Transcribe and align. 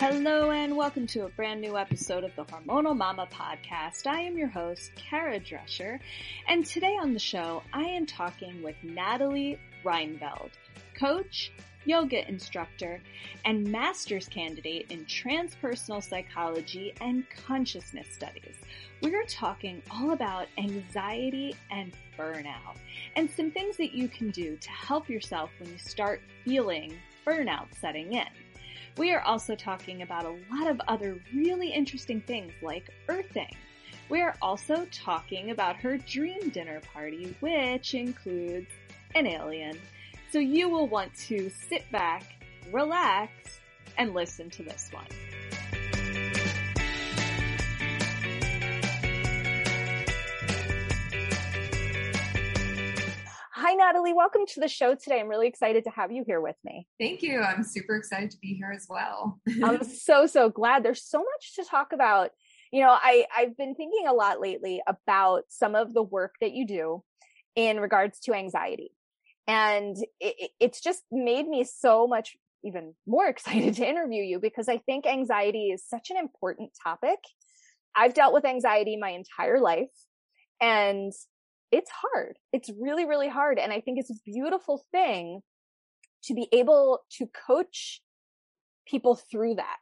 Hello, 0.00 0.52
and 0.52 0.76
welcome 0.76 1.08
to 1.08 1.24
a 1.24 1.28
brand 1.30 1.60
new 1.60 1.76
episode 1.76 2.22
of 2.22 2.30
the 2.36 2.44
Hormonal 2.44 2.96
Mama 2.96 3.26
podcast. 3.32 4.06
I 4.06 4.20
am 4.20 4.38
your 4.38 4.46
host, 4.46 4.92
Kara 4.94 5.40
Drescher, 5.40 5.98
and 6.46 6.64
today 6.64 6.96
on 7.02 7.14
the 7.14 7.18
show, 7.18 7.64
I 7.72 7.82
am 7.82 8.06
talking 8.06 8.62
with 8.62 8.76
Natalie 8.84 9.58
Ryneveld, 9.84 10.50
coach, 10.96 11.50
yoga 11.84 12.28
instructor, 12.28 13.00
and 13.44 13.66
master's 13.66 14.28
candidate 14.28 14.86
in 14.92 15.04
transpersonal 15.06 16.00
psychology 16.00 16.94
and 17.00 17.24
consciousness 17.30 18.06
studies. 18.12 18.54
We 19.02 19.12
are 19.16 19.24
talking 19.24 19.82
all 19.90 20.12
about 20.12 20.46
anxiety 20.58 21.56
and 21.72 21.92
burnout, 22.16 22.76
and 23.16 23.28
some 23.28 23.50
things 23.50 23.76
that 23.78 23.94
you 23.94 24.06
can 24.06 24.30
do 24.30 24.56
to 24.58 24.70
help 24.70 25.08
yourself 25.08 25.50
when 25.58 25.72
you 25.72 25.78
start 25.78 26.20
feeling 26.44 26.94
burnout 27.26 27.66
setting 27.80 28.12
in. 28.12 28.28
We 28.98 29.12
are 29.12 29.22
also 29.22 29.54
talking 29.54 30.02
about 30.02 30.24
a 30.24 30.36
lot 30.52 30.68
of 30.68 30.80
other 30.88 31.20
really 31.32 31.68
interesting 31.70 32.20
things 32.20 32.52
like 32.60 32.90
earthing. 33.08 33.54
We 34.08 34.20
are 34.22 34.34
also 34.42 34.88
talking 34.90 35.52
about 35.52 35.76
her 35.76 35.98
dream 35.98 36.48
dinner 36.48 36.80
party, 36.80 37.36
which 37.38 37.94
includes 37.94 38.66
an 39.14 39.28
alien. 39.28 39.78
So 40.32 40.40
you 40.40 40.68
will 40.68 40.88
want 40.88 41.14
to 41.28 41.48
sit 41.48 41.88
back, 41.92 42.44
relax, 42.72 43.60
and 43.98 44.14
listen 44.14 44.50
to 44.50 44.64
this 44.64 44.90
one. 44.92 45.06
Hi, 53.60 53.74
Natalie. 53.74 54.12
Welcome 54.12 54.42
to 54.54 54.60
the 54.60 54.68
show 54.68 54.94
today. 54.94 55.18
I'm 55.18 55.26
really 55.26 55.48
excited 55.48 55.82
to 55.82 55.90
have 55.90 56.12
you 56.12 56.22
here 56.24 56.40
with 56.40 56.54
me. 56.64 56.86
Thank 57.00 57.22
you. 57.22 57.40
I'm 57.40 57.64
super 57.64 57.96
excited 57.96 58.30
to 58.30 58.38
be 58.38 58.54
here 58.54 58.70
as 58.70 58.86
well. 58.88 59.40
I'm 59.64 59.82
so, 59.98 60.28
so 60.28 60.48
glad. 60.48 60.84
There's 60.84 61.02
so 61.02 61.18
much 61.18 61.56
to 61.56 61.64
talk 61.64 61.92
about. 61.92 62.30
You 62.70 62.82
know, 62.82 62.90
I, 62.90 63.26
I've 63.36 63.56
been 63.56 63.74
thinking 63.74 64.06
a 64.08 64.12
lot 64.12 64.40
lately 64.40 64.80
about 64.86 65.42
some 65.48 65.74
of 65.74 65.92
the 65.92 66.04
work 66.04 66.36
that 66.40 66.52
you 66.52 66.68
do 66.68 67.02
in 67.56 67.80
regards 67.80 68.20
to 68.20 68.32
anxiety. 68.32 68.92
And 69.48 69.96
it, 70.20 70.52
it's 70.60 70.80
just 70.80 71.02
made 71.10 71.48
me 71.48 71.64
so 71.64 72.06
much 72.06 72.36
even 72.62 72.94
more 73.08 73.26
excited 73.28 73.74
to 73.74 73.88
interview 73.88 74.22
you 74.22 74.38
because 74.38 74.68
I 74.68 74.78
think 74.78 75.04
anxiety 75.04 75.70
is 75.70 75.82
such 75.84 76.10
an 76.10 76.16
important 76.16 76.70
topic. 76.80 77.18
I've 77.92 78.14
dealt 78.14 78.34
with 78.34 78.44
anxiety 78.44 78.96
my 78.96 79.10
entire 79.10 79.58
life 79.58 79.88
and 80.60 81.12
it's 81.70 81.90
hard. 81.90 82.38
It's 82.52 82.70
really, 82.80 83.04
really 83.04 83.28
hard. 83.28 83.58
And 83.58 83.72
I 83.72 83.80
think 83.80 83.98
it's 83.98 84.10
a 84.10 84.22
beautiful 84.24 84.84
thing 84.90 85.40
to 86.24 86.34
be 86.34 86.48
able 86.52 87.00
to 87.18 87.26
coach 87.46 88.00
people 88.86 89.14
through 89.14 89.56
that. 89.56 89.76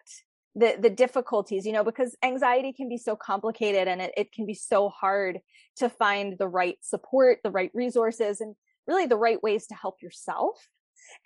The, 0.59 0.77
the 0.81 0.89
difficulties, 0.91 1.67
you 1.67 1.73
know, 1.73 1.85
because 1.85 2.17
anxiety 2.25 2.73
can 2.73 2.89
be 2.89 2.97
so 2.97 3.15
complicated 3.15 3.89
and 3.89 4.01
it, 4.01 4.13
it 4.17 4.33
can 4.33 4.47
be 4.47 4.55
so 4.55 4.89
hard 4.89 5.41
to 5.77 5.91
find 5.91 6.39
the 6.39 6.49
right 6.49 6.79
support, 6.81 7.41
the 7.45 7.51
right 7.51 7.71
resources, 7.75 8.41
and 8.41 8.55
really 8.87 9.05
the 9.05 9.19
right 9.19 9.43
ways 9.43 9.67
to 9.67 9.75
help 9.75 9.97
yourself. 10.01 10.69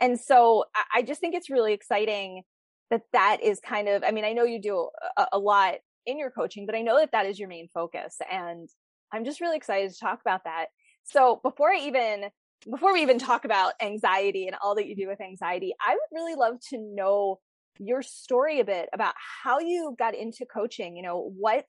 And 0.00 0.18
so 0.18 0.64
I 0.92 1.02
just 1.02 1.20
think 1.20 1.36
it's 1.36 1.48
really 1.48 1.72
exciting 1.72 2.42
that 2.90 3.02
that 3.12 3.38
is 3.40 3.60
kind 3.60 3.88
of, 3.88 4.02
I 4.02 4.10
mean, 4.10 4.24
I 4.24 4.32
know 4.32 4.42
you 4.42 4.60
do 4.60 4.88
a, 5.16 5.26
a 5.34 5.38
lot 5.38 5.74
in 6.06 6.18
your 6.18 6.30
coaching, 6.30 6.66
but 6.66 6.74
I 6.74 6.82
know 6.82 6.98
that 6.98 7.12
that 7.12 7.26
is 7.26 7.38
your 7.38 7.48
main 7.48 7.68
focus. 7.72 8.16
And 8.30 8.68
I'm 9.12 9.24
just 9.24 9.40
really 9.40 9.56
excited 9.56 9.92
to 9.92 9.98
talk 9.98 10.20
about 10.20 10.44
that. 10.44 10.66
So 11.04 11.40
before 11.42 11.72
I 11.72 11.78
even 11.80 12.30
before 12.70 12.92
we 12.92 13.02
even 13.02 13.18
talk 13.18 13.44
about 13.44 13.72
anxiety 13.80 14.46
and 14.46 14.56
all 14.62 14.74
that 14.74 14.86
you 14.86 14.94
do 14.94 15.08
with 15.08 15.20
anxiety, 15.20 15.74
I 15.80 15.94
would 15.94 16.18
really 16.18 16.34
love 16.34 16.60
to 16.70 16.78
know 16.78 17.40
your 17.78 18.02
story 18.02 18.60
a 18.60 18.64
bit 18.64 18.88
about 18.92 19.14
how 19.42 19.60
you 19.60 19.94
got 19.98 20.14
into 20.14 20.44
coaching. 20.44 20.96
You 20.96 21.02
know, 21.02 21.32
what 21.38 21.66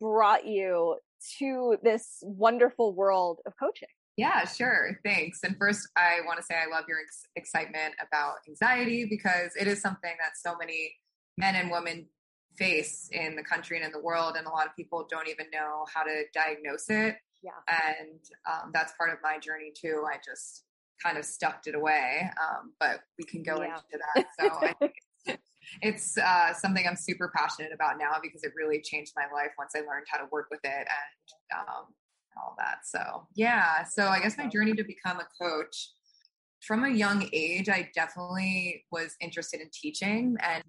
brought 0.00 0.46
you 0.46 0.96
to 1.38 1.76
this 1.82 2.18
wonderful 2.22 2.94
world 2.94 3.40
of 3.46 3.54
coaching? 3.58 3.88
Yeah, 4.16 4.44
sure. 4.44 4.98
Thanks. 5.04 5.40
And 5.42 5.56
first, 5.58 5.88
I 5.96 6.18
want 6.26 6.38
to 6.38 6.44
say 6.44 6.54
I 6.54 6.70
love 6.70 6.84
your 6.86 6.98
ex- 7.00 7.24
excitement 7.34 7.94
about 8.06 8.36
anxiety 8.46 9.06
because 9.08 9.52
it 9.58 9.66
is 9.66 9.80
something 9.80 10.12
that 10.20 10.32
so 10.36 10.54
many 10.58 10.94
men 11.38 11.54
and 11.54 11.70
women 11.70 12.08
face 12.56 13.08
in 13.12 13.36
the 13.36 13.42
country 13.42 13.76
and 13.76 13.86
in 13.86 13.92
the 13.92 14.00
world 14.00 14.36
and 14.36 14.46
a 14.46 14.50
lot 14.50 14.66
of 14.66 14.76
people 14.76 15.06
don't 15.10 15.28
even 15.28 15.46
know 15.52 15.84
how 15.92 16.02
to 16.02 16.24
diagnose 16.34 16.88
it. 16.88 17.16
Yeah. 17.42 17.50
And 17.68 18.20
um, 18.50 18.70
that's 18.72 18.92
part 18.96 19.10
of 19.10 19.18
my 19.22 19.38
journey 19.38 19.72
too. 19.74 20.04
I 20.10 20.16
just 20.24 20.64
kind 21.02 21.18
of 21.18 21.24
stuffed 21.24 21.66
it 21.66 21.74
away 21.74 22.30
um, 22.40 22.72
but 22.78 23.00
we 23.18 23.24
can 23.24 23.42
go 23.42 23.60
yeah. 23.60 23.76
into 23.76 23.98
that. 24.14 24.26
So 24.38 24.48
i 24.62 24.72
think 24.78 25.40
it's 25.80 26.18
uh, 26.18 26.52
something 26.54 26.86
i'm 26.86 26.96
super 26.96 27.32
passionate 27.34 27.72
about 27.72 27.98
now 27.98 28.12
because 28.22 28.44
it 28.44 28.52
really 28.56 28.80
changed 28.80 29.12
my 29.16 29.24
life 29.34 29.50
once 29.58 29.72
i 29.76 29.80
learned 29.80 30.06
how 30.10 30.18
to 30.18 30.26
work 30.30 30.48
with 30.50 30.60
it 30.64 30.70
and 30.70 31.58
um, 31.58 31.86
all 32.36 32.54
that. 32.58 32.78
So 32.84 33.26
yeah. 33.34 33.84
So 33.84 34.06
i 34.06 34.20
guess 34.20 34.38
my 34.38 34.46
journey 34.46 34.74
to 34.74 34.84
become 34.84 35.18
a 35.18 35.26
coach 35.40 35.90
from 36.62 36.84
a 36.84 36.90
young 36.90 37.28
age 37.32 37.68
i 37.68 37.88
definitely 37.94 38.84
was 38.92 39.16
interested 39.20 39.60
in 39.60 39.68
teaching 39.72 40.36
and 40.40 40.62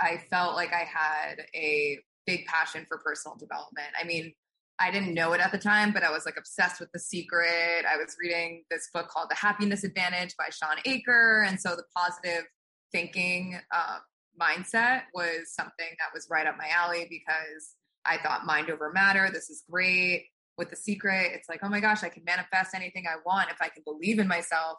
I 0.00 0.18
felt 0.30 0.54
like 0.54 0.72
I 0.72 0.84
had 0.84 1.46
a 1.54 1.98
big 2.26 2.44
passion 2.46 2.84
for 2.88 2.98
personal 2.98 3.36
development. 3.36 3.88
I 4.00 4.04
mean, 4.04 4.32
I 4.78 4.90
didn't 4.90 5.14
know 5.14 5.32
it 5.32 5.40
at 5.40 5.52
the 5.52 5.58
time, 5.58 5.92
but 5.92 6.02
I 6.02 6.10
was 6.10 6.26
like 6.26 6.36
obsessed 6.36 6.80
with 6.80 6.92
The 6.92 6.98
Secret. 6.98 7.84
I 7.90 7.96
was 7.96 8.16
reading 8.20 8.64
this 8.70 8.90
book 8.92 9.08
called 9.08 9.30
The 9.30 9.36
Happiness 9.36 9.84
Advantage 9.84 10.34
by 10.36 10.48
Shawn 10.50 10.76
Achor. 10.84 11.44
And 11.46 11.58
so 11.58 11.76
the 11.76 11.84
positive 11.96 12.44
thinking 12.92 13.58
uh, 13.74 13.98
mindset 14.40 15.02
was 15.14 15.54
something 15.54 15.86
that 15.98 16.12
was 16.12 16.28
right 16.30 16.46
up 16.46 16.56
my 16.58 16.68
alley 16.68 17.06
because 17.08 17.74
I 18.04 18.18
thought 18.18 18.44
mind 18.44 18.70
over 18.70 18.92
matter. 18.92 19.30
This 19.32 19.48
is 19.48 19.64
great. 19.70 20.26
With 20.58 20.70
The 20.70 20.76
Secret, 20.76 21.32
it's 21.34 21.48
like, 21.48 21.60
oh 21.62 21.68
my 21.68 21.80
gosh, 21.80 22.02
I 22.02 22.08
can 22.08 22.24
manifest 22.24 22.74
anything 22.74 23.04
I 23.06 23.16
want 23.26 23.50
if 23.50 23.60
I 23.60 23.68
can 23.68 23.82
believe 23.84 24.18
in 24.18 24.26
myself 24.26 24.78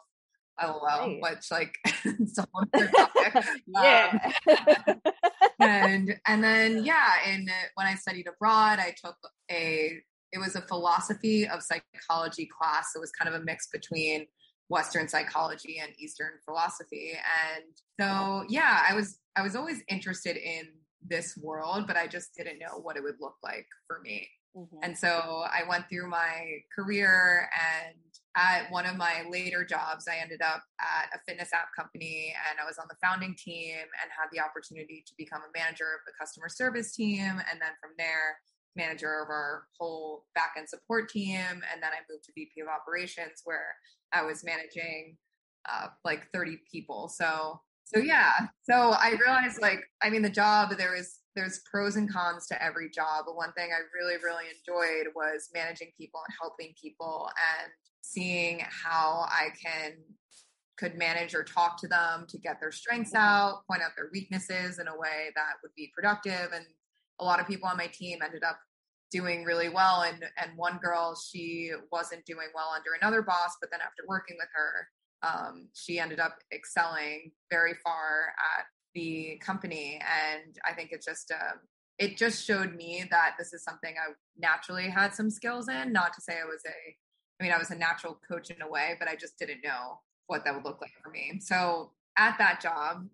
lol 0.66 0.80
right. 0.82 1.18
which 1.20 1.50
like 1.50 1.74
it's 2.04 2.38
a 2.38 2.46
whole 2.52 2.64
topic 2.72 3.44
yeah. 3.66 4.32
Um, 4.48 5.00
and 5.60 6.20
and 6.26 6.44
then 6.44 6.84
yeah 6.84 7.14
and 7.26 7.50
when 7.74 7.86
i 7.86 7.94
studied 7.94 8.26
abroad 8.26 8.78
i 8.78 8.94
took 9.02 9.16
a 9.50 10.00
it 10.32 10.38
was 10.38 10.56
a 10.56 10.60
philosophy 10.60 11.48
of 11.48 11.62
psychology 11.62 12.46
class. 12.46 12.90
It 12.94 12.98
was 12.98 13.10
kind 13.10 13.34
of 13.34 13.40
a 13.40 13.44
mix 13.44 13.68
between 13.68 14.26
western 14.68 15.08
psychology 15.08 15.80
and 15.82 15.92
eastern 15.98 16.32
philosophy. 16.44 17.12
And 17.12 17.64
so 17.98 18.44
yeah 18.48 18.82
i 18.88 18.94
was 18.94 19.18
i 19.34 19.42
was 19.42 19.56
always 19.56 19.82
interested 19.88 20.36
in 20.36 20.68
this 21.06 21.36
world 21.36 21.86
but 21.86 21.96
i 21.96 22.06
just 22.06 22.34
didn't 22.36 22.58
know 22.58 22.80
what 22.82 22.96
it 22.96 23.02
would 23.02 23.16
look 23.20 23.36
like 23.42 23.66
for 23.86 24.00
me. 24.02 24.28
Mm-hmm. 24.56 24.78
and 24.82 24.96
so 24.96 25.08
i 25.46 25.62
went 25.68 25.88
through 25.88 26.08
my 26.08 26.60
career 26.74 27.48
and 27.52 27.96
at 28.38 28.70
one 28.70 28.86
of 28.86 28.96
my 28.96 29.24
later 29.28 29.64
jobs, 29.64 30.06
I 30.06 30.22
ended 30.22 30.40
up 30.42 30.62
at 30.78 31.10
a 31.12 31.18
fitness 31.26 31.50
app 31.52 31.68
company 31.76 32.32
and 32.48 32.60
I 32.62 32.64
was 32.64 32.78
on 32.78 32.86
the 32.88 32.94
founding 33.02 33.34
team 33.36 33.74
and 33.74 34.08
had 34.14 34.30
the 34.30 34.38
opportunity 34.38 35.02
to 35.06 35.12
become 35.18 35.42
a 35.42 35.58
manager 35.58 35.90
of 35.90 36.06
the 36.06 36.14
customer 36.18 36.48
service 36.48 36.94
team. 36.94 37.42
And 37.50 37.58
then 37.58 37.74
from 37.82 37.98
there, 37.98 38.38
manager 38.76 39.22
of 39.22 39.28
our 39.28 39.64
whole 39.78 40.24
backend 40.38 40.68
support 40.68 41.08
team. 41.08 41.34
And 41.34 41.82
then 41.82 41.90
I 41.90 42.06
moved 42.08 42.24
to 42.24 42.32
VP 42.36 42.60
of 42.60 42.68
operations 42.68 43.42
where 43.42 43.74
I 44.12 44.22
was 44.22 44.44
managing 44.44 45.16
uh, 45.68 45.88
like 46.04 46.30
30 46.32 46.60
people. 46.70 47.08
So, 47.08 47.60
so 47.84 47.98
yeah. 47.98 48.30
So 48.62 48.92
I 48.92 49.16
realized 49.18 49.60
like, 49.60 49.80
I 50.00 50.10
mean, 50.10 50.22
the 50.22 50.30
job, 50.30 50.76
there 50.78 50.94
was, 50.94 51.18
there's 51.34 51.60
pros 51.70 51.96
and 51.96 52.10
cons 52.10 52.46
to 52.48 52.62
every 52.62 52.88
job. 52.88 53.24
But 53.26 53.34
one 53.34 53.52
thing 53.54 53.70
I 53.72 53.82
really, 53.98 54.16
really 54.22 54.44
enjoyed 54.46 55.12
was 55.16 55.48
managing 55.52 55.88
people 55.98 56.20
and 56.26 56.34
helping 56.40 56.72
people 56.80 57.28
and 57.34 57.72
seeing 58.12 58.60
how 58.68 59.26
I 59.28 59.48
can 59.62 59.92
could 60.78 60.96
manage 60.96 61.34
or 61.34 61.42
talk 61.42 61.76
to 61.80 61.88
them 61.88 62.24
to 62.28 62.38
get 62.38 62.60
their 62.60 62.70
strengths 62.70 63.12
mm-hmm. 63.12 63.26
out, 63.26 63.66
point 63.68 63.82
out 63.82 63.90
their 63.96 64.10
weaknesses 64.12 64.78
in 64.78 64.86
a 64.86 64.96
way 64.96 65.30
that 65.34 65.54
would 65.62 65.72
be 65.76 65.90
productive. 65.94 66.52
And 66.54 66.64
a 67.20 67.24
lot 67.24 67.40
of 67.40 67.48
people 67.48 67.68
on 67.68 67.76
my 67.76 67.88
team 67.88 68.20
ended 68.24 68.44
up 68.44 68.58
doing 69.10 69.44
really 69.44 69.68
well. 69.68 70.02
And 70.02 70.24
and 70.40 70.56
one 70.56 70.78
girl, 70.78 71.16
she 71.16 71.72
wasn't 71.90 72.24
doing 72.24 72.48
well 72.54 72.70
under 72.74 72.90
another 73.00 73.22
boss, 73.22 73.56
but 73.60 73.70
then 73.70 73.80
after 73.80 74.04
working 74.06 74.36
with 74.38 74.48
her, 74.54 74.88
um, 75.22 75.68
she 75.74 75.98
ended 75.98 76.20
up 76.20 76.36
excelling 76.52 77.32
very 77.50 77.74
far 77.82 78.32
at 78.56 78.66
the 78.94 79.40
company. 79.44 80.00
And 80.00 80.56
I 80.64 80.72
think 80.72 80.92
it 80.92 81.02
just 81.04 81.32
uh, 81.32 81.56
it 81.98 82.16
just 82.16 82.46
showed 82.46 82.76
me 82.76 83.04
that 83.10 83.34
this 83.36 83.52
is 83.52 83.64
something 83.64 83.94
I 83.98 84.12
naturally 84.38 84.88
had 84.88 85.12
some 85.12 85.30
skills 85.30 85.68
in. 85.68 85.92
Not 85.92 86.12
to 86.14 86.20
say 86.20 86.34
I 86.34 86.44
was 86.44 86.62
a 86.66 86.96
I 87.40 87.44
mean, 87.44 87.52
I 87.52 87.58
was 87.58 87.70
a 87.70 87.76
natural 87.76 88.18
coach 88.28 88.50
in 88.50 88.60
a 88.62 88.68
way, 88.68 88.96
but 88.98 89.08
I 89.08 89.14
just 89.14 89.38
didn't 89.38 89.62
know 89.62 90.00
what 90.26 90.44
that 90.44 90.54
would 90.54 90.64
look 90.64 90.80
like 90.80 90.92
for 91.02 91.10
me. 91.10 91.38
So 91.40 91.92
at 92.16 92.36
that 92.38 92.60
job, 92.60 93.06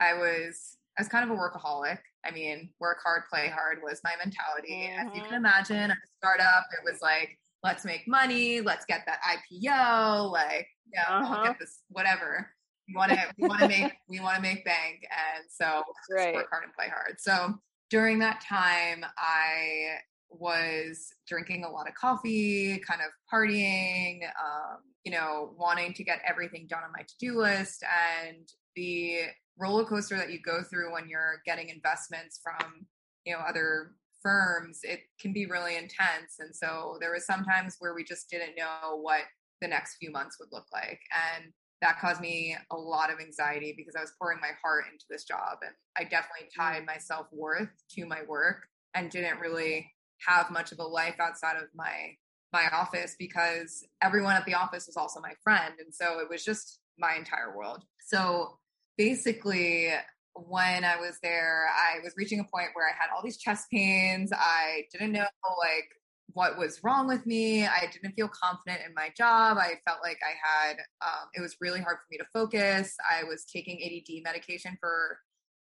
I 0.00 0.14
was 0.14 0.76
I 0.98 1.02
was 1.02 1.08
kind 1.08 1.28
of 1.28 1.36
a 1.36 1.40
workaholic. 1.40 1.98
I 2.24 2.30
mean, 2.30 2.70
work 2.80 2.98
hard, 3.02 3.22
play 3.30 3.48
hard 3.48 3.78
was 3.82 4.00
my 4.04 4.12
mentality. 4.22 4.90
Mm-hmm. 4.90 5.08
As 5.08 5.14
you 5.14 5.22
can 5.22 5.30
mm-hmm. 5.30 5.36
imagine, 5.36 5.90
at 5.90 5.96
a 5.96 6.10
startup, 6.18 6.66
it 6.72 6.90
was 6.90 7.00
like, 7.00 7.38
let's 7.62 7.84
make 7.84 8.06
money, 8.06 8.60
let's 8.60 8.84
get 8.84 9.02
that 9.06 9.20
IPO, 9.22 10.30
like, 10.30 10.66
yeah, 10.92 11.04
uh-huh. 11.08 11.34
I'll 11.34 11.44
get 11.44 11.58
this, 11.58 11.80
whatever. 11.88 12.50
we 12.88 12.96
want 12.96 13.12
to 13.12 13.18
we 13.38 13.48
want 13.48 13.60
to 13.60 13.68
make 13.68 13.92
we 14.08 14.20
want 14.20 14.36
to 14.36 14.42
make 14.42 14.64
bank 14.64 15.06
and 15.10 15.44
so 15.48 15.82
right. 16.10 16.34
work 16.34 16.48
hard 16.50 16.64
and 16.64 16.74
play 16.74 16.88
hard 16.88 17.16
so 17.18 17.54
during 17.88 18.18
that 18.18 18.40
time 18.40 19.04
i 19.16 19.96
was 20.30 21.12
drinking 21.26 21.64
a 21.64 21.70
lot 21.70 21.88
of 21.88 21.94
coffee 21.94 22.80
kind 22.86 23.00
of 23.00 23.10
partying 23.32 24.20
um, 24.24 24.78
you 25.04 25.12
know 25.12 25.54
wanting 25.58 25.92
to 25.94 26.04
get 26.04 26.20
everything 26.26 26.66
done 26.68 26.82
on 26.84 26.92
my 26.96 27.02
to-do 27.02 27.38
list 27.38 27.82
and 28.22 28.48
the 28.76 29.20
roller 29.58 29.84
coaster 29.84 30.16
that 30.16 30.30
you 30.30 30.38
go 30.40 30.62
through 30.62 30.92
when 30.92 31.08
you're 31.08 31.42
getting 31.44 31.68
investments 31.68 32.40
from 32.42 32.86
you 33.24 33.32
know 33.32 33.40
other 33.40 33.92
firms 34.22 34.80
it 34.82 35.00
can 35.18 35.32
be 35.32 35.46
really 35.46 35.76
intense 35.76 36.36
and 36.38 36.54
so 36.54 36.96
there 37.00 37.12
was 37.12 37.24
sometimes 37.26 37.76
where 37.78 37.94
we 37.94 38.04
just 38.04 38.28
didn't 38.30 38.56
know 38.56 38.98
what 39.00 39.22
the 39.60 39.68
next 39.68 39.96
few 39.96 40.10
months 40.10 40.36
would 40.38 40.48
look 40.52 40.66
like 40.72 41.00
and 41.34 41.52
that 41.80 41.98
caused 41.98 42.20
me 42.20 42.56
a 42.70 42.76
lot 42.76 43.10
of 43.10 43.20
anxiety 43.20 43.72
because 43.76 43.94
I 43.96 44.02
was 44.02 44.12
pouring 44.18 44.38
my 44.40 44.50
heart 44.62 44.84
into 44.92 45.06
this 45.08 45.24
job 45.24 45.58
and 45.62 45.72
I 45.96 46.02
definitely 46.02 46.48
tied 46.54 46.84
my 46.84 46.98
self-worth 46.98 47.70
to 47.92 48.06
my 48.06 48.20
work 48.28 48.66
and 48.94 49.10
didn't 49.10 49.40
really 49.40 49.90
have 50.26 50.50
much 50.50 50.72
of 50.72 50.78
a 50.78 50.84
life 50.84 51.16
outside 51.20 51.56
of 51.56 51.68
my 51.74 52.16
my 52.52 52.68
office 52.72 53.14
because 53.18 53.84
everyone 54.02 54.34
at 54.34 54.44
the 54.44 54.54
office 54.54 54.86
was 54.86 54.96
also 54.96 55.20
my 55.20 55.32
friend 55.42 55.74
and 55.78 55.94
so 55.94 56.18
it 56.18 56.28
was 56.28 56.44
just 56.44 56.80
my 56.98 57.14
entire 57.14 57.56
world. 57.56 57.84
So 58.00 58.58
basically 58.98 59.92
when 60.34 60.84
I 60.84 60.96
was 60.96 61.18
there, 61.22 61.68
I 61.68 62.02
was 62.02 62.14
reaching 62.16 62.40
a 62.40 62.44
point 62.44 62.68
where 62.74 62.88
I 62.88 62.92
had 62.92 63.08
all 63.14 63.22
these 63.22 63.36
chest 63.36 63.66
pains. 63.70 64.32
I 64.32 64.84
didn't 64.92 65.12
know 65.12 65.26
like 65.58 65.88
what 66.32 66.58
was 66.58 66.82
wrong 66.84 67.08
with 67.08 67.26
me. 67.26 67.66
I 67.66 67.88
didn't 67.92 68.14
feel 68.14 68.28
confident 68.28 68.82
in 68.86 68.94
my 68.94 69.10
job. 69.16 69.58
I 69.58 69.74
felt 69.86 69.98
like 70.02 70.18
I 70.22 70.34
had, 70.42 70.76
um, 71.02 71.28
it 71.34 71.40
was 71.40 71.56
really 71.60 71.80
hard 71.80 71.96
for 71.96 72.06
me 72.10 72.18
to 72.18 72.26
focus. 72.32 72.96
I 73.10 73.24
was 73.24 73.44
taking 73.44 73.80
ADD 73.82 74.22
medication 74.22 74.76
for 74.80 75.18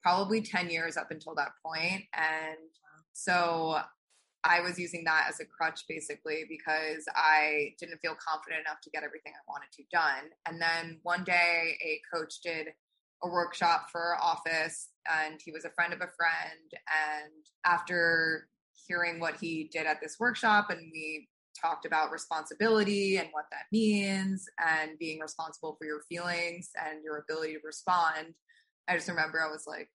probably 0.02 0.42
10 0.42 0.70
years 0.70 0.98
up 0.98 1.12
until 1.12 1.36
that. 1.36 1.52
And 2.14 2.58
so 3.14 3.80
I 4.44 4.62
was 4.62 4.80
using 4.80 5.04
that 5.06 5.26
as 5.28 5.40
a 5.40 5.46
crutch 5.46 5.82
basically 5.88 6.46
because 6.48 7.06
I 7.16 7.74
didn't 7.80 8.00
feel 8.00 8.16
confident 8.16 8.62
enough 8.66 8.82
to 8.82 8.90
get 8.90 9.04
everything 9.04 9.34
I 9.36 9.44
wanted 9.48 9.72
to 9.74 9.84
done. 9.92 10.32
And 10.48 10.62
then 10.62 11.00
one 11.04 11.24
day 11.24 11.78
a 11.84 12.02
coach 12.14 12.42
did 12.42 12.68
a 13.22 13.28
workshop 13.28 13.88
for 13.92 14.16
office 14.22 14.90
and 15.12 15.40
he 15.44 15.52
was 15.52 15.66
a 15.66 15.72
friend 15.72 15.92
of 15.92 16.00
a 16.00 16.08
friend. 16.16 16.72
And 16.88 17.32
after 17.66 18.48
hearing 18.88 19.20
what 19.20 19.36
he 19.40 19.70
did 19.72 19.86
at 19.86 20.00
this 20.02 20.18
workshop 20.20 20.70
and 20.70 20.90
we 20.94 21.28
talked 21.60 21.86
about 21.86 22.12
responsibility 22.12 23.18
and 23.18 23.28
what 23.32 23.46
that 23.52 23.66
means 23.72 24.46
and 24.66 24.98
being 25.00 25.20
responsible 25.20 25.76
for 25.78 25.86
your 25.86 26.02
feelings 26.08 26.70
and 26.88 27.04
your 27.04 27.18
ability 27.18 27.54
to 27.54 27.60
respond. 27.64 28.34
I 28.88 28.96
just 28.96 29.10
remember 29.10 29.42
I 29.42 29.52
was 29.52 29.66
like, 29.68 29.90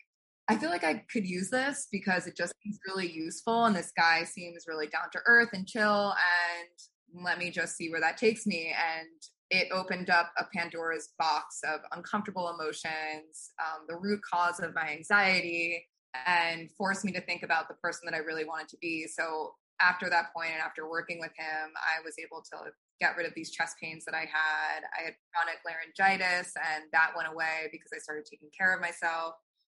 I 0.49 0.57
feel 0.59 0.69
like 0.69 0.85
I 0.85 1.05
could 1.11 1.27
use 1.27 1.49
this 1.51 1.89
because 1.91 2.27
it 2.27 2.37
just 2.37 2.53
seems 2.63 2.79
really 2.87 3.11
useful. 3.11 3.65
And 3.65 3.75
this 3.75 3.93
guy 3.97 4.25
seems 4.25 4.65
really 4.69 4.89
down 4.89 5.11
to 5.13 5.21
earth 5.27 5.51
and 5.53 5.67
chill. 5.67 6.15
And 6.15 7.25
let 7.25 7.39
me 7.39 7.51
just 7.51 7.77
see 7.77 7.91
where 7.91 8.01
that 8.01 8.19
takes 8.19 8.47
me. 8.47 8.75
And 8.75 9.09
it 9.51 9.69
opened 9.73 10.11
up 10.11 10.33
a 10.39 10.45
Pandora's 10.55 11.11
box 11.19 11.61
of 11.65 11.81
uncomfortable 11.93 12.51
emotions, 12.51 13.53
um, 13.59 13.85
the 13.89 13.97
root 13.97 14.21
cause 14.31 14.61
of 14.61 14.75
my 14.75 14.91
anxiety, 14.91 15.87
and 16.27 16.71
forced 16.77 17.05
me 17.05 17.13
to 17.13 17.21
think 17.21 17.43
about 17.43 17.69
the 17.69 17.75
person 17.75 18.03
that 18.05 18.15
I 18.15 18.19
really 18.19 18.45
wanted 18.45 18.69
to 18.69 18.77
be. 18.81 19.07
So 19.07 19.55
after 19.81 20.09
that 20.11 20.33
point 20.35 20.51
and 20.53 20.63
after 20.63 20.89
working 20.89 21.19
with 21.21 21.33
him, 21.37 21.71
I 21.77 22.03
was 22.05 22.15
able 22.19 22.43
to 22.53 22.71
get 23.01 23.17
rid 23.17 23.27
of 23.27 23.35
these 23.35 23.51
chest 23.51 23.77
pains 23.83 24.05
that 24.05 24.15
I 24.15 24.27
had. 24.31 24.85
I 24.99 25.05
had 25.05 25.15
chronic 25.33 25.61
laryngitis, 25.67 26.53
and 26.57 26.85
that 26.93 27.13
went 27.17 27.29
away 27.29 27.69
because 27.73 27.91
I 27.95 27.99
started 27.99 28.25
taking 28.31 28.51
care 28.57 28.75
of 28.75 28.81
myself. 28.81 29.35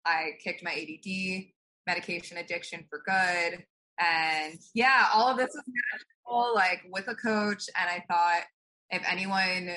I 0.07 0.31
kicked 0.43 0.63
my 0.63 0.71
ADD 0.71 1.47
medication 1.85 2.37
addiction 2.37 2.85
for 2.89 3.01
good. 3.05 3.63
And 3.99 4.59
yeah, 4.73 5.07
all 5.13 5.27
of 5.27 5.37
this 5.37 5.53
was 5.53 5.63
magical, 5.91 6.53
like 6.55 6.81
with 6.91 7.07
a 7.07 7.15
coach. 7.15 7.65
And 7.75 7.89
I 7.89 8.03
thought 8.07 8.43
if 8.91 9.03
anyone, 9.09 9.69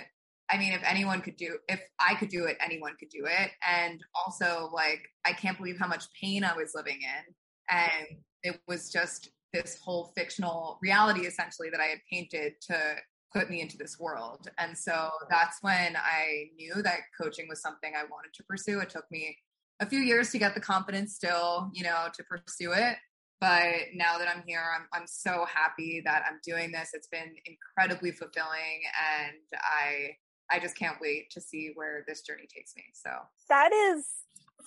I 0.50 0.58
mean, 0.58 0.72
if 0.72 0.82
anyone 0.84 1.20
could 1.20 1.36
do, 1.36 1.58
if 1.68 1.80
I 1.98 2.14
could 2.14 2.28
do 2.28 2.44
it, 2.44 2.58
anyone 2.60 2.92
could 2.98 3.08
do 3.08 3.26
it. 3.26 3.50
And 3.66 4.00
also, 4.14 4.70
like, 4.72 5.00
I 5.24 5.32
can't 5.32 5.56
believe 5.56 5.78
how 5.78 5.88
much 5.88 6.04
pain 6.20 6.44
I 6.44 6.54
was 6.54 6.72
living 6.74 6.98
in. 7.00 7.34
And 7.70 8.18
it 8.42 8.60
was 8.68 8.90
just 8.90 9.30
this 9.52 9.78
whole 9.82 10.12
fictional 10.16 10.78
reality 10.82 11.22
essentially 11.22 11.70
that 11.70 11.80
I 11.80 11.86
had 11.86 11.98
painted 12.10 12.54
to 12.68 12.96
put 13.32 13.48
me 13.48 13.60
into 13.60 13.76
this 13.78 13.98
world. 13.98 14.48
And 14.58 14.76
so 14.76 15.10
that's 15.28 15.58
when 15.62 15.96
I 15.96 16.50
knew 16.56 16.82
that 16.82 17.00
coaching 17.20 17.46
was 17.48 17.62
something 17.62 17.92
I 17.96 18.02
wanted 18.02 18.34
to 18.34 18.42
pursue. 18.44 18.80
It 18.80 18.90
took 18.90 19.10
me 19.10 19.36
a 19.80 19.86
few 19.86 20.00
years 20.00 20.30
to 20.30 20.38
get 20.38 20.54
the 20.54 20.60
confidence 20.60 21.14
still, 21.14 21.70
you 21.72 21.82
know, 21.82 22.06
to 22.14 22.22
pursue 22.24 22.72
it. 22.72 22.96
But 23.40 23.94
now 23.94 24.18
that 24.18 24.28
I'm 24.28 24.42
here, 24.46 24.62
I'm, 24.76 24.86
I'm 24.92 25.06
so 25.06 25.46
happy 25.52 26.02
that 26.04 26.22
I'm 26.28 26.38
doing 26.44 26.70
this. 26.70 26.90
It's 26.92 27.08
been 27.08 27.34
incredibly 27.46 28.12
fulfilling 28.12 28.82
and 29.24 29.36
I 29.62 30.16
I 30.52 30.58
just 30.58 30.76
can't 30.76 30.96
wait 31.00 31.30
to 31.30 31.40
see 31.40 31.70
where 31.74 32.04
this 32.08 32.22
journey 32.22 32.48
takes 32.52 32.74
me. 32.76 32.82
So 32.92 33.10
that 33.48 33.72
is 33.72 34.04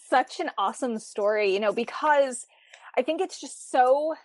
such 0.10 0.40
an 0.40 0.50
awesome 0.58 0.98
story, 0.98 1.54
you 1.54 1.60
know, 1.60 1.74
because 1.74 2.48
I 2.98 3.02
think 3.02 3.22
it's 3.22 3.40
just 3.40 3.70
so 3.70 4.16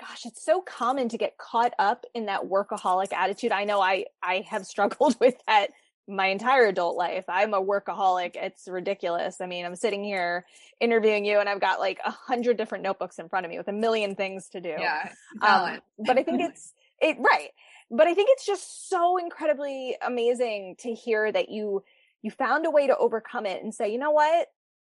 gosh, 0.00 0.24
it's 0.24 0.44
so 0.44 0.60
common 0.62 1.08
to 1.10 1.18
get 1.18 1.38
caught 1.38 1.74
up 1.78 2.04
in 2.14 2.26
that 2.26 2.42
workaholic 2.42 3.12
attitude. 3.12 3.52
I 3.52 3.64
know 3.64 3.80
I 3.80 4.06
I 4.22 4.44
have 4.48 4.66
struggled 4.72 5.16
with 5.20 5.36
that 5.46 5.70
my 6.08 6.26
entire 6.26 6.66
adult 6.66 6.96
life. 6.96 7.24
I'm 7.28 7.54
a 7.54 7.62
workaholic. 7.62 8.32
It's 8.34 8.66
ridiculous. 8.68 9.40
I 9.40 9.46
mean, 9.46 9.64
I'm 9.64 9.76
sitting 9.76 10.02
here 10.02 10.44
interviewing 10.80 11.24
you 11.24 11.38
and 11.38 11.48
I've 11.48 11.60
got 11.60 11.80
like 11.80 12.00
a 12.04 12.10
hundred 12.10 12.56
different 12.56 12.84
notebooks 12.84 13.18
in 13.18 13.28
front 13.28 13.46
of 13.46 13.50
me 13.50 13.58
with 13.58 13.68
a 13.68 13.72
million 13.72 14.14
things 14.14 14.48
to 14.50 14.60
do. 14.60 14.74
Yeah. 14.78 15.12
Um, 15.40 15.80
but 15.98 16.18
I 16.18 16.22
think 16.22 16.40
it's 16.42 16.72
it 17.00 17.16
right. 17.18 17.50
But 17.90 18.06
I 18.06 18.14
think 18.14 18.30
it's 18.32 18.46
just 18.46 18.88
so 18.88 19.18
incredibly 19.18 19.96
amazing 20.04 20.76
to 20.80 20.92
hear 20.92 21.30
that 21.30 21.50
you 21.50 21.84
you 22.22 22.30
found 22.30 22.66
a 22.66 22.70
way 22.70 22.86
to 22.86 22.96
overcome 22.96 23.46
it 23.46 23.62
and 23.62 23.74
say, 23.74 23.92
you 23.92 23.98
know 23.98 24.12
what? 24.12 24.48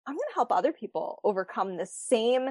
I'm 0.05 0.15
going 0.15 0.27
to 0.29 0.35
help 0.35 0.51
other 0.51 0.73
people 0.73 1.19
overcome 1.23 1.77
the 1.77 1.85
same 1.85 2.49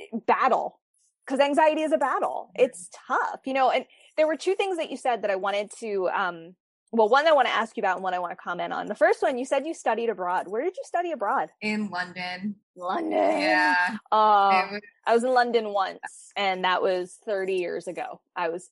eh, 0.00 0.04
battle 0.26 0.80
because 1.24 1.40
anxiety 1.40 1.82
is 1.82 1.92
a 1.92 1.98
battle. 1.98 2.50
It's 2.54 2.88
tough, 3.06 3.40
you 3.44 3.52
know. 3.52 3.70
And 3.70 3.84
there 4.16 4.26
were 4.26 4.36
two 4.36 4.54
things 4.54 4.78
that 4.78 4.90
you 4.90 4.96
said 4.96 5.22
that 5.22 5.30
I 5.30 5.36
wanted 5.36 5.70
to 5.80 6.08
um, 6.08 6.54
well, 6.94 7.08
one 7.08 7.26
I 7.26 7.32
want 7.32 7.48
to 7.48 7.54
ask 7.54 7.76
you 7.76 7.80
about 7.80 7.96
and 7.96 8.04
one 8.04 8.14
I 8.14 8.18
want 8.20 8.32
to 8.32 8.36
comment 8.36 8.72
on. 8.72 8.86
The 8.86 8.94
first 8.94 9.20
one, 9.20 9.36
you 9.36 9.44
said 9.44 9.66
you 9.66 9.74
studied 9.74 10.10
abroad. 10.10 10.46
Where 10.46 10.62
did 10.62 10.76
you 10.76 10.82
study 10.84 11.10
abroad? 11.10 11.50
In 11.60 11.90
London. 11.90 12.54
London. 12.76 13.12
Yeah. 13.12 13.96
Uh, 14.12 14.68
was- 14.70 14.80
I 15.06 15.14
was 15.14 15.24
in 15.24 15.34
London 15.34 15.72
once, 15.72 16.32
and 16.36 16.64
that 16.64 16.82
was 16.82 17.18
30 17.26 17.54
years 17.54 17.88
ago. 17.88 18.20
I 18.36 18.48
was 18.48 18.70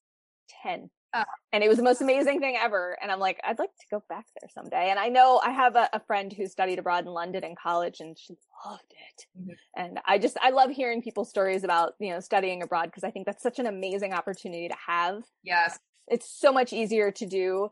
10. 0.63 0.91
Uh, 1.15 1.25
and 1.53 1.63
it 1.63 1.69
was 1.69 1.77
the 1.77 1.85
most 1.85 2.01
amazing 2.01 2.41
thing 2.41 2.57
ever. 2.59 2.97
And 3.03 3.13
I'm 3.13 3.21
like, 3.21 3.39
I'd 3.45 3.59
like 3.59 3.75
to 3.81 3.87
go 3.91 4.03
back 4.09 4.25
there 4.41 4.49
someday. 4.55 4.89
And 4.89 4.99
I 4.99 5.09
know 5.09 5.41
I 5.45 5.51
have 5.51 5.77
a, 5.77 5.89
a 5.93 6.01
friend 6.01 6.33
who 6.33 6.47
studied 6.47 6.79
abroad 6.79 7.05
in 7.05 7.13
London 7.13 7.45
in 7.45 7.55
college 7.55 8.01
and 8.01 8.17
she 8.19 8.35
loved 8.65 8.83
it. 8.91 9.27
Mm-hmm. 9.39 9.51
And 9.77 10.01
I 10.07 10.17
just, 10.17 10.39
I 10.41 10.51
love 10.51 10.71
hearing 10.71 11.03
people's 11.03 11.29
stories 11.29 11.65
about, 11.65 11.93
you 11.99 12.11
know, 12.11 12.21
studying 12.21 12.63
abroad 12.63 12.87
because 12.87 13.05
I 13.05 13.11
think 13.11 13.27
that's 13.27 13.43
such 13.43 13.59
an 13.59 13.67
amazing 13.67 14.15
opportunity 14.15 14.69
to 14.69 14.77
have. 14.87 15.23
Yes. 15.43 15.79
It's 16.09 16.31
so 16.31 16.51
much 16.51 16.73
easier 16.73 17.11
to 17.11 17.27
do 17.27 17.69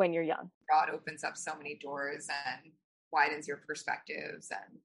when 0.00 0.14
you're 0.14 0.22
young. 0.22 0.50
God 0.72 0.88
opens 0.88 1.22
up 1.22 1.36
so 1.36 1.54
many 1.58 1.74
doors 1.74 2.26
and 2.46 2.72
widens 3.12 3.46
your 3.46 3.58
perspectives 3.58 4.50
and 4.50 4.78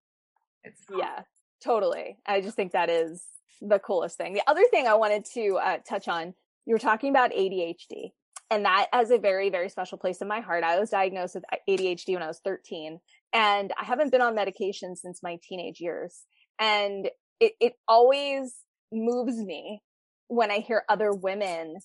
it's 0.64 0.82
yeah 0.98 1.22
totally 1.64 2.18
i 2.26 2.42
just 2.42 2.56
think 2.56 2.72
that 2.72 2.90
is 2.90 3.24
the 3.62 3.80
coolest 3.80 4.18
thing. 4.18 4.34
The 4.34 4.42
other 4.46 4.66
thing 4.72 4.88
i 4.88 4.96
wanted 4.96 5.24
to 5.36 5.58
uh, 5.64 5.78
touch 5.88 6.10
on 6.10 6.34
you 6.66 6.76
were 6.76 6.80
talking 6.80 7.12
about 7.12 7.32
adhd 7.32 8.12
and 8.52 8.66
that 8.66 8.88
has 8.92 9.10
a 9.10 9.18
very 9.18 9.50
very 9.50 9.70
special 9.70 9.98
place 9.98 10.22
in 10.22 10.28
my 10.28 10.42
heart. 10.42 10.64
I 10.66 10.80
was 10.80 10.90
diagnosed 10.90 11.36
with 11.36 11.46
adhd 11.70 12.14
when 12.14 12.24
i 12.24 12.28
was 12.28 12.42
13 12.44 13.00
and 13.32 13.72
i 13.80 13.86
haven't 13.86 14.12
been 14.12 14.22
on 14.22 14.36
medication 14.36 14.98
since 14.98 15.24
my 15.24 15.38
teenage 15.48 15.80
years 15.80 16.24
and 16.60 17.10
it, 17.40 17.54
it 17.62 17.74
always 17.88 18.56
moves 18.92 19.38
me 19.38 19.82
when 20.28 20.52
i 20.52 20.58
hear 20.58 20.84
other 20.90 21.14
women 21.14 21.78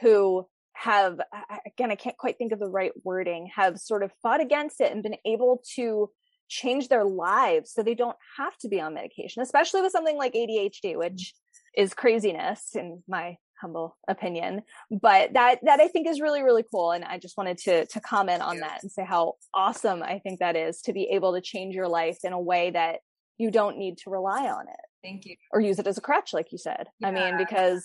who 0.00 0.46
have 0.80 1.20
again 1.66 1.90
i 1.90 1.94
can't 1.94 2.16
quite 2.16 2.38
think 2.38 2.52
of 2.52 2.58
the 2.58 2.68
right 2.68 2.92
wording 3.04 3.50
have 3.54 3.78
sort 3.78 4.02
of 4.02 4.10
fought 4.22 4.40
against 4.40 4.80
it 4.80 4.92
and 4.92 5.02
been 5.02 5.16
able 5.26 5.62
to 5.74 6.10
change 6.48 6.88
their 6.88 7.04
lives 7.04 7.72
so 7.72 7.82
they 7.82 7.94
don't 7.94 8.16
have 8.38 8.56
to 8.56 8.68
be 8.68 8.80
on 8.80 8.94
medication 8.94 9.42
especially 9.42 9.82
with 9.82 9.92
something 9.92 10.16
like 10.16 10.32
adhd 10.32 10.80
mm-hmm. 10.82 10.98
which 10.98 11.34
is 11.76 11.94
craziness 11.94 12.74
in 12.74 13.02
my 13.06 13.36
humble 13.60 13.96
opinion. 14.08 14.62
But 14.90 15.34
that 15.34 15.60
that 15.64 15.80
i 15.80 15.88
think 15.88 16.08
is 16.08 16.20
really 16.20 16.42
really 16.42 16.64
cool 16.70 16.92
and 16.92 17.04
i 17.04 17.18
just 17.18 17.36
wanted 17.36 17.58
to 17.58 17.86
to 17.86 18.00
comment 18.00 18.42
on 18.42 18.58
that 18.58 18.78
and 18.82 18.90
say 18.90 19.04
how 19.04 19.34
awesome 19.54 20.02
i 20.02 20.18
think 20.18 20.40
that 20.40 20.56
is 20.56 20.80
to 20.82 20.92
be 20.92 21.04
able 21.10 21.34
to 21.34 21.40
change 21.40 21.74
your 21.74 21.88
life 21.88 22.18
in 22.24 22.32
a 22.32 22.40
way 22.40 22.70
that 22.70 23.00
you 23.38 23.50
don't 23.50 23.76
need 23.76 23.98
to 23.98 24.10
rely 24.10 24.48
on 24.48 24.66
it 24.66 24.80
thank 25.04 25.26
you. 25.26 25.36
or 25.52 25.60
use 25.60 25.78
it 25.78 25.86
as 25.86 25.98
a 25.98 26.00
crutch 26.00 26.32
like 26.32 26.52
you 26.52 26.58
said. 26.58 26.86
Yeah. 27.00 27.08
i 27.08 27.10
mean 27.10 27.36
because 27.36 27.84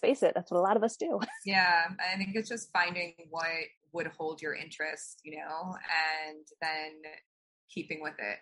face 0.00 0.22
it, 0.22 0.32
that's 0.34 0.50
what 0.50 0.58
a 0.58 0.62
lot 0.62 0.76
of 0.76 0.82
us 0.82 0.96
do. 0.96 1.20
Yeah. 1.44 1.84
I 2.12 2.16
think 2.16 2.34
it's 2.34 2.48
just 2.48 2.70
finding 2.72 3.14
what 3.30 3.46
would 3.92 4.08
hold 4.18 4.42
your 4.42 4.54
interest, 4.54 5.20
you 5.24 5.36
know, 5.36 5.74
and 6.28 6.44
then 6.60 7.02
keeping 7.72 8.00
with 8.02 8.14
it. 8.18 8.38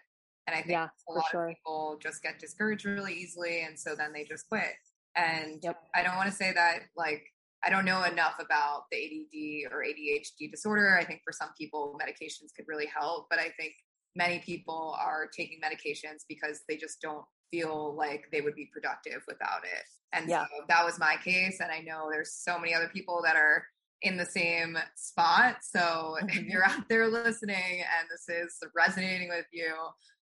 And 0.47 0.55
I 0.55 0.59
think 0.59 0.71
Yeah, 0.73 0.85
a 0.85 0.91
for 1.07 1.17
lot 1.17 1.25
sure. 1.31 1.49
of 1.49 1.55
people 1.55 1.99
just 2.03 2.23
get 2.23 2.39
discouraged 2.39 2.85
really 2.85 3.15
easily. 3.15 3.63
And 3.63 3.79
so 3.79 3.95
then 3.95 4.13
they 4.13 4.25
just 4.25 4.49
quit. 4.49 4.75
And 5.17 5.61
Yep. 5.63 5.81
I 5.95 6.03
don't 6.03 6.17
want 6.17 6.29
to 6.31 6.35
say 6.35 6.53
that 6.53 6.81
like 6.97 7.23
I 7.67 7.71
don't 7.71 7.87
know 7.87 8.03
enough 8.05 8.35
about 8.41 8.83
the 8.93 8.99
ADD 8.99 9.73
or 9.73 9.83
ADHD 9.83 10.51
disorder. 10.51 10.99
I 11.01 11.05
think 11.05 11.23
for 11.25 11.33
some 11.33 11.49
people, 11.59 11.99
medications 11.99 12.53
could 12.55 12.67
really 12.69 12.85
help. 12.87 13.27
But 13.31 13.39
I 13.39 13.49
think 13.59 13.73
many 14.15 14.39
people 14.41 14.95
are 15.01 15.29
taking 15.35 15.61
medications 15.65 16.25
because 16.29 16.63
they 16.69 16.77
just 16.77 17.01
don't 17.01 17.25
feel 17.51 17.95
like 17.95 18.27
they 18.33 18.41
would 18.41 18.55
be 18.55 18.71
productive 18.73 19.23
without 19.27 19.65
it. 19.65 19.85
And 20.13 20.29
Yeah. 20.29 20.45
so 20.45 20.65
that 20.69 20.85
was 20.85 20.99
my 20.99 21.17
case. 21.23 21.61
And 21.61 21.71
I 21.71 21.81
know 21.81 22.09
there's 22.11 22.33
so 22.33 22.59
many 22.59 22.75
other 22.75 22.89
people 22.89 23.21
that 23.25 23.37
are 23.37 23.67
in 24.03 24.17
the 24.17 24.27
same 24.27 24.79
spot. 24.97 25.59
So 25.63 26.17
if 26.21 26.27
Mhm. 26.29 26.51
you're 26.51 26.65
out 26.65 26.89
there 26.89 27.09
listening 27.09 27.83
and 27.83 28.09
this 28.11 28.29
is 28.29 28.63
resonating 28.75 29.29
with 29.29 29.47
you, 29.53 29.75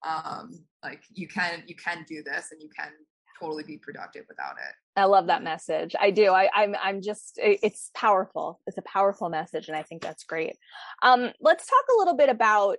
um, 0.02 0.66
like 0.82 1.02
you 1.10 1.26
can 1.26 1.64
you 1.66 1.74
can 1.74 2.04
do 2.04 2.22
this 2.22 2.52
and 2.52 2.62
you 2.62 2.68
can 2.78 2.92
totally 3.40 3.64
be 3.64 3.78
productive 3.78 4.24
without 4.28 4.56
it. 4.58 4.74
I 4.96 5.06
love 5.06 5.26
that 5.26 5.42
message. 5.42 5.96
I 5.98 6.10
do. 6.12 6.30
I, 6.32 6.48
I'm 6.54 6.76
I'm 6.80 7.00
just 7.02 7.38
it's 7.42 7.90
powerful. 7.94 8.60
It's 8.66 8.78
a 8.78 8.82
powerful 8.82 9.28
message, 9.28 9.68
and 9.68 9.76
I 9.76 9.82
think 9.82 10.02
that's 10.02 10.24
great. 10.24 10.56
Um, 11.02 11.32
let's 11.40 11.66
talk 11.66 11.84
a 11.92 11.98
little 11.98 12.14
bit 12.16 12.28
about 12.28 12.78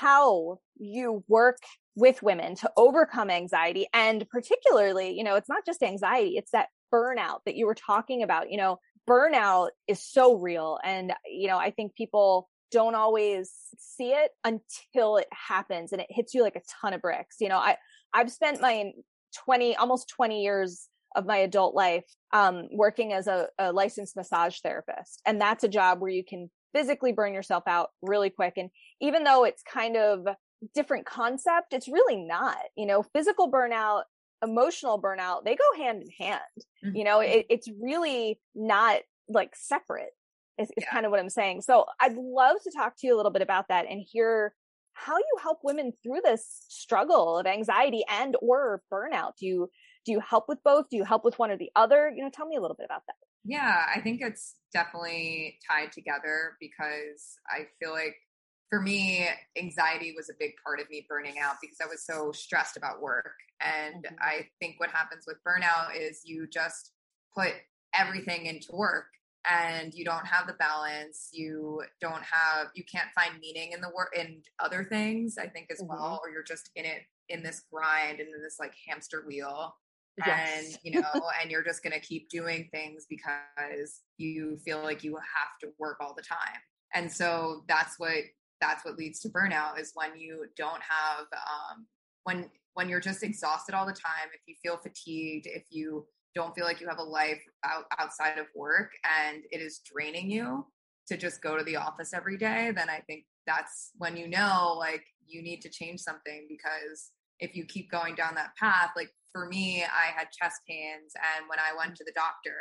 how 0.00 0.58
you 0.76 1.24
work 1.28 1.58
with 1.94 2.22
women 2.22 2.54
to 2.56 2.70
overcome 2.76 3.30
anxiety, 3.30 3.86
and 3.92 4.28
particularly, 4.30 5.12
you 5.16 5.24
know, 5.24 5.36
it's 5.36 5.48
not 5.48 5.66
just 5.66 5.82
anxiety; 5.82 6.36
it's 6.36 6.52
that 6.52 6.68
burnout 6.92 7.40
that 7.46 7.56
you 7.56 7.66
were 7.66 7.74
talking 7.74 8.22
about. 8.22 8.50
You 8.50 8.58
know, 8.58 8.78
burnout 9.08 9.70
is 9.88 10.02
so 10.02 10.36
real, 10.36 10.78
and 10.84 11.12
you 11.26 11.48
know, 11.48 11.58
I 11.58 11.70
think 11.70 11.94
people 11.94 12.48
don't 12.70 12.94
always 12.94 13.52
see 13.78 14.12
it 14.12 14.30
until 14.44 15.18
it 15.18 15.28
happens 15.30 15.92
and 15.92 16.00
it 16.00 16.06
hits 16.08 16.32
you 16.32 16.42
like 16.42 16.56
a 16.56 16.62
ton 16.80 16.94
of 16.94 17.02
bricks. 17.02 17.36
You 17.38 17.50
know, 17.50 17.58
I 17.58 17.76
I've 18.12 18.32
spent 18.32 18.60
my 18.60 18.92
20 19.44 19.76
almost 19.76 20.08
20 20.08 20.42
years 20.42 20.88
of 21.14 21.26
my 21.26 21.36
adult 21.38 21.74
life 21.74 22.04
um, 22.32 22.68
working 22.72 23.12
as 23.12 23.26
a, 23.26 23.48
a 23.58 23.72
licensed 23.72 24.16
massage 24.16 24.58
therapist 24.60 25.20
and 25.26 25.40
that's 25.40 25.62
a 25.62 25.68
job 25.68 26.00
where 26.00 26.10
you 26.10 26.24
can 26.24 26.50
physically 26.72 27.12
burn 27.12 27.34
yourself 27.34 27.64
out 27.66 27.90
really 28.02 28.30
quick 28.30 28.54
and 28.56 28.70
even 29.00 29.24
though 29.24 29.44
it's 29.44 29.62
kind 29.62 29.96
of 29.96 30.26
different 30.74 31.06
concept 31.06 31.72
it's 31.72 31.88
really 31.88 32.16
not 32.16 32.56
you 32.76 32.86
know 32.86 33.02
physical 33.02 33.50
burnout 33.50 34.02
emotional 34.44 35.00
burnout 35.00 35.44
they 35.44 35.54
go 35.56 35.82
hand 35.82 36.02
in 36.02 36.08
hand 36.26 36.40
Mhm. 36.84 36.96
you 36.96 37.04
know 37.04 37.20
it, 37.20 37.46
it's 37.48 37.68
really 37.80 38.40
not 38.54 39.00
like 39.28 39.54
separate 39.56 40.10
is, 40.58 40.68
is 40.68 40.74
Yeah. 40.84 40.90
kind 40.90 41.04
of 41.06 41.10
what 41.10 41.20
i'm 41.20 41.30
saying 41.30 41.62
so 41.62 41.86
i'd 42.00 42.14
love 42.14 42.56
to 42.64 42.70
talk 42.70 42.94
to 42.98 43.06
you 43.06 43.14
a 43.14 43.18
little 43.18 43.32
bit 43.32 43.42
about 43.42 43.68
that 43.68 43.86
and 43.88 44.00
hear 44.08 44.54
how 44.94 45.16
you 45.16 45.36
help 45.42 45.60
women 45.64 45.92
through 46.02 46.20
this 46.22 46.64
struggle 46.68 47.38
of 47.38 47.46
anxiety 47.46 48.04
and 48.10 48.36
or 48.42 48.82
burnout 48.92 49.32
do 49.38 49.46
you 49.46 49.70
do 50.04 50.12
you 50.12 50.20
help 50.20 50.48
with 50.48 50.62
both 50.64 50.88
do 50.90 50.96
you 50.96 51.04
help 51.04 51.24
with 51.24 51.38
one 51.38 51.50
or 51.50 51.56
the 51.56 51.70
other 51.76 52.10
you 52.14 52.22
know 52.22 52.30
tell 52.30 52.46
me 52.46 52.56
a 52.56 52.60
little 52.60 52.76
bit 52.76 52.84
about 52.86 53.02
that 53.06 53.16
Yeah, 53.44 53.86
I 53.94 54.00
think 54.00 54.20
it's 54.22 54.56
definitely 54.72 55.58
tied 55.68 55.92
together 55.92 56.56
because 56.60 57.36
I 57.48 57.66
feel 57.80 57.90
like 57.92 58.16
for 58.70 58.80
me, 58.80 59.28
anxiety 59.58 60.14
was 60.16 60.30
a 60.30 60.34
big 60.38 60.52
part 60.64 60.80
of 60.80 60.88
me 60.88 61.04
burning 61.08 61.38
out 61.38 61.56
because 61.60 61.78
I 61.82 61.86
was 61.86 62.04
so 62.06 62.32
stressed 62.32 62.76
about 62.76 63.02
work. 63.02 63.34
And 63.60 64.06
Mhm. 64.08 64.18
I 64.20 64.48
think 64.60 64.78
what 64.78 64.90
happens 64.90 65.24
with 65.26 65.38
burnout 65.46 65.96
is 65.96 66.22
you 66.24 66.46
just 66.46 66.92
put 67.34 67.52
everything 67.94 68.46
into 68.46 68.72
work 68.72 69.06
and 69.46 69.92
you 69.92 70.04
don't 70.04 70.26
have 70.26 70.46
the 70.46 70.52
balance 70.54 71.28
you 71.32 71.82
don't 72.00 72.22
have 72.22 72.68
you 72.76 72.84
can't 72.84 73.10
find 73.10 73.40
meaning 73.40 73.72
in 73.72 73.80
the 73.80 73.90
work 73.92 74.16
in 74.16 74.40
other 74.60 74.84
things 74.84 75.36
i 75.36 75.48
think 75.48 75.66
as 75.70 75.82
Mhm. 75.82 75.88
well 75.88 76.20
or 76.22 76.30
you're 76.30 76.44
just 76.44 76.70
in 76.76 76.84
it 76.84 77.02
in 77.28 77.42
this 77.42 77.64
grind 77.72 78.20
and 78.20 78.32
in 78.32 78.40
this 78.40 78.58
like 78.60 78.72
hamster 78.86 79.24
wheel 79.26 79.74
Yes. 80.18 80.64
and 80.64 80.78
you 80.82 81.00
know 81.00 81.22
and 81.40 81.50
you're 81.50 81.64
just 81.64 81.82
going 81.82 81.98
to 81.98 82.06
keep 82.06 82.28
doing 82.28 82.68
things 82.70 83.06
because 83.08 84.00
you 84.18 84.58
feel 84.58 84.82
like 84.82 85.02
you 85.02 85.16
have 85.16 85.58
to 85.62 85.68
work 85.78 85.98
all 86.00 86.14
the 86.14 86.22
time 86.22 86.60
and 86.94 87.10
so 87.10 87.64
that's 87.66 87.98
what 87.98 88.18
that's 88.60 88.84
what 88.84 88.96
leads 88.96 89.20
to 89.20 89.30
burnout 89.30 89.80
is 89.80 89.92
when 89.94 90.18
you 90.18 90.44
don't 90.56 90.82
have 90.82 91.26
um 91.32 91.86
when 92.24 92.50
when 92.74 92.88
you're 92.88 93.00
just 93.00 93.22
exhausted 93.22 93.74
all 93.74 93.86
the 93.86 93.92
time 93.92 94.28
if 94.34 94.40
you 94.46 94.54
feel 94.62 94.76
fatigued 94.76 95.46
if 95.46 95.64
you 95.70 96.06
don't 96.34 96.54
feel 96.54 96.64
like 96.64 96.80
you 96.80 96.88
have 96.88 96.98
a 96.98 97.02
life 97.02 97.42
out, 97.64 97.84
outside 97.98 98.38
of 98.38 98.46
work 98.54 98.90
and 99.22 99.42
it 99.50 99.60
is 99.60 99.80
draining 99.84 100.30
you 100.30 100.66
to 101.06 101.16
just 101.16 101.42
go 101.42 101.56
to 101.56 101.64
the 101.64 101.76
office 101.76 102.12
every 102.12 102.36
day 102.36 102.70
then 102.74 102.90
i 102.90 103.00
think 103.06 103.24
that's 103.46 103.92
when 103.96 104.16
you 104.16 104.28
know 104.28 104.76
like 104.78 105.04
you 105.26 105.42
need 105.42 105.60
to 105.60 105.70
change 105.70 106.00
something 106.00 106.46
because 106.48 107.10
if 107.40 107.56
you 107.56 107.64
keep 107.64 107.90
going 107.90 108.14
down 108.14 108.34
that 108.34 108.54
path 108.56 108.90
like 108.94 109.10
for 109.32 109.46
me 109.46 109.82
i 109.84 110.12
had 110.16 110.28
chest 110.30 110.60
pains 110.68 111.12
and 111.36 111.48
when 111.48 111.58
i 111.58 111.76
went 111.76 111.96
to 111.96 112.04
the 112.04 112.12
doctor 112.12 112.56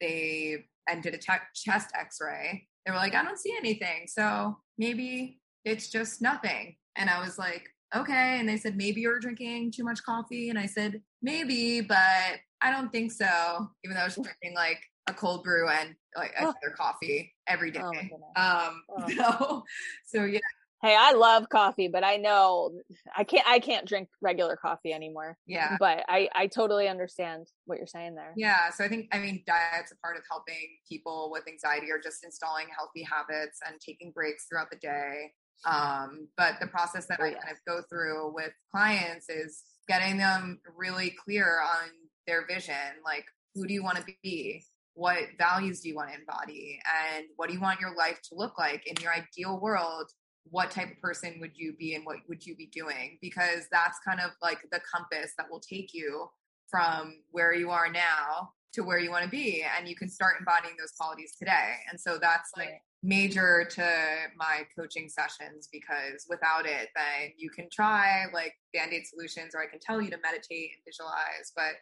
they 0.00 0.56
and 0.88 1.02
did 1.02 1.14
a 1.14 1.18
te- 1.18 1.32
chest 1.54 1.90
x-ray 1.98 2.66
they 2.84 2.92
were 2.92 2.98
like 2.98 3.14
i 3.14 3.22
don't 3.24 3.38
see 3.38 3.54
anything. 3.56 4.06
So 4.06 4.56
maybe 4.78 5.40
it's 5.64 5.88
just 5.90 6.22
nothing. 6.22 6.76
And 6.96 7.10
i 7.10 7.18
was 7.20 7.36
like 7.38 7.68
okay. 7.94 8.38
And 8.38 8.48
they 8.48 8.56
said 8.56 8.76
maybe 8.76 9.00
you're 9.00 9.18
drinking 9.18 9.72
too 9.72 9.82
much 9.84 10.02
coffee. 10.04 10.50
And 10.50 10.58
i 10.58 10.66
said 10.66 11.00
maybe 11.22 11.80
but 11.80 12.34
i 12.62 12.70
don't 12.70 12.92
think 12.92 13.10
so. 13.12 13.26
Even 13.84 13.96
though 13.96 14.02
i 14.02 14.04
was 14.04 14.14
drinking 14.14 14.54
like 14.54 14.80
a 15.08 15.14
cold 15.14 15.42
brew 15.44 15.68
and 15.68 15.94
like 16.16 16.32
Oh. 16.38 16.42
another 16.44 16.74
coffee 16.76 17.32
every 17.48 17.70
day. 17.72 17.80
Oh 18.36 18.42
um 18.68 18.82
Oh. 18.90 19.08
so 19.08 19.64
so 20.20 20.24
yeah 20.24 20.38
hey 20.82 20.94
i 20.98 21.12
love 21.12 21.48
coffee 21.48 21.88
but 21.88 22.04
i 22.04 22.16
know 22.16 22.70
i 23.16 23.24
can't 23.24 23.46
i 23.48 23.58
can't 23.58 23.86
drink 23.86 24.08
regular 24.20 24.56
coffee 24.56 24.92
anymore 24.92 25.36
yeah 25.46 25.76
but 25.80 26.04
i 26.08 26.28
i 26.34 26.46
totally 26.46 26.88
understand 26.88 27.46
what 27.64 27.78
you're 27.78 27.86
saying 27.86 28.14
there 28.14 28.32
Yeah, 28.36 28.70
so 28.70 28.84
I 28.84 28.88
think 28.88 29.08
I 29.12 29.18
mean 29.18 29.42
diet's 29.46 29.92
a 29.92 29.96
part 29.96 30.16
of 30.16 30.22
helping 30.30 30.78
people 30.88 31.30
with 31.32 31.48
anxiety 31.48 31.90
or 31.90 31.98
just 31.98 32.24
installing 32.24 32.66
healthy 32.76 33.02
habits 33.02 33.60
and 33.66 33.80
taking 33.80 34.12
breaks 34.12 34.46
throughout 34.48 34.70
the 34.70 34.76
day. 34.78 35.32
Um, 35.64 36.28
but 36.36 36.60
the 36.60 36.66
process 36.66 37.06
that 37.06 37.18
Oh, 37.20 37.24
I 37.24 37.28
yes. 37.30 37.42
kind 37.42 37.56
of 37.56 37.64
go 37.66 37.82
through 37.88 38.34
with 38.34 38.52
clients 38.70 39.28
is 39.30 39.62
getting 39.88 40.18
them 40.18 40.60
really 40.76 41.10
clear 41.24 41.60
on 41.60 41.88
their 42.26 42.46
vision, 42.46 43.00
like 43.04 43.24
who 43.54 43.66
do 43.66 43.72
you 43.72 43.82
want 43.82 43.96
to 43.98 44.04
be? 44.22 44.62
What 44.94 45.18
values 45.38 45.80
do 45.80 45.88
you 45.88 45.94
want 45.96 46.10
to 46.10 46.18
embody? 46.18 46.78
And 47.14 47.26
what 47.36 47.48
do 47.48 47.54
you 47.54 47.60
want 47.60 47.80
your 47.80 47.94
life 47.96 48.20
to 48.28 48.34
look 48.34 48.58
like 48.58 48.86
in 48.86 48.96
your 49.00 49.12
ideal 49.12 49.58
world? 49.60 50.10
What 50.50 50.70
type 50.70 50.92
of 50.92 51.00
person 51.00 51.38
would 51.40 51.52
you 51.54 51.74
be 51.78 51.94
and 51.94 52.04
what 52.06 52.18
would 52.28 52.46
you 52.46 52.56
be 52.56 52.66
doing? 52.66 53.18
Because 53.20 53.66
that's 53.70 53.98
kind 54.06 54.20
of 54.20 54.30
like 54.42 54.58
the 54.70 54.80
compass 54.80 55.32
that 55.38 55.50
will 55.50 55.60
take 55.60 55.92
you 55.92 56.28
from 56.68 57.22
where 57.30 57.54
you 57.54 57.70
are 57.70 57.90
now 57.90 58.50
to 58.76 58.82
where 58.82 58.98
you 58.98 59.10
want 59.10 59.24
to 59.24 59.30
be 59.30 59.64
and 59.78 59.88
you 59.88 59.96
can 59.96 60.08
start 60.08 60.34
embodying 60.38 60.74
those 60.78 60.92
qualities 60.92 61.34
today 61.38 61.74
and 61.90 61.98
so 61.98 62.18
that's 62.20 62.50
like 62.56 62.82
major 63.02 63.66
to 63.70 63.82
my 64.36 64.62
coaching 64.78 65.08
sessions 65.08 65.68
because 65.72 66.26
without 66.28 66.66
it 66.66 66.88
then 66.94 67.32
you 67.38 67.48
can 67.48 67.68
try 67.72 68.26
like 68.34 68.52
band-aid 68.74 69.06
solutions 69.06 69.54
or 69.54 69.62
i 69.62 69.66
can 69.66 69.78
tell 69.78 70.02
you 70.02 70.10
to 70.10 70.18
meditate 70.22 70.70
and 70.74 70.84
visualize 70.84 71.52
but 71.56 71.72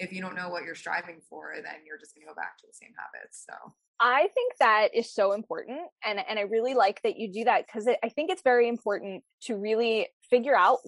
if 0.00 0.12
you 0.12 0.20
don't 0.20 0.34
know 0.34 0.48
what 0.48 0.64
you're 0.64 0.74
striving 0.74 1.20
for 1.28 1.52
then 1.56 1.84
you're 1.86 1.98
just 1.98 2.14
going 2.14 2.26
to 2.26 2.28
go 2.28 2.34
back 2.34 2.56
to 2.58 2.66
the 2.66 2.72
same 2.72 2.92
habits 2.98 3.44
so 3.48 3.72
I 4.00 4.28
think 4.32 4.54
that 4.58 4.88
is 4.94 5.12
so 5.12 5.32
important. 5.32 5.78
And, 6.04 6.18
and 6.26 6.38
I 6.38 6.42
really 6.42 6.72
like 6.72 7.02
that 7.02 7.18
you 7.18 7.30
do 7.30 7.44
that 7.44 7.66
because 7.66 7.86
I 7.86 8.08
think 8.08 8.30
it's 8.30 8.42
very 8.42 8.66
important 8.66 9.22
to 9.42 9.56
really 9.56 10.08
figure 10.30 10.56
out 10.56 10.78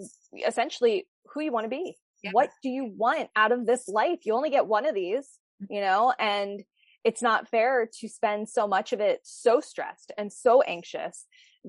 essentially 0.46 1.06
who 1.26 1.42
you 1.42 1.52
want 1.52 1.66
to 1.66 1.68
be. 1.68 1.94
Yeah. 2.24 2.30
What 2.32 2.48
do 2.62 2.70
you 2.70 2.90
want 2.96 3.28
out 3.36 3.52
of 3.52 3.66
this 3.66 3.86
life? 3.86 4.20
You 4.24 4.34
only 4.34 4.48
get 4.48 4.66
one 4.66 4.86
of 4.86 4.94
these, 4.94 5.28
mm-hmm. 5.62 5.74
you 5.74 5.80
know, 5.82 6.14
and 6.18 6.62
it's 7.04 7.20
not 7.20 7.48
fair 7.48 7.88
to 8.00 8.08
spend 8.08 8.48
so 8.48 8.66
much 8.66 8.94
of 8.94 9.00
it 9.00 9.20
so 9.24 9.60
stressed 9.60 10.12
and 10.16 10.32
so 10.32 10.62
anxious 10.62 11.26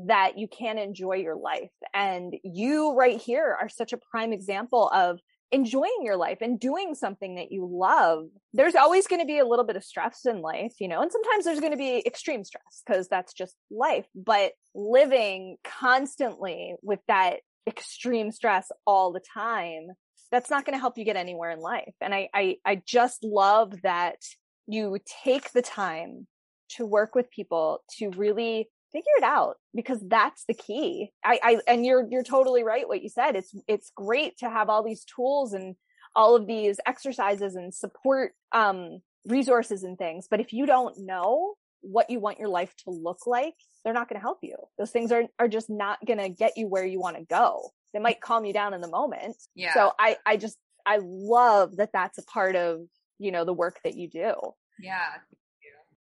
that 0.07 0.37
you 0.37 0.47
can't 0.47 0.79
enjoy 0.79 1.15
your 1.15 1.35
life. 1.35 1.71
And 1.93 2.35
you 2.43 2.95
right 2.95 3.19
here 3.19 3.57
are 3.59 3.69
such 3.69 3.91
a 3.91 3.99
prime 4.11 4.31
example 4.31 4.89
of 4.89 5.19
enjoying 5.53 5.99
your 6.01 6.17
life 6.17 6.39
and 6.41 6.59
doing 6.59 6.95
something 6.95 7.35
that 7.35 7.51
you 7.51 7.69
love. 7.71 8.25
There's 8.53 8.75
always 8.75 9.05
going 9.05 9.21
to 9.21 9.27
be 9.27 9.37
a 9.37 9.45
little 9.45 9.63
bit 9.63 9.75
of 9.75 9.83
stress 9.83 10.25
in 10.25 10.41
life, 10.41 10.73
you 10.79 10.87
know, 10.87 11.01
and 11.01 11.11
sometimes 11.11 11.45
there's 11.45 11.59
going 11.59 11.71
to 11.71 11.77
be 11.77 12.01
extreme 12.05 12.43
stress 12.43 12.81
because 12.85 13.07
that's 13.07 13.33
just 13.33 13.55
life. 13.69 14.07
But 14.15 14.53
living 14.73 15.57
constantly 15.63 16.73
with 16.81 16.99
that 17.07 17.37
extreme 17.67 18.31
stress 18.31 18.71
all 18.87 19.13
the 19.13 19.21
time, 19.33 19.89
that's 20.31 20.49
not 20.49 20.65
going 20.65 20.75
to 20.75 20.81
help 20.81 20.97
you 20.97 21.05
get 21.05 21.15
anywhere 21.15 21.51
in 21.51 21.59
life. 21.59 21.93
And 22.01 22.15
I, 22.15 22.29
I, 22.33 22.57
I 22.65 22.81
just 22.83 23.23
love 23.23 23.75
that 23.83 24.17
you 24.65 24.97
take 25.23 25.51
the 25.51 25.61
time 25.61 26.27
to 26.69 26.85
work 26.85 27.13
with 27.13 27.29
people 27.29 27.83
to 27.99 28.09
really 28.09 28.69
figure 28.93 29.11
it 29.17 29.23
out 29.23 29.55
because 29.75 29.99
that's 30.07 30.45
the 30.47 30.53
key. 30.53 31.11
I, 31.25 31.39
I, 31.43 31.57
and 31.67 31.85
you're, 31.85 32.07
you're 32.09 32.23
totally 32.23 32.63
right. 32.63 32.87
What 32.87 33.01
you 33.01 33.09
said, 33.09 33.35
it's, 33.35 33.53
it's 33.67 33.91
great 33.95 34.37
to 34.37 34.49
have 34.49 34.69
all 34.69 34.83
these 34.83 35.03
tools 35.03 35.53
and 35.53 35.75
all 36.15 36.35
of 36.35 36.47
these 36.47 36.79
exercises 36.85 37.55
and 37.55 37.73
support, 37.73 38.33
um, 38.51 39.01
resources 39.25 39.83
and 39.83 39.97
things. 39.97 40.27
But 40.29 40.39
if 40.39 40.53
you 40.53 40.65
don't 40.65 40.95
know 40.99 41.55
what 41.81 42.09
you 42.09 42.19
want 42.19 42.39
your 42.39 42.49
life 42.49 42.73
to 42.85 42.91
look 42.91 43.25
like, 43.25 43.55
they're 43.83 43.93
not 43.93 44.07
going 44.07 44.19
to 44.19 44.23
help 44.23 44.39
you. 44.41 44.55
Those 44.77 44.91
things 44.91 45.11
are, 45.11 45.23
are 45.39 45.47
just 45.47 45.69
not 45.69 46.03
going 46.05 46.19
to 46.19 46.29
get 46.29 46.53
you 46.55 46.67
where 46.67 46.85
you 46.85 46.99
want 46.99 47.17
to 47.17 47.23
go. 47.23 47.71
They 47.93 47.99
might 47.99 48.21
calm 48.21 48.45
you 48.45 48.53
down 48.53 48.73
in 48.73 48.81
the 48.81 48.89
moment. 48.89 49.35
Yeah. 49.55 49.73
So 49.73 49.91
I, 49.99 50.17
I 50.25 50.37
just, 50.37 50.57
I 50.85 50.99
love 51.01 51.77
that 51.77 51.91
that's 51.93 52.17
a 52.17 52.23
part 52.23 52.55
of, 52.55 52.81
you 53.19 53.31
know, 53.31 53.43
the 53.45 53.53
work 53.53 53.79
that 53.83 53.95
you 53.95 54.09
do. 54.09 54.33
Yeah. 54.79 54.99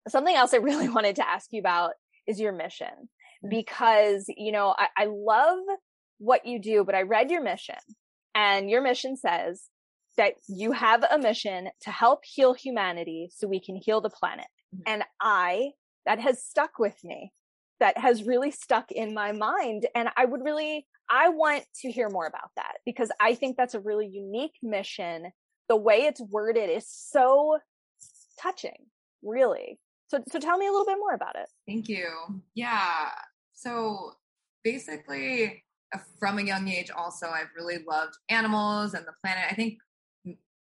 Something 0.07 0.35
else 0.35 0.53
I 0.53 0.57
really 0.57 0.89
wanted 0.97 1.17
to 1.17 1.27
ask 1.27 1.47
you 1.51 1.59
about 1.59 1.93
is 2.31 2.39
your 2.39 2.53
mission 2.53 2.87
mm-hmm. 2.87 3.49
because, 3.49 4.25
you 4.35 4.51
know, 4.51 4.73
I, 4.77 4.87
I 4.97 5.05
love 5.09 5.59
what 6.17 6.45
you 6.45 6.59
do, 6.59 6.83
but 6.83 6.95
I 6.95 7.01
read 7.01 7.29
your 7.29 7.43
mission 7.43 7.75
and 8.33 8.69
your 8.69 8.81
mission 8.81 9.17
says 9.17 9.63
that 10.17 10.33
you 10.47 10.71
have 10.71 11.03
a 11.03 11.17
mission 11.17 11.69
to 11.81 11.91
help 11.91 12.23
heal 12.25 12.53
humanity 12.53 13.29
so 13.33 13.47
we 13.47 13.59
can 13.59 13.75
heal 13.75 14.01
the 14.01 14.09
planet. 14.09 14.47
Mm-hmm. 14.75 14.83
And 14.93 15.03
I, 15.21 15.71
that 16.05 16.19
has 16.19 16.43
stuck 16.43 16.79
with 16.79 16.95
me, 17.03 17.31
that 17.79 17.97
has 17.97 18.23
really 18.23 18.51
stuck 18.51 18.91
in 18.91 19.13
my 19.13 19.31
mind. 19.31 19.87
And 19.95 20.09
I 20.15 20.25
would 20.25 20.43
really, 20.43 20.85
I 21.09 21.29
want 21.29 21.63
to 21.81 21.91
hear 21.91 22.09
more 22.09 22.27
about 22.27 22.51
that 22.55 22.73
because 22.85 23.11
I 23.19 23.35
think 23.35 23.57
that's 23.57 23.73
a 23.73 23.79
really 23.79 24.07
unique 24.07 24.57
mission. 24.61 25.31
The 25.69 25.77
way 25.77 26.03
it's 26.03 26.21
worded 26.21 26.69
is 26.69 26.87
so 26.87 27.57
touching, 28.39 28.87
really. 29.23 29.79
So, 30.11 30.21
so 30.29 30.39
tell 30.39 30.57
me 30.57 30.67
a 30.67 30.71
little 30.71 30.85
bit 30.85 30.97
more 30.99 31.13
about 31.13 31.37
it. 31.37 31.47
Thank 31.65 31.87
you. 31.87 32.05
Yeah. 32.53 33.07
So 33.53 34.11
basically, 34.61 35.63
uh, 35.95 35.99
from 36.19 36.37
a 36.37 36.41
young 36.41 36.67
age, 36.67 36.91
also, 36.91 37.27
I've 37.27 37.47
really 37.55 37.77
loved 37.87 38.17
animals 38.27 38.93
and 38.93 39.05
the 39.05 39.13
planet. 39.23 39.45
I 39.49 39.53
think 39.53 39.77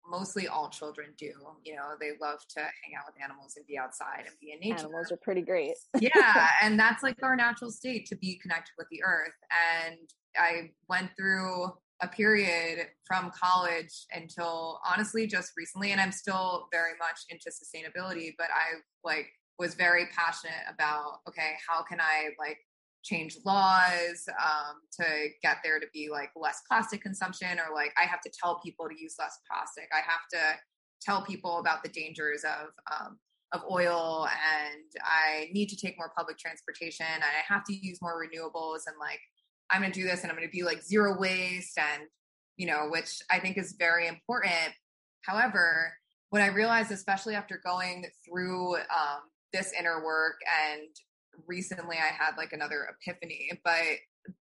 mostly 0.05 0.49
all 0.49 0.67
children 0.69 1.13
do. 1.17 1.31
You 1.63 1.77
know, 1.77 1.93
they 1.97 2.11
love 2.21 2.39
to 2.55 2.59
hang 2.59 2.95
out 2.99 3.05
with 3.05 3.23
animals 3.23 3.53
and 3.55 3.65
be 3.65 3.77
outside 3.77 4.25
and 4.27 4.35
be 4.41 4.51
in 4.51 4.59
nature. 4.59 4.79
Animals 4.79 5.13
are 5.13 5.19
pretty 5.23 5.43
great. 5.43 5.75
yeah. 5.97 6.49
And 6.61 6.77
that's 6.77 7.01
like 7.01 7.15
our 7.23 7.37
natural 7.37 7.71
state 7.71 8.05
to 8.07 8.17
be 8.17 8.37
connected 8.41 8.73
with 8.77 8.87
the 8.91 9.01
earth. 9.01 9.31
And 9.79 10.09
I 10.37 10.71
went 10.89 11.11
through 11.15 11.71
a 12.01 12.07
period 12.07 12.87
from 13.05 13.31
college 13.31 14.05
until 14.11 14.79
honestly 14.85 15.25
just 15.25 15.51
recently 15.57 15.91
and 15.91 15.99
i'm 15.99 16.11
still 16.11 16.67
very 16.71 16.93
much 16.99 17.21
into 17.29 17.49
sustainability 17.49 18.33
but 18.37 18.47
i 18.53 18.77
like 19.03 19.27
was 19.57 19.73
very 19.73 20.05
passionate 20.15 20.53
about 20.71 21.19
okay 21.27 21.53
how 21.67 21.81
can 21.83 21.99
i 21.99 22.29
like 22.39 22.57
change 23.03 23.37
laws 23.45 24.27
um, 24.43 24.81
to 24.91 25.05
get 25.41 25.57
there 25.63 25.79
to 25.79 25.85
be 25.93 26.09
like 26.11 26.29
less 26.35 26.61
plastic 26.67 27.01
consumption 27.01 27.57
or 27.57 27.73
like 27.73 27.93
i 28.01 28.05
have 28.05 28.21
to 28.21 28.29
tell 28.29 28.59
people 28.59 28.87
to 28.87 28.95
use 28.99 29.15
less 29.17 29.39
plastic. 29.49 29.87
I 29.93 30.01
have 30.01 30.27
to 30.33 30.59
tell 31.01 31.21
people 31.21 31.59
about 31.59 31.83
the 31.83 31.89
dangers 31.89 32.43
of 32.43 32.69
um, 32.91 33.17
of 33.53 33.61
oil 33.71 34.27
and 34.27 34.83
i 35.05 35.47
need 35.53 35.67
to 35.67 35.77
take 35.77 35.97
more 35.97 36.11
public 36.17 36.37
transportation 36.37 37.05
and 37.13 37.23
i 37.23 37.53
have 37.53 37.63
to 37.63 37.73
use 37.73 37.97
more 38.01 38.21
renewables 38.21 38.81
and 38.87 38.95
like 38.99 39.21
i'm 39.71 39.81
going 39.81 39.91
to 39.91 40.00
do 40.00 40.07
this 40.07 40.21
and 40.21 40.31
i'm 40.31 40.38
going 40.38 40.47
to 40.47 40.51
be 40.51 40.63
like 40.63 40.83
zero 40.83 41.17
waste 41.19 41.77
and 41.77 42.03
you 42.57 42.67
know 42.67 42.88
which 42.89 43.21
i 43.31 43.39
think 43.39 43.57
is 43.57 43.75
very 43.77 44.07
important 44.07 44.74
however 45.21 45.93
what 46.29 46.41
i 46.41 46.47
realized 46.47 46.91
especially 46.91 47.36
after 47.36 47.59
going 47.65 48.05
through 48.25 48.75
um, 48.75 49.21
this 49.53 49.71
inner 49.77 50.03
work 50.03 50.36
and 50.69 50.88
recently 51.45 51.97
I 51.97 52.13
had 52.13 52.38
like 52.38 52.53
another 52.53 52.88
epiphany, 52.89 53.51
but 53.63 53.83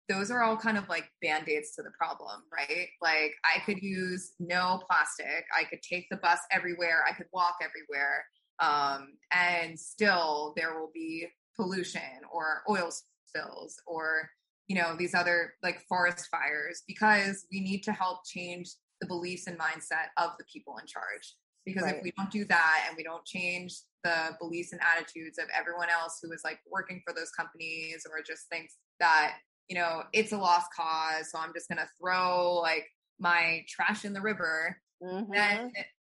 those 0.08 0.30
are 0.30 0.42
all 0.42 0.56
kind 0.56 0.78
of 0.78 0.88
like 0.88 1.04
band-aids 1.22 1.72
to 1.76 1.82
the 1.82 1.90
problem, 1.98 2.42
right? 2.52 2.88
Like 3.02 3.34
I 3.44 3.60
could 3.64 3.82
use 3.82 4.32
no 4.38 4.80
plastic, 4.88 5.44
I 5.56 5.64
could 5.64 5.82
take 5.82 6.06
the 6.10 6.16
bus 6.16 6.40
everywhere, 6.50 7.04
I 7.08 7.12
could 7.12 7.26
walk 7.32 7.56
everywhere. 7.62 8.24
Um, 8.58 9.14
and 9.32 9.78
still 9.78 10.54
there 10.56 10.78
will 10.78 10.90
be 10.92 11.26
pollution 11.56 12.00
or 12.32 12.62
oil 12.68 12.90
spills 13.28 13.76
or 13.86 14.28
you 14.68 14.76
know 14.76 14.96
these 14.98 15.14
other 15.14 15.54
like 15.62 15.80
forest 15.88 16.28
fires 16.30 16.82
because 16.86 17.46
we 17.52 17.60
need 17.60 17.82
to 17.82 17.92
help 17.92 18.20
change 18.26 18.70
the 19.00 19.06
beliefs 19.06 19.46
and 19.46 19.58
mindset 19.58 20.08
of 20.16 20.30
the 20.38 20.44
people 20.52 20.76
in 20.78 20.86
charge 20.86 21.34
because 21.64 21.82
right. 21.82 21.96
if 21.96 22.02
we 22.02 22.12
don't 22.16 22.30
do 22.30 22.44
that 22.44 22.84
and 22.88 22.96
we 22.96 23.02
don't 23.02 23.24
change 23.24 23.74
the 24.04 24.30
beliefs 24.40 24.72
and 24.72 24.80
attitudes 24.80 25.38
of 25.38 25.46
everyone 25.56 25.88
else 25.90 26.18
who 26.22 26.32
is 26.32 26.42
like 26.44 26.58
working 26.70 27.02
for 27.04 27.12
those 27.12 27.30
companies 27.30 28.06
or 28.10 28.22
just 28.26 28.48
thinks 28.48 28.76
that 29.00 29.34
you 29.68 29.76
know 29.76 30.02
it's 30.12 30.32
a 30.32 30.38
lost 30.38 30.68
cause 30.74 31.30
so 31.30 31.38
i'm 31.38 31.52
just 31.54 31.68
going 31.68 31.78
to 31.78 31.88
throw 32.00 32.54
like 32.54 32.86
my 33.18 33.64
trash 33.68 34.04
in 34.04 34.12
the 34.12 34.20
river 34.20 34.76
mm-hmm. 35.02 35.32
then 35.32 35.72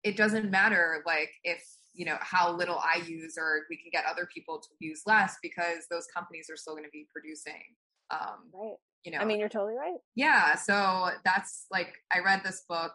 it 0.05 0.17
doesn't 0.17 0.51
matter 0.51 1.03
like 1.07 1.31
if 1.45 1.65
you 1.95 2.05
know 2.05 2.19
how 2.21 2.53
little 2.53 2.79
i 2.79 3.01
use 3.07 3.37
or 3.39 3.63
we 3.71 3.77
can 3.77 3.91
get 3.91 4.05
other 4.05 4.29
people 4.33 4.61
to 4.61 4.69
use 4.79 5.03
less 5.07 5.37
because 5.43 5.87
those 5.91 6.07
companies 6.15 6.49
are 6.51 6.57
still 6.57 6.75
going 6.75 6.85
to 6.85 6.91
be 6.91 7.07
producing 7.13 7.75
um 8.11 8.51
right 8.53 8.77
you 9.05 9.13
know 9.13 9.19
i 9.19 9.25
mean 9.25 9.39
you're 9.39 9.49
totally 9.49 9.75
right 9.75 9.99
yeah 10.15 10.55
so 10.55 11.11
that's 11.25 11.67
like 11.71 11.93
i 12.13 12.21
read 12.21 12.43
this 12.45 12.65
book 12.69 12.93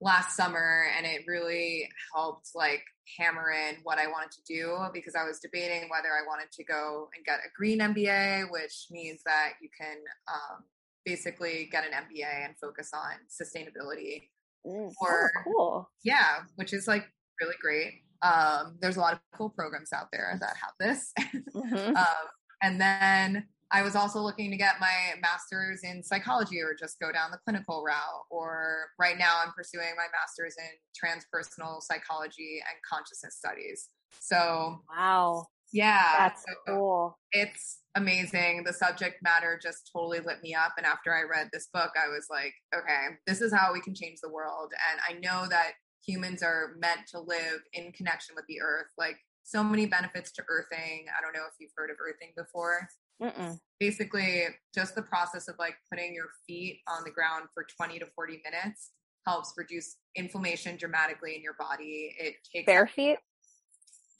last 0.00 0.36
summer 0.36 0.86
and 0.96 1.06
it 1.06 1.22
really 1.26 1.88
helped 2.14 2.50
like 2.54 2.82
hammer 3.16 3.50
in 3.50 3.76
what 3.82 3.98
I 3.98 4.06
wanted 4.06 4.30
to 4.32 4.42
do 4.46 4.78
because 4.92 5.14
I 5.14 5.24
was 5.24 5.38
debating 5.38 5.88
whether 5.88 6.08
I 6.08 6.26
wanted 6.26 6.52
to 6.52 6.64
go 6.64 7.08
and 7.16 7.24
get 7.24 7.38
a 7.38 7.50
green 7.56 7.80
MBA, 7.80 8.50
which 8.50 8.86
means 8.90 9.20
that 9.24 9.52
you 9.60 9.68
can 9.78 9.96
um, 10.28 10.64
basically 11.04 11.68
get 11.70 11.84
an 11.84 11.92
MBA 11.92 12.46
and 12.46 12.54
focus 12.60 12.90
on 12.94 13.12
sustainability. 13.28 14.22
Mm, 14.66 14.92
or 15.00 15.30
oh, 15.36 15.42
cool. 15.44 15.90
Yeah, 16.04 16.40
which 16.56 16.72
is 16.72 16.86
like 16.86 17.06
really 17.40 17.56
great. 17.60 17.92
Um, 18.22 18.76
there's 18.80 18.96
a 18.96 19.00
lot 19.00 19.14
of 19.14 19.20
cool 19.34 19.50
programs 19.50 19.92
out 19.92 20.08
there 20.12 20.36
that 20.40 20.54
have 20.56 20.74
this. 20.78 21.12
Mm-hmm. 21.54 21.96
um, 21.96 22.26
and 22.62 22.80
then 22.80 23.46
I 23.70 23.82
was 23.82 23.94
also 23.94 24.20
looking 24.20 24.50
to 24.50 24.56
get 24.56 24.80
my 24.80 25.14
master's 25.20 25.82
in 25.82 26.02
psychology 26.02 26.60
or 26.60 26.74
just 26.78 26.98
go 27.00 27.12
down 27.12 27.30
the 27.30 27.38
clinical 27.44 27.82
route. 27.84 28.24
Or 28.30 28.86
right 28.98 29.18
now, 29.18 29.34
I'm 29.44 29.52
pursuing 29.52 29.88
my 29.96 30.06
master's 30.18 30.56
in 30.58 30.70
transpersonal 30.96 31.82
psychology 31.82 32.60
and 32.66 32.78
consciousness 32.88 33.36
studies. 33.36 33.90
So, 34.20 34.80
wow. 34.90 35.46
Yeah. 35.70 36.14
That's 36.16 36.42
so 36.42 36.54
cool. 36.66 37.18
It's 37.32 37.80
amazing. 37.94 38.64
The 38.64 38.72
subject 38.72 39.16
matter 39.22 39.60
just 39.62 39.90
totally 39.92 40.20
lit 40.20 40.42
me 40.42 40.54
up. 40.54 40.72
And 40.78 40.86
after 40.86 41.14
I 41.14 41.24
read 41.30 41.50
this 41.52 41.68
book, 41.74 41.90
I 41.94 42.08
was 42.08 42.26
like, 42.30 42.54
okay, 42.74 43.16
this 43.26 43.42
is 43.42 43.52
how 43.52 43.72
we 43.74 43.82
can 43.82 43.94
change 43.94 44.20
the 44.22 44.32
world. 44.32 44.72
And 44.90 45.00
I 45.06 45.20
know 45.20 45.46
that 45.50 45.72
humans 46.06 46.42
are 46.42 46.74
meant 46.78 47.00
to 47.10 47.20
live 47.20 47.60
in 47.74 47.92
connection 47.92 48.34
with 48.34 48.46
the 48.48 48.62
earth. 48.62 48.88
Like, 48.96 49.18
so 49.44 49.64
many 49.64 49.86
benefits 49.86 50.30
to 50.32 50.42
earthing. 50.50 51.06
I 51.16 51.22
don't 51.22 51.32
know 51.32 51.46
if 51.48 51.54
you've 51.58 51.72
heard 51.74 51.90
of 51.90 51.96
earthing 52.06 52.32
before. 52.36 52.86
Mm-mm. 53.22 53.58
Basically, 53.80 54.44
just 54.74 54.94
the 54.94 55.02
process 55.02 55.48
of 55.48 55.56
like 55.58 55.74
putting 55.90 56.14
your 56.14 56.28
feet 56.46 56.80
on 56.88 57.04
the 57.04 57.10
ground 57.10 57.48
for 57.54 57.66
20 57.76 57.98
to 57.98 58.06
40 58.14 58.42
minutes 58.44 58.90
helps 59.26 59.52
reduce 59.56 59.96
inflammation 60.16 60.76
dramatically 60.76 61.34
in 61.36 61.42
your 61.42 61.54
body. 61.58 62.14
It 62.18 62.34
takes 62.52 62.66
bare 62.66 62.86
feet. 62.86 63.18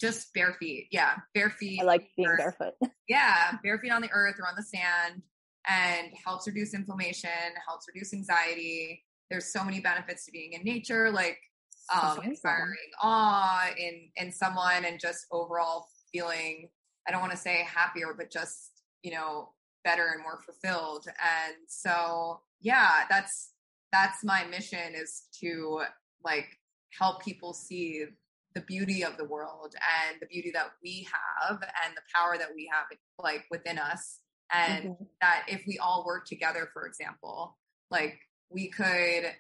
Just 0.01 0.33
bare 0.35 0.55
feet. 0.55 0.89
Yeah. 0.93 1.15
Bare 1.35 1.51
feet. 1.51 1.81
I 1.81 1.85
like 1.85 2.09
being 2.17 2.29
earth. 2.29 2.57
barefoot. 2.59 2.75
yeah. 3.09 3.53
Bare 3.63 3.79
feet 3.79 3.91
on 3.91 4.03
the 4.03 4.11
earth 4.13 4.37
or 4.39 4.47
on 4.47 4.55
the 4.57 4.63
sand 4.63 5.23
and 5.69 6.09
helps 6.25 6.47
reduce 6.47 6.75
inflammation, 6.75 7.31
helps 7.67 7.87
reduce 7.93 8.13
anxiety. 8.15 9.05
There's 9.31 9.53
so 9.53 9.65
many 9.65 9.81
benefits 9.81 10.25
to 10.27 10.33
being 10.33 10.53
in 10.53 10.63
nature, 10.63 11.11
like 11.11 11.39
um, 11.95 12.21
inspiring 12.23 12.77
awe 13.03 13.71
in 13.79 14.11
in 14.17 14.31
someone 14.31 14.85
and 14.85 15.01
just 15.01 15.27
overall 15.33 15.89
feeling 16.13 16.69
I 17.09 17.11
don't 17.11 17.21
want 17.21 17.33
to 17.33 17.39
say 17.39 17.67
happier, 17.67 18.15
but 18.17 18.31
just 18.31 18.78
you 19.03 19.11
know 19.11 19.51
better 19.85 20.09
and 20.13 20.23
more 20.23 20.41
fulfilled 20.45 21.07
and 21.07 21.55
so 21.67 22.41
yeah 22.61 23.05
that's 23.09 23.53
that's 23.93 24.25
my 24.25 24.45
mission 24.45 24.95
is 24.95 25.25
to 25.41 25.81
like 26.25 26.59
help 26.99 27.23
people 27.23 27.53
see 27.53 28.05
the 28.55 28.61
beauty 28.63 29.05
of 29.05 29.17
the 29.17 29.25
world 29.25 29.75
and 29.75 30.19
the 30.21 30.27
beauty 30.27 30.51
that 30.53 30.71
we 30.83 31.07
have 31.13 31.61
and 31.85 31.97
the 31.97 32.03
power 32.15 32.37
that 32.39 32.49
we 32.55 32.69
have 32.73 32.87
like 33.23 33.45
within 33.51 33.79
us 33.79 34.21
and 34.53 34.85
mm-hmm. 34.85 35.05
that 35.21 35.45
if 35.49 35.63
we 35.67 35.79
all 35.79 36.05
work 36.07 36.27
together 36.27 36.69
for 36.73 36.87
example 36.87 37.57
like 37.91 38.19
we 38.51 38.69
could 38.69 39.33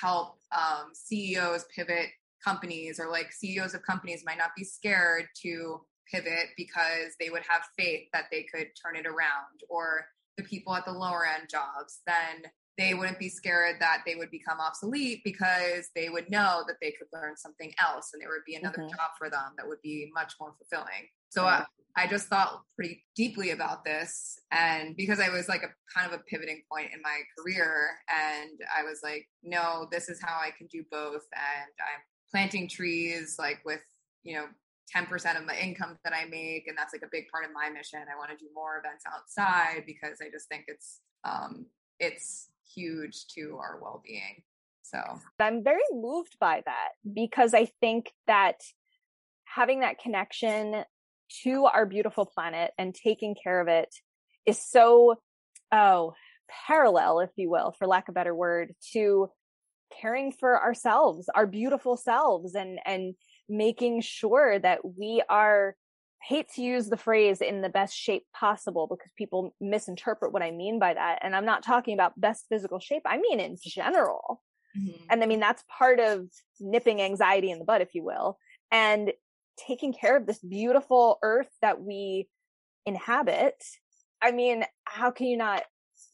help 0.00 0.38
um, 0.52 0.90
ceos 0.92 1.64
pivot 1.74 2.08
companies 2.42 2.98
or 2.98 3.08
like 3.10 3.32
ceos 3.32 3.74
of 3.74 3.82
companies 3.82 4.22
might 4.26 4.38
not 4.38 4.50
be 4.56 4.64
scared 4.64 5.26
to 5.40 5.80
pivot 6.10 6.48
because 6.56 7.14
they 7.18 7.30
would 7.30 7.42
have 7.48 7.62
faith 7.78 8.08
that 8.12 8.24
they 8.30 8.46
could 8.52 8.68
turn 8.80 8.96
it 8.96 9.06
around 9.06 9.60
or 9.68 10.06
the 10.36 10.44
people 10.44 10.74
at 10.74 10.84
the 10.84 10.92
lower 10.92 11.26
end 11.26 11.48
jobs 11.50 12.00
then 12.06 12.50
they 12.76 12.92
wouldn't 12.92 13.20
be 13.20 13.28
scared 13.28 13.76
that 13.78 14.02
they 14.04 14.16
would 14.16 14.30
become 14.32 14.58
obsolete 14.60 15.20
because 15.24 15.90
they 15.94 16.08
would 16.08 16.28
know 16.28 16.62
that 16.66 16.76
they 16.82 16.90
could 16.90 17.06
learn 17.12 17.36
something 17.36 17.72
else 17.80 18.10
and 18.12 18.20
there 18.20 18.30
would 18.30 18.44
be 18.44 18.56
another 18.56 18.78
mm-hmm. 18.78 18.88
job 18.88 19.10
for 19.16 19.30
them 19.30 19.52
that 19.56 19.66
would 19.66 19.80
be 19.82 20.10
much 20.12 20.34
more 20.40 20.52
fulfilling 20.58 21.06
so 21.30 21.46
uh, 21.46 21.64
I 21.96 22.06
just 22.06 22.26
thought 22.26 22.62
pretty 22.76 23.04
deeply 23.16 23.50
about 23.50 23.84
this. 23.84 24.38
And 24.50 24.96
because 24.96 25.20
I 25.20 25.30
was 25.30 25.48
like 25.48 25.62
a 25.62 25.74
kind 25.92 26.12
of 26.12 26.18
a 26.18 26.22
pivoting 26.24 26.62
point 26.70 26.90
in 26.94 27.00
my 27.02 27.20
career, 27.36 27.90
and 28.08 28.60
I 28.76 28.82
was 28.82 29.00
like, 29.02 29.28
no, 29.42 29.88
this 29.90 30.08
is 30.08 30.20
how 30.22 30.36
I 30.36 30.50
can 30.56 30.66
do 30.68 30.84
both. 30.90 31.22
And 31.34 31.70
I'm 31.80 32.02
planting 32.30 32.68
trees 32.68 33.36
like 33.38 33.60
with, 33.64 33.82
you 34.22 34.34
know, 34.34 34.46
10% 34.94 35.38
of 35.38 35.46
my 35.46 35.56
income 35.56 35.96
that 36.04 36.12
I 36.12 36.24
make. 36.26 36.66
And 36.68 36.76
that's 36.76 36.92
like 36.92 37.02
a 37.02 37.10
big 37.10 37.28
part 37.30 37.44
of 37.44 37.50
my 37.52 37.70
mission. 37.70 38.00
I 38.00 38.18
want 38.18 38.30
to 38.30 38.36
do 38.36 38.50
more 38.54 38.78
events 38.78 39.04
outside 39.06 39.84
because 39.86 40.18
I 40.20 40.30
just 40.30 40.48
think 40.48 40.64
it's, 40.68 41.00
um, 41.24 41.66
it's 41.98 42.48
huge 42.74 43.26
to 43.34 43.58
our 43.60 43.78
well-being. 43.80 44.42
So 44.82 44.98
I'm 45.40 45.64
very 45.64 45.82
moved 45.92 46.36
by 46.38 46.62
that 46.66 46.90
because 47.10 47.54
I 47.54 47.68
think 47.80 48.12
that 48.26 48.56
having 49.44 49.80
that 49.80 49.98
connection 49.98 50.84
to 51.42 51.64
our 51.64 51.86
beautiful 51.86 52.26
planet 52.26 52.72
and 52.78 52.94
taking 52.94 53.34
care 53.34 53.60
of 53.60 53.68
it 53.68 53.88
is 54.46 54.62
so, 54.62 55.16
oh, 55.72 56.12
parallel, 56.66 57.20
if 57.20 57.30
you 57.36 57.50
will, 57.50 57.74
for 57.78 57.86
lack 57.86 58.08
of 58.08 58.12
a 58.12 58.14
better 58.14 58.34
word, 58.34 58.74
to 58.92 59.28
caring 60.00 60.32
for 60.32 60.60
ourselves, 60.60 61.28
our 61.34 61.46
beautiful 61.46 61.96
selves 61.96 62.54
and, 62.54 62.78
and 62.84 63.14
making 63.48 64.00
sure 64.00 64.58
that 64.58 64.80
we 64.84 65.22
are 65.28 65.76
hate 66.22 66.48
to 66.54 66.62
use 66.62 66.88
the 66.88 66.96
phrase 66.96 67.42
in 67.42 67.60
the 67.60 67.68
best 67.68 67.94
shape 67.94 68.24
possible 68.34 68.86
because 68.86 69.12
people 69.16 69.54
misinterpret 69.60 70.32
what 70.32 70.42
I 70.42 70.52
mean 70.52 70.78
by 70.78 70.94
that. 70.94 71.18
And 71.22 71.36
I'm 71.36 71.44
not 71.44 71.62
talking 71.62 71.92
about 71.92 72.18
best 72.18 72.46
physical 72.48 72.78
shape. 72.78 73.02
I 73.04 73.18
mean 73.18 73.40
in 73.40 73.56
general. 73.62 74.42
Mm-hmm. 74.76 75.04
And 75.10 75.22
I 75.22 75.26
mean, 75.26 75.40
that's 75.40 75.62
part 75.68 76.00
of 76.00 76.26
nipping 76.60 77.02
anxiety 77.02 77.50
in 77.50 77.58
the 77.58 77.64
bud, 77.64 77.82
if 77.82 77.94
you 77.94 78.02
will, 78.02 78.38
and 78.72 79.12
taking 79.58 79.92
care 79.92 80.16
of 80.16 80.26
this 80.26 80.38
beautiful 80.38 81.18
earth 81.22 81.50
that 81.60 81.80
we 81.80 82.28
inhabit. 82.86 83.62
I 84.22 84.32
mean, 84.32 84.64
how 84.84 85.10
can 85.10 85.26
you 85.26 85.36
not 85.36 85.62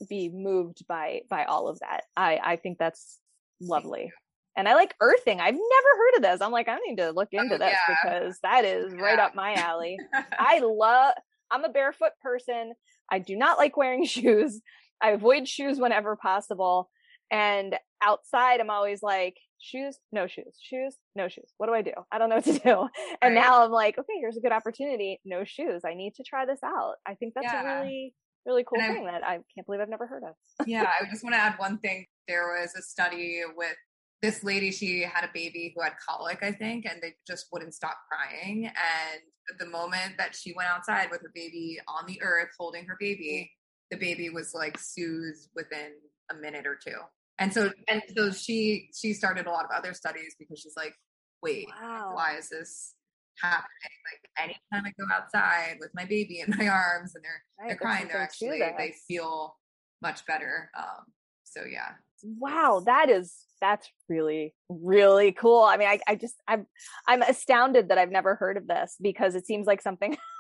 be 0.09 0.29
moved 0.29 0.87
by, 0.89 1.23
by 1.31 1.45
all 1.45 1.69
of 1.69 1.79
that? 1.81 2.03
I, 2.17 2.41
I 2.43 2.57
think 2.57 2.79
that's 2.79 3.19
lovely. 3.61 4.13
And 4.57 4.69
I 4.69 4.75
like 4.75 4.95
earthing. 5.01 5.41
I've 5.41 5.55
never 5.55 5.63
heard 5.97 6.17
of 6.17 6.23
this. 6.23 6.41
I'm 6.41 6.53
like, 6.53 6.69
I 6.69 6.77
need 6.87 6.97
to 6.97 7.13
look 7.13 7.29
into 7.33 7.55
oh, 7.55 7.59
this 7.59 7.75
yeah. 7.89 7.97
because 8.03 8.39
that 8.43 8.65
is 8.65 8.93
yeah. 8.93 9.01
right 9.01 9.19
up 9.19 9.35
my 9.35 9.55
alley. 9.55 9.97
I 10.39 10.61
love, 10.61 11.15
I'm 11.51 11.65
a 11.65 11.69
barefoot 11.69 12.13
person. 12.23 12.73
I 13.11 13.21
do 13.21 13.37
not 13.37 13.59
like 13.59 13.77
wearing 13.77 14.05
shoes. 14.07 14.61
I 15.01 15.11
avoid 15.11 15.49
shoes 15.49 15.79
whenever 15.79 16.17
possible. 16.17 16.91
And 17.31 17.77
outside, 18.03 18.61
I'm 18.61 18.71
always 18.71 19.03
like, 19.03 19.37
shoes, 19.61 19.99
no 20.11 20.27
shoes, 20.27 20.57
shoes, 20.61 20.97
no 21.15 21.29
shoes. 21.29 21.53
What 21.59 21.67
do 21.67 21.75
I 21.75 21.83
do? 21.83 21.93
I 22.11 22.19
don't 22.19 22.29
know 22.29 22.37
what 22.37 22.45
to 22.45 22.53
do. 22.59 22.89
And 23.23 23.35
right. 23.35 23.43
now 23.43 23.65
I'm 23.65 23.71
like, 23.71 23.99
okay, 23.99 24.15
here's 24.19 24.37
a 24.37 24.41
good 24.41 24.53
opportunity. 24.53 25.21
No 25.25 25.45
shoes. 25.45 25.83
I 25.87 25.95
need 25.95 26.15
to 26.17 26.25
try 26.25 26.47
this 26.47 26.61
out. 26.65 26.95
I 27.07 27.15
think 27.15 27.35
that's 27.35 27.47
yeah. 27.47 27.63
a 27.63 27.83
really, 27.83 28.15
really 28.47 28.65
cool 28.65 28.81
and 28.81 28.95
thing 28.95 29.07
I, 29.07 29.13
that 29.13 29.25
I 29.25 29.39
can't 29.55 29.67
believe 29.67 29.81
I've 29.81 29.89
never 29.89 30.07
heard 30.07 30.25
of. 30.25 30.35
yeah. 30.67 30.91
I 31.01 31.05
just 31.11 31.23
want 31.23 31.35
to 31.35 31.41
add 31.41 31.59
one 31.59 31.79
thing. 31.79 32.07
There 32.27 32.57
was 32.61 32.75
a 32.75 32.83
study 32.83 33.43
with 33.57 33.77
this 34.23 34.45
lady, 34.45 34.71
she 34.71 35.01
had 35.03 35.25
a 35.25 35.31
baby 35.33 35.73
who 35.75 35.83
had 35.83 35.95
colic, 36.07 36.41
I 36.43 36.53
think, 36.53 36.85
and 36.85 37.01
they 37.01 37.15
just 37.27 37.47
wouldn't 37.53 37.75
stop 37.75 37.97
crying. 38.09 38.67
And 38.67 39.59
the 39.59 39.67
moment 39.67 40.19
that 40.19 40.35
she 40.35 40.53
went 40.55 40.69
outside 40.69 41.11
with 41.11 41.23
her 41.23 41.33
baby 41.35 41.79
on 41.89 42.07
the 42.07 42.21
earth 42.23 42.51
holding 42.59 42.85
her 42.87 42.97
baby, 43.01 43.51
the 43.91 43.97
baby 43.97 44.29
was 44.29 44.53
like 44.55 44.79
soothed 44.79 45.49
within 45.55 45.93
a 46.31 46.35
minute 46.35 46.67
or 46.67 46.77
two. 46.77 46.99
And 47.39 47.53
so 47.53 47.71
and 47.89 48.03
so 48.15 48.31
she 48.31 48.91
she 48.95 49.15
started 49.15 49.47
a 49.47 49.51
lot 49.51 49.65
of 49.65 49.71
other 49.75 49.95
studies 49.95 50.37
because 50.39 50.61
she's 50.61 50.77
like, 50.77 50.95
wait, 51.43 51.69
wow. 51.81 52.13
why 52.15 52.37
is 52.37 52.51
this 52.51 52.95
happening? 53.43 53.67
Like 54.13 54.45
anytime 54.45 54.87
I 54.87 54.93
go 55.01 55.07
outside 55.13 55.79
with 55.81 55.91
my 55.95 56.05
baby 56.05 56.41
in 56.41 56.55
my 56.57 56.69
arms 56.69 57.15
and 57.15 57.25
they're 57.25 57.43
right, 57.59 57.69
they're 57.69 57.77
crying, 57.79 58.09
they're 58.09 58.21
actually 58.21 58.59
they 58.59 58.95
feel 59.09 59.57
much 60.03 60.27
better. 60.27 60.71
Um, 60.79 61.07
so 61.45 61.63
yeah. 61.65 61.93
Wow, 62.23 62.83
that 62.87 63.11
is 63.11 63.35
that's 63.61 63.89
really 64.09 64.55
really 64.69 65.33
cool. 65.33 65.63
I 65.63 65.77
mean, 65.77 65.89
I 65.89 66.01
I 66.07 66.15
just 66.15 66.37
I'm 66.49 66.67
I'm 67.07 67.23
astounded 67.23 67.89
that 67.89 67.99
I've 67.99 68.11
never 68.11 68.35
heard 68.35 68.57
of 68.57 68.67
this 68.67 68.97
because 69.01 69.35
it 69.35 69.47
seems 69.47 69.67
like 69.67 69.83
something 69.83 70.17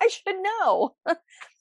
I 0.00 0.08
should 0.08 0.36
know. 0.36 0.94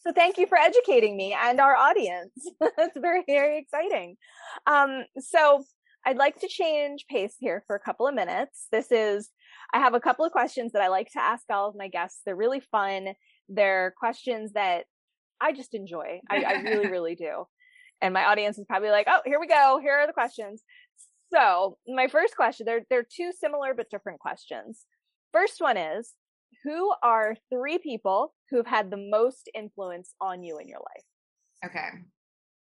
so 0.02 0.14
thank 0.14 0.38
you 0.38 0.48
for 0.48 0.58
educating 0.58 1.18
me 1.18 1.34
and 1.34 1.60
our 1.60 1.76
audience. 1.76 2.32
It's 2.78 2.98
very, 2.98 3.24
very 3.28 3.58
exciting. 3.58 4.18
Um, 4.66 5.06
so 5.20 5.64
I'd 6.06 6.18
like 6.18 6.40
to 6.42 6.48
change 6.48 7.06
pace 7.10 7.36
here 7.40 7.64
for 7.68 7.76
a 7.76 7.80
couple 7.80 8.08
of 8.08 8.14
minutes. 8.14 8.68
This 8.72 8.92
is, 8.92 9.30
I 9.74 9.80
have 9.80 9.94
a 9.94 10.00
couple 10.00 10.26
of 10.26 10.32
questions 10.32 10.74
that 10.74 10.82
I 10.82 10.88
like 10.88 11.12
to 11.12 11.20
ask 11.20 11.44
all 11.50 11.70
of 11.70 11.76
my 11.76 11.88
guests. 11.88 12.22
They're 12.26 12.36
really 12.36 12.60
fun. 12.60 13.14
They're 13.50 13.94
questions 13.98 14.54
that 14.54 14.86
I 15.42 15.52
just 15.54 15.74
enjoy. 15.74 16.22
I, 16.30 16.44
I 16.44 16.54
really, 16.62 16.88
really 16.92 17.16
do. 17.16 17.46
And 18.02 18.14
my 18.14 18.26
audience 18.26 18.58
is 18.58 18.66
probably 18.66 18.90
like, 18.90 19.08
oh, 19.10 19.22
here 19.26 19.40
we 19.40 19.48
go. 19.48 19.80
Here 19.82 19.94
are 19.94 20.08
the 20.08 20.14
questions. 20.14 20.64
So 21.34 21.78
my 21.88 22.08
first 22.08 22.36
question, 22.36 22.66
they're, 22.66 22.86
they're 22.90 23.08
two 23.10 23.32
similar 23.38 23.74
but 23.74 23.90
different 23.90 24.20
questions. 24.20 24.86
First 25.34 25.60
one 25.60 25.78
is, 25.78 26.14
who 26.64 26.94
are 27.04 27.36
three 27.52 27.78
people 27.78 28.34
who 28.50 28.58
have 28.58 28.68
had 28.68 28.92
the 28.92 28.98
most 28.98 29.50
influence 29.54 30.14
on 30.22 30.44
you 30.44 30.58
in 30.58 30.68
your 30.68 30.80
life? 30.80 31.72
Okay. 31.72 31.90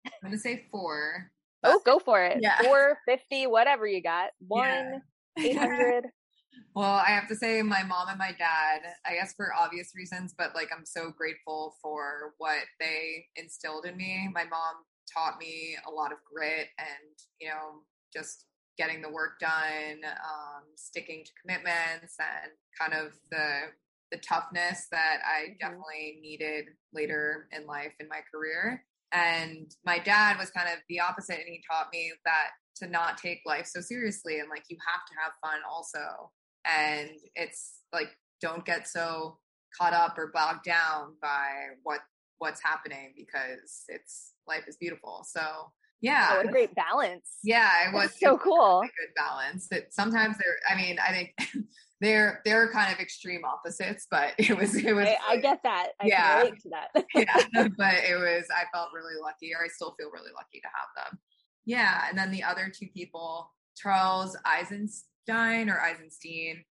I'm 0.07 0.13
going 0.23 0.33
to 0.33 0.39
say 0.39 0.67
four. 0.71 1.31
oh, 1.63 1.81
go 1.85 1.99
for 1.99 2.23
it. 2.23 2.39
Yeah. 2.41 2.61
Four, 2.63 2.99
50, 3.07 3.47
whatever 3.47 3.87
you 3.87 4.03
got. 4.03 4.31
One, 4.47 5.03
yeah. 5.37 5.65
800. 5.65 6.05
well, 6.75 7.03
I 7.07 7.11
have 7.11 7.29
to 7.29 7.37
say 7.37 7.63
my 7.63 7.83
mom 7.83 8.09
and 8.09 8.19
my 8.19 8.33
dad, 8.39 8.81
I 9.07 9.15
guess 9.15 9.35
for 9.35 9.53
obvious 9.55 9.93
reasons, 9.95 10.35
but 10.37 10.55
like 10.55 10.69
I'm 10.77 10.87
so 10.87 11.13
grateful 11.17 11.75
for 11.83 12.35
what 12.39 12.65
they 12.81 13.27
instilled 13.37 13.87
in 13.87 13.97
me. 13.97 14.29
My 14.33 14.45
mom 14.45 14.75
taught 15.13 15.39
me 15.39 15.77
a 15.87 15.91
lot 15.91 16.13
of 16.13 16.19
grit 16.25 16.69
and, 16.79 17.17
you 17.41 17.49
know, 17.49 17.83
just 18.13 18.47
getting 18.79 19.03
the 19.03 19.11
work 19.11 19.39
done, 19.41 20.03
um, 20.05 20.65
sticking 20.77 21.25
to 21.25 21.31
commitments, 21.41 22.17
and 22.19 22.53
kind 22.79 22.93
of 22.93 23.13
the 23.31 23.73
the 24.13 24.19
toughness 24.19 24.87
that 24.93 25.19
I 25.25 25.49
mm-hmm. 25.49 25.59
definitely 25.61 26.19
needed 26.21 26.67
later 26.93 27.49
in 27.53 27.67
life 27.67 27.93
in 27.99 28.09
my 28.09 28.21
career. 28.33 28.85
And 29.13 29.71
my 29.85 29.99
dad 29.99 30.39
was 30.39 30.51
kind 30.51 30.69
of 30.69 30.79
the 30.89 31.01
opposite, 31.01 31.39
and 31.39 31.49
he 31.49 31.63
taught 31.71 31.89
me 31.93 32.13
that 32.25 32.51
to 32.77 32.89
not 32.89 33.19
take 33.19 33.41
life 33.47 33.67
so 33.67 33.81
seriously 33.81 34.41
and 34.41 34.49
like 34.51 34.65
you 34.69 34.77
have 34.87 35.07
to 35.07 35.15
have 35.23 35.33
fun 35.41 35.61
also. 35.71 36.31
And 36.65 37.11
it's 37.35 37.81
like 37.93 38.09
don't 38.41 38.65
get 38.65 38.89
so 38.89 39.39
caught 39.79 39.93
up 39.93 40.19
or 40.19 40.31
bogged 40.33 40.65
down 40.65 41.15
by 41.21 41.51
what 41.83 42.01
what's 42.45 42.63
happening 42.63 43.15
because 43.17 43.85
it's 43.89 44.35
life 44.47 44.65
is 44.69 44.77
beautiful. 44.77 45.25
So 45.27 45.41
oh, 45.43 45.73
yeah, 46.03 46.29
oh, 46.33 46.37
what 46.37 46.47
a 46.47 46.51
great 46.51 46.75
balance. 46.75 47.39
Yeah, 47.43 47.89
it 47.89 47.95
was 47.95 48.11
so 48.21 48.37
cool. 48.37 48.83
good 48.83 49.15
balance. 49.17 49.69
That 49.69 49.95
sometimes 49.95 50.37
there. 50.37 50.57
I 50.71 50.77
mean, 50.77 50.99
I 50.99 51.11
think 51.11 51.65
they're 52.03 52.43
they're 52.45 52.71
kind 52.71 52.93
of 52.93 53.01
extreme 53.01 53.43
opposites, 53.47 54.07
but 54.11 54.35
it 54.39 54.57
was 54.57 54.77
it 54.77 54.93
was. 54.93 55.09
I, 55.09 55.17
I 55.27 55.37
get 55.39 55.63
that. 55.63 55.93
I 55.99 56.07
yeah, 56.07 56.39
relate 56.41 56.61
to 56.61 56.69
that. 56.69 57.05
yeah, 57.15 57.69
but 57.79 57.95
it 58.05 58.17
was. 58.17 58.45
I 58.55 58.65
felt 58.73 58.91
really 58.95 59.19
lucky, 59.21 59.55
or 59.55 59.65
I 59.65 59.69
still 59.69 59.95
feel 59.99 60.11
really 60.13 60.33
lucky 60.37 60.61
to 60.61 60.67
have 60.67 61.07
them. 61.11 61.19
Yeah, 61.65 62.05
and 62.09 62.19
then 62.19 62.31
the 62.31 62.43
other 62.43 62.71
two 62.73 62.89
people, 62.95 63.51
Charles 63.75 64.37
Eisenstein 64.45 65.71
or 65.71 65.81
Eisenstein, 65.81 66.65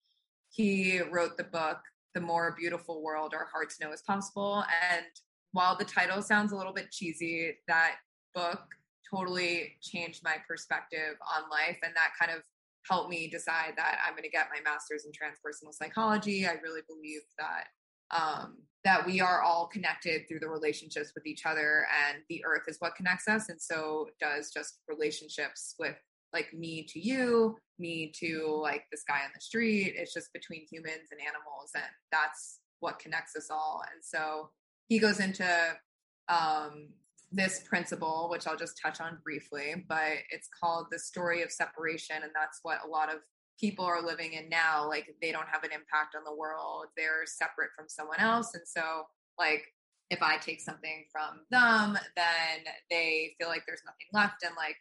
he 0.50 1.00
wrote 1.00 1.38
the 1.38 1.46
book 1.46 1.78
"The 2.14 2.22
More 2.22 2.54
Beautiful 2.60 3.02
World 3.02 3.34
Our 3.34 3.48
Hearts 3.54 3.80
Know 3.80 3.94
Is 3.94 4.02
Possible," 4.02 4.66
and 4.92 5.06
while 5.52 5.76
the 5.78 5.86
title 5.86 6.22
sounds 6.22 6.52
a 6.52 6.56
little 6.56 6.74
bit 6.74 6.92
cheesy, 6.92 7.58
that 7.68 7.96
book 8.34 8.62
totally 9.14 9.74
changed 9.82 10.24
my 10.24 10.38
perspective 10.48 11.16
on 11.36 11.50
life, 11.50 11.78
and 11.84 11.94
that 11.96 12.12
kind 12.20 12.32
of 12.32 12.44
helped 12.90 13.10
me 13.10 13.28
decide 13.28 13.74
that 13.78 14.00
I'm 14.06 14.14
going 14.14 14.24
to 14.24 14.30
get 14.30 14.48
my 14.54 14.62
master's 14.70 15.06
in 15.06 15.12
transpersonal 15.12 15.74
psychology. 15.74 16.48
I 16.48 16.54
really 16.64 16.82
believe 16.88 17.22
that 17.38 17.66
um, 18.12 18.58
that 18.84 19.06
we 19.06 19.22
are 19.22 19.42
all 19.42 19.68
connected 19.68 20.28
through 20.28 20.40
the 20.40 20.50
relationships 20.50 21.12
with 21.14 21.26
each 21.26 21.46
other, 21.46 21.86
and 22.08 22.24
the 22.30 22.44
earth 22.46 22.64
is 22.68 22.78
what 22.80 22.96
connects 22.96 23.28
us, 23.28 23.50
and 23.50 23.62
so 23.62 24.08
does 24.20 24.52
just 24.52 24.80
relationships 24.88 25.76
with 25.80 25.96
like 26.34 26.54
me 26.54 26.84
to 26.88 27.00
you, 27.00 27.58
me 27.78 28.12
to 28.16 28.58
like 28.62 28.86
this 28.90 29.04
guy 29.06 29.20
on 29.24 29.32
the 29.36 29.42
street. 29.42 29.96
It's 29.98 30.14
just 30.14 30.32
between 30.34 30.66
humans 30.72 31.10
and 31.12 31.20
animals, 31.20 31.72
and 31.76 31.84
that's 32.12 32.60
what 32.80 33.00
connects 33.00 33.36
us 33.36 33.50
all. 33.52 33.84
And 33.94 34.04
so 34.04 34.50
he 34.92 35.00
goes 35.00 35.22
into 35.22 35.48
um, 36.28 36.90
this 37.32 37.62
principle, 37.62 38.28
which 38.30 38.46
I'll 38.46 38.58
just 38.58 38.78
touch 38.78 39.00
on 39.00 39.20
briefly, 39.24 39.86
but 39.88 40.20
it's 40.32 40.50
called 40.62 40.88
the 40.92 41.00
story 41.00 41.44
of 41.44 41.50
separation. 41.50 42.18
And 42.24 42.34
that's 42.36 42.60
what 42.64 42.80
a 42.86 42.90
lot 42.90 43.08
of 43.08 43.22
people 43.58 43.86
are 43.86 44.06
living 44.06 44.34
in 44.34 44.50
now. 44.50 44.86
Like 44.86 45.08
they 45.22 45.32
don't 45.32 45.48
have 45.48 45.64
an 45.64 45.72
impact 45.72 46.18
on 46.18 46.26
the 46.26 46.36
world, 46.36 46.88
they're 46.98 47.26
separate 47.26 47.70
from 47.74 47.86
someone 47.88 48.20
else. 48.20 48.54
And 48.54 48.64
so, 48.68 49.04
like, 49.40 49.64
if 50.10 50.22
I 50.22 50.36
take 50.36 50.60
something 50.60 51.06
from 51.10 51.40
them, 51.52 51.98
then 52.18 52.74
they 52.90 53.34
feel 53.40 53.48
like 53.48 53.64
there's 53.66 53.84
nothing 53.86 54.08
left 54.12 54.44
and 54.44 54.56
like 54.58 54.76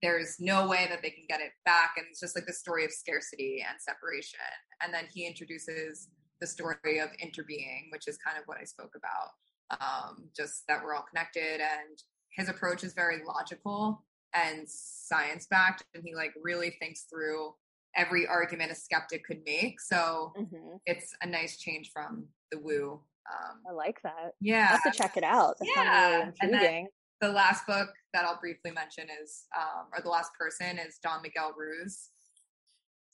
there's 0.00 0.36
no 0.38 0.68
way 0.68 0.86
that 0.88 1.02
they 1.02 1.10
can 1.10 1.24
get 1.28 1.40
it 1.40 1.50
back. 1.64 1.94
And 1.96 2.06
it's 2.08 2.20
just 2.20 2.36
like 2.36 2.46
the 2.46 2.52
story 2.52 2.84
of 2.84 2.92
scarcity 2.92 3.64
and 3.68 3.80
separation. 3.80 4.38
And 4.80 4.94
then 4.94 5.06
he 5.12 5.26
introduces 5.26 6.06
the 6.40 6.46
story 6.46 7.00
of 7.00 7.10
interbeing, 7.20 7.90
which 7.90 8.06
is 8.06 8.16
kind 8.18 8.38
of 8.38 8.44
what 8.46 8.58
I 8.60 8.64
spoke 8.64 8.92
about 8.94 9.30
um, 9.70 10.28
just 10.36 10.64
that 10.68 10.82
we're 10.82 10.94
all 10.94 11.04
connected. 11.08 11.60
And 11.60 11.98
his 12.36 12.48
approach 12.48 12.84
is 12.84 12.92
very 12.94 13.18
logical 13.26 14.04
and 14.34 14.68
science 14.68 15.46
backed, 15.50 15.84
and 15.94 16.04
he 16.04 16.14
like 16.14 16.32
really 16.42 16.76
thinks 16.78 17.06
through 17.10 17.54
every 17.94 18.26
argument 18.26 18.70
a 18.70 18.74
skeptic 18.74 19.24
could 19.24 19.40
make. 19.46 19.80
So 19.80 20.32
mm-hmm. 20.38 20.76
it's 20.84 21.14
a 21.22 21.26
nice 21.26 21.56
change 21.56 21.90
from 21.92 22.26
the 22.52 22.58
woo. 22.58 23.00
Um, 23.32 23.58
I 23.68 23.72
like 23.72 24.02
that. 24.02 24.34
Yeah. 24.40 24.68
I 24.68 24.72
have 24.72 24.92
to 24.92 24.96
check 24.96 25.16
it 25.16 25.24
out. 25.24 25.56
That 25.58 26.32
yeah. 26.42 26.46
Really 26.46 26.88
the 27.20 27.28
last 27.28 27.66
book 27.66 27.88
that 28.12 28.24
I'll 28.24 28.38
briefly 28.38 28.70
mention 28.70 29.06
is, 29.22 29.44
um, 29.56 29.86
or 29.92 30.02
the 30.02 30.08
last 30.08 30.32
person 30.38 30.78
is 30.78 30.98
Don 31.02 31.22
Miguel 31.22 31.52
Ruiz. 31.56 32.10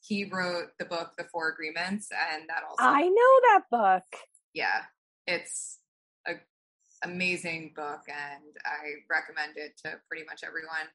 He 0.01 0.25
wrote 0.25 0.71
the 0.79 0.85
book 0.85 1.12
The 1.17 1.25
Four 1.31 1.51
Agreements, 1.51 2.09
and 2.33 2.49
that 2.49 2.62
also. 2.69 2.83
I 2.83 3.03
know 3.03 3.41
that 3.51 3.62
book. 3.71 4.21
Yeah, 4.53 4.83
it's 5.27 5.79
amazing 7.03 7.73
book, 7.75 8.01
and 8.09 8.57
I 8.65 9.03
recommend 9.11 9.57
it 9.57 9.77
to 9.85 9.99
pretty 10.09 10.25
much 10.25 10.43
everyone 10.47 10.88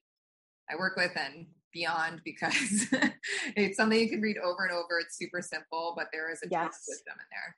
I 0.70 0.76
work 0.76 0.96
with 0.98 1.12
and 1.16 1.48
beyond 1.74 2.22
because 2.24 2.88
it's 3.56 3.78
something 3.78 4.00
you 4.00 4.10
can 4.10 4.22
read 4.22 4.38
over 4.38 4.66
and 4.66 4.72
over. 4.72 5.00
It's 5.00 5.18
super 5.18 5.42
simple, 5.42 5.94
but 5.96 6.08
there 6.12 6.32
is 6.32 6.40
a 6.44 6.48
yes. 6.50 6.62
ton 6.62 6.68
of 6.68 6.74
wisdom 6.88 7.14
in 7.14 7.26
there. 7.32 7.56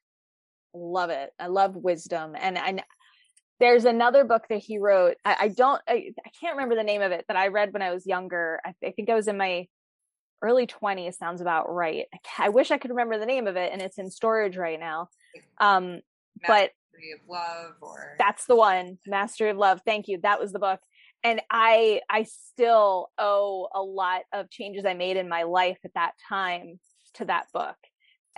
Love 0.73 1.09
it. 1.09 1.31
I 1.39 1.47
love 1.47 1.75
wisdom, 1.75 2.35
and 2.39 2.57
and 2.57 2.83
there's 3.59 3.85
another 3.85 4.23
book 4.23 4.45
that 4.49 4.59
he 4.59 4.77
wrote. 4.77 5.17
I, 5.25 5.35
I 5.41 5.47
don't, 5.49 5.81
I, 5.87 6.13
I, 6.25 6.29
can't 6.39 6.55
remember 6.55 6.75
the 6.75 6.83
name 6.83 7.01
of 7.01 7.11
it 7.11 7.25
that 7.27 7.35
I 7.35 7.47
read 7.47 7.73
when 7.73 7.81
I 7.81 7.91
was 7.91 8.07
younger. 8.07 8.61
I, 8.65 8.73
I 8.85 8.91
think 8.91 9.09
I 9.09 9.15
was 9.15 9.27
in 9.27 9.37
my 9.37 9.67
early 10.41 10.65
20s. 10.65 11.15
Sounds 11.15 11.41
about 11.41 11.69
right. 11.73 12.05
I, 12.13 12.45
I, 12.45 12.49
wish 12.49 12.71
I 12.71 12.77
could 12.77 12.91
remember 12.91 13.19
the 13.19 13.25
name 13.25 13.47
of 13.47 13.57
it, 13.57 13.71
and 13.73 13.81
it's 13.81 13.97
in 13.97 14.09
storage 14.11 14.55
right 14.55 14.79
now. 14.79 15.09
Um, 15.59 15.99
but 16.47 16.71
of 17.13 17.27
Love, 17.27 17.73
or 17.81 18.15
that's 18.17 18.45
the 18.45 18.55
one. 18.55 18.97
Mastery 19.07 19.49
of 19.49 19.57
Love. 19.57 19.81
Thank 19.85 20.07
you. 20.07 20.19
That 20.21 20.39
was 20.39 20.51
the 20.51 20.59
book. 20.59 20.79
And 21.23 21.41
I, 21.51 22.01
I 22.09 22.23
still 22.23 23.09
owe 23.17 23.67
a 23.73 23.81
lot 23.81 24.21
of 24.33 24.49
changes 24.49 24.85
I 24.85 24.93
made 24.93 25.17
in 25.17 25.27
my 25.27 25.43
life 25.43 25.77
at 25.83 25.93
that 25.95 26.13
time 26.29 26.79
to 27.15 27.25
that 27.25 27.47
book 27.53 27.75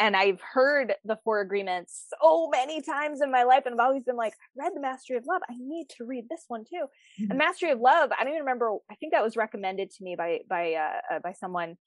and 0.02 0.16
I've 0.16 0.42
heard 0.42 0.96
the 1.06 1.18
four 1.24 1.42
agreements 1.42 2.08
so 2.22 2.50
many 2.50 2.82
times 2.82 3.22
in 3.22 3.32
my 3.32 3.44
life, 3.44 3.64
and 3.68 3.80
I've 3.80 3.86
always 3.86 4.04
been 4.04 4.16
like, 4.16 4.34
read 4.58 4.72
the 4.74 4.82
Mastery 4.82 5.18
of 5.18 5.26
Love. 5.28 5.44
I 5.48 5.54
need 5.60 5.90
to 5.98 6.06
read 6.06 6.26
this 6.28 6.46
one 6.48 6.64
too. 6.64 6.86
Mm-hmm. 7.22 7.30
And 7.30 7.38
Mastery 7.38 7.70
of 7.70 7.80
Love, 7.80 8.10
I 8.12 8.24
don't 8.24 8.34
even 8.34 8.42
remember. 8.42 8.78
I 8.90 8.96
think 8.96 9.14
that 9.14 9.24
was 9.24 9.38
recommended 9.38 9.92
to 9.92 10.04
me 10.04 10.16
by 10.16 10.40
by 10.50 10.74
uh, 10.74 11.16
uh, 11.16 11.20
by 11.20 11.34
someone. 11.34 11.78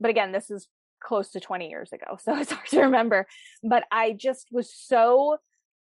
But 0.00 0.10
again, 0.10 0.32
this 0.32 0.50
is 0.50 0.66
close 1.00 1.30
to 1.30 1.40
20 1.40 1.68
years 1.68 1.92
ago, 1.92 2.18
so 2.20 2.36
it's 2.36 2.50
hard 2.50 2.66
to 2.68 2.80
remember. 2.80 3.26
But 3.62 3.84
I 3.92 4.14
just 4.14 4.48
was 4.50 4.74
so 4.74 5.38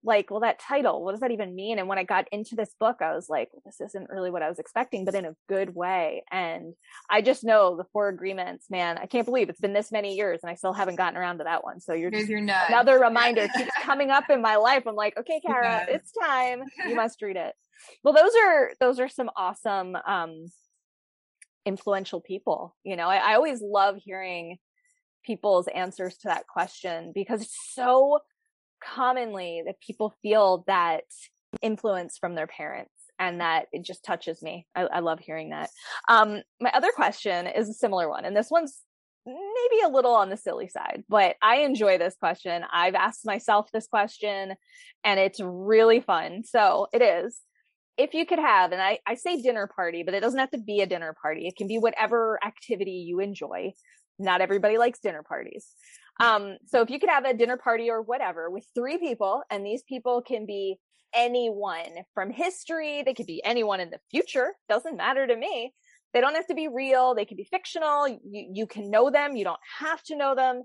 like, 0.04 0.32
well, 0.32 0.40
that 0.40 0.60
title, 0.60 1.04
what 1.04 1.12
does 1.12 1.22
that 1.22 1.32
even 1.32 1.56
mean? 1.56 1.78
And 1.78 1.88
when 1.88 2.00
I 2.00 2.04
got 2.04 2.28
into 2.32 2.56
this 2.56 2.74
book, 2.80 2.98
I 3.02 3.14
was 3.14 3.30
like, 3.30 3.50
well, 3.54 3.62
this 3.66 3.80
isn't 3.80 4.10
really 4.10 4.32
what 4.32 4.42
I 4.42 4.50
was 4.50 4.58
expecting, 4.58 5.06
but 5.06 5.14
in 5.14 5.26
a 5.26 5.36
good 5.48 5.76
way. 5.76 6.24
And 6.32 6.74
I 7.10 7.22
just 7.22 7.44
know 7.44 7.78
the 7.78 7.86
four 7.94 8.08
agreements, 8.08 8.66
man. 8.70 8.98
I 8.98 9.06
can't 9.06 9.26
believe 9.26 9.50
it's 9.50 9.60
been 9.60 9.74
this 9.74 9.92
many 9.92 10.16
years 10.16 10.40
and 10.42 10.50
I 10.50 10.56
still 10.56 10.74
haven't 10.74 10.96
gotten 10.96 11.18
around 11.18 11.38
to 11.38 11.44
that 11.44 11.64
one. 11.64 11.80
So 11.80 11.94
you're 11.94 12.10
just 12.10 12.30
another 12.30 13.00
reminder 13.00 13.48
keeps 13.56 13.72
coming 13.82 14.10
up 14.10 14.30
in 14.30 14.42
my 14.42 14.56
life. 14.56 14.84
I'm 14.88 14.96
like, 14.96 15.18
okay, 15.18 15.40
Kara, 15.46 15.86
it's 15.88 16.12
time. 16.12 16.64
You 16.88 16.96
must 16.96 17.22
read 17.22 17.38
it. 17.38 17.54
Well, 18.04 18.14
those 18.14 18.32
are 18.44 18.72
those 18.80 19.00
are 19.00 19.10
some 19.10 19.30
awesome 19.36 19.96
um 20.08 20.46
influential 21.66 22.22
people. 22.22 22.76
You 22.84 22.96
know, 22.96 23.08
I, 23.08 23.18
I 23.18 23.36
always 23.36 23.62
love 23.62 23.98
hearing 24.04 24.58
people's 25.24 25.68
answers 25.68 26.18
to 26.18 26.30
that 26.30 26.48
question 26.48 27.12
because 27.14 27.42
it's 27.44 27.74
so 27.74 28.20
commonly 28.84 29.64
that 29.66 29.80
people 29.80 30.14
feel 30.22 30.64
that 30.68 31.04
influence 31.62 32.18
from 32.18 32.36
their 32.36 32.48
parents 32.48 32.92
and 33.20 33.42
that 33.42 33.68
it 33.72 33.84
just 33.84 34.04
touches 34.04 34.42
me. 34.42 34.66
I, 34.76 34.84
I 34.84 35.00
love 35.00 35.20
hearing 35.20 35.52
that. 35.52 35.70
Um, 36.10 36.42
my 36.60 36.72
other 36.74 36.92
question 36.92 37.48
is 37.48 37.70
a 37.70 37.74
similar 37.74 38.10
one, 38.10 38.26
and 38.26 38.36
this 38.36 38.50
one's 38.50 38.82
maybe 39.26 39.84
a 39.86 39.90
little 39.90 40.16
on 40.16 40.30
the 40.30 40.38
silly 40.38 40.68
side, 40.68 41.04
but 41.08 41.36
I 41.42 41.58
enjoy 41.58 41.98
this 41.98 42.16
question. 42.20 42.64
I've 42.72 42.96
asked 42.96 43.26
myself 43.26 43.70
this 43.72 43.88
question 43.88 44.56
and 45.04 45.20
it's 45.20 45.40
really 45.40 46.00
fun. 46.00 46.44
So 46.44 46.88
it 46.92 47.02
is. 47.02 47.40
If 47.98 48.14
you 48.14 48.26
could 48.26 48.40
have, 48.40 48.72
and 48.72 48.82
I, 48.82 49.00
I 49.06 49.16
say 49.16 49.40
dinner 49.42 49.70
party, 49.76 50.02
but 50.04 50.16
it 50.16 50.22
doesn't 50.22 50.40
have 50.40 50.52
to 50.52 50.58
be 50.58 50.82
a 50.82 50.88
dinner 50.88 51.16
party. 51.22 51.46
It 51.46 51.56
can 51.56 51.68
be 51.68 51.78
whatever 51.78 52.40
activity 52.44 53.06
you 53.08 53.20
enjoy. 53.20 53.74
Not 54.18 54.42
everybody 54.42 54.78
likes 54.78 55.00
dinner 55.00 55.24
parties. 55.24 55.68
Um, 56.22 56.58
so 56.68 56.82
if 56.82 56.90
you 56.90 57.00
could 57.00 57.10
have 57.10 57.26
a 57.26 57.34
dinner 57.34 57.58
party 57.58 57.90
or 57.90 58.02
whatever 58.02 58.50
with 58.50 58.66
three 58.76 58.98
people, 59.00 59.42
and 59.50 59.66
these 59.66 59.84
people 59.84 60.22
can 60.22 60.46
be 60.46 60.78
anyone 61.14 62.06
from 62.14 62.30
history, 62.30 63.02
they 63.04 63.14
could 63.14 63.26
be 63.26 63.44
anyone 63.44 63.80
in 63.80 63.90
the 63.90 64.00
future, 64.12 64.54
doesn't 64.70 64.96
matter 64.96 65.26
to 65.26 65.36
me. 65.36 65.74
They 66.14 66.22
don't 66.22 66.36
have 66.36 66.48
to 66.48 66.56
be 66.56 66.68
real, 66.68 67.16
they 67.16 67.26
can 67.26 67.38
be 67.38 67.44
fictional. 67.44 68.08
You, 68.08 68.20
you 68.54 68.68
can 68.68 68.92
know 68.92 69.10
them, 69.10 69.36
you 69.36 69.44
don't 69.44 69.60
have 69.80 70.04
to 70.04 70.16
know 70.16 70.36
them. 70.36 70.64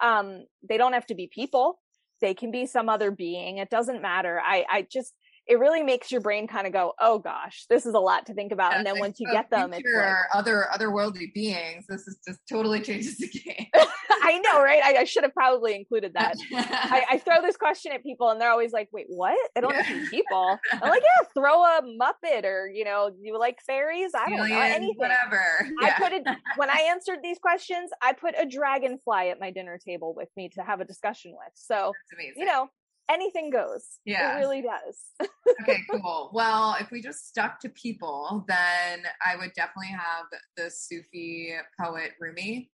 Um, 0.00 0.44
they 0.68 0.78
don't 0.78 0.92
have 0.92 1.06
to 1.06 1.14
be 1.14 1.28
people, 1.32 1.80
they 2.20 2.34
can 2.34 2.50
be 2.50 2.66
some 2.66 2.88
other 2.88 3.10
being. 3.10 3.58
It 3.58 3.70
doesn't 3.70 4.02
matter. 4.02 4.40
I, 4.40 4.64
I 4.70 4.86
just, 4.90 5.14
it 5.46 5.58
really 5.58 5.82
makes 5.82 6.12
your 6.12 6.20
brain 6.20 6.46
kind 6.46 6.66
of 6.66 6.72
go, 6.72 6.92
"Oh 7.00 7.18
gosh, 7.18 7.66
this 7.68 7.84
is 7.84 7.94
a 7.94 7.98
lot 7.98 8.26
to 8.26 8.34
think 8.34 8.52
about." 8.52 8.72
Yeah, 8.72 8.78
and 8.78 8.86
then 8.86 8.98
once 8.98 9.18
you 9.18 9.26
oh, 9.28 9.32
get 9.32 9.50
them, 9.50 9.72
it's 9.72 9.84
like, 9.84 10.16
other 10.32 10.66
otherworldly 10.72 11.32
beings. 11.34 11.84
This 11.88 12.06
is 12.06 12.18
just 12.26 12.40
totally 12.48 12.80
changes 12.80 13.18
the 13.18 13.28
game. 13.28 13.66
I 14.22 14.38
know, 14.38 14.62
right? 14.62 14.82
I, 14.84 14.98
I, 14.98 15.04
should 15.04 15.24
have 15.24 15.34
probably 15.34 15.74
included 15.74 16.12
that. 16.16 16.36
I, 16.52 17.04
I, 17.12 17.18
throw 17.18 17.42
this 17.42 17.56
question 17.56 17.92
at 17.92 18.02
people, 18.04 18.30
and 18.30 18.40
they're 18.40 18.50
always 18.50 18.72
like, 18.72 18.88
"Wait, 18.92 19.06
what? 19.08 19.36
They 19.54 19.60
don't 19.60 19.74
yeah. 19.74 20.06
people." 20.10 20.58
I'm 20.72 20.90
like, 20.90 21.02
"Yeah, 21.20 21.26
throw 21.34 21.64
a 21.64 21.82
Muppet, 21.82 22.44
or 22.44 22.68
you 22.68 22.84
know, 22.84 23.10
you 23.20 23.36
like 23.38 23.58
fairies? 23.66 24.12
I 24.14 24.30
don't 24.30 24.48
know 24.48 24.60
anything, 24.60 24.94
whatever." 24.96 25.42
Yeah. 25.80 25.88
I 25.88 25.90
put 25.98 26.12
it 26.12 26.22
when 26.56 26.70
I 26.70 26.88
answered 26.90 27.18
these 27.22 27.38
questions. 27.38 27.90
I 28.00 28.12
put 28.12 28.34
a 28.38 28.46
dragonfly 28.46 29.30
at 29.30 29.40
my 29.40 29.50
dinner 29.50 29.78
table 29.84 30.14
with 30.16 30.28
me 30.36 30.50
to 30.50 30.62
have 30.62 30.80
a 30.80 30.84
discussion 30.84 31.32
with. 31.32 31.52
So, 31.54 31.92
you 32.36 32.44
know, 32.44 32.68
anything 33.12 33.50
goes. 33.50 33.98
Yeah. 34.04 34.36
It 34.36 34.40
really 34.40 34.62
does. 34.62 35.28
okay, 35.62 35.80
cool. 35.90 36.30
Well, 36.32 36.76
if 36.80 36.90
we 36.90 37.02
just 37.02 37.28
stuck 37.28 37.60
to 37.60 37.68
people, 37.68 38.44
then 38.48 39.02
I 39.24 39.36
would 39.36 39.52
definitely 39.54 39.92
have 39.92 40.26
the 40.56 40.70
Sufi 40.70 41.54
poet 41.80 42.12
Rumi. 42.20 42.70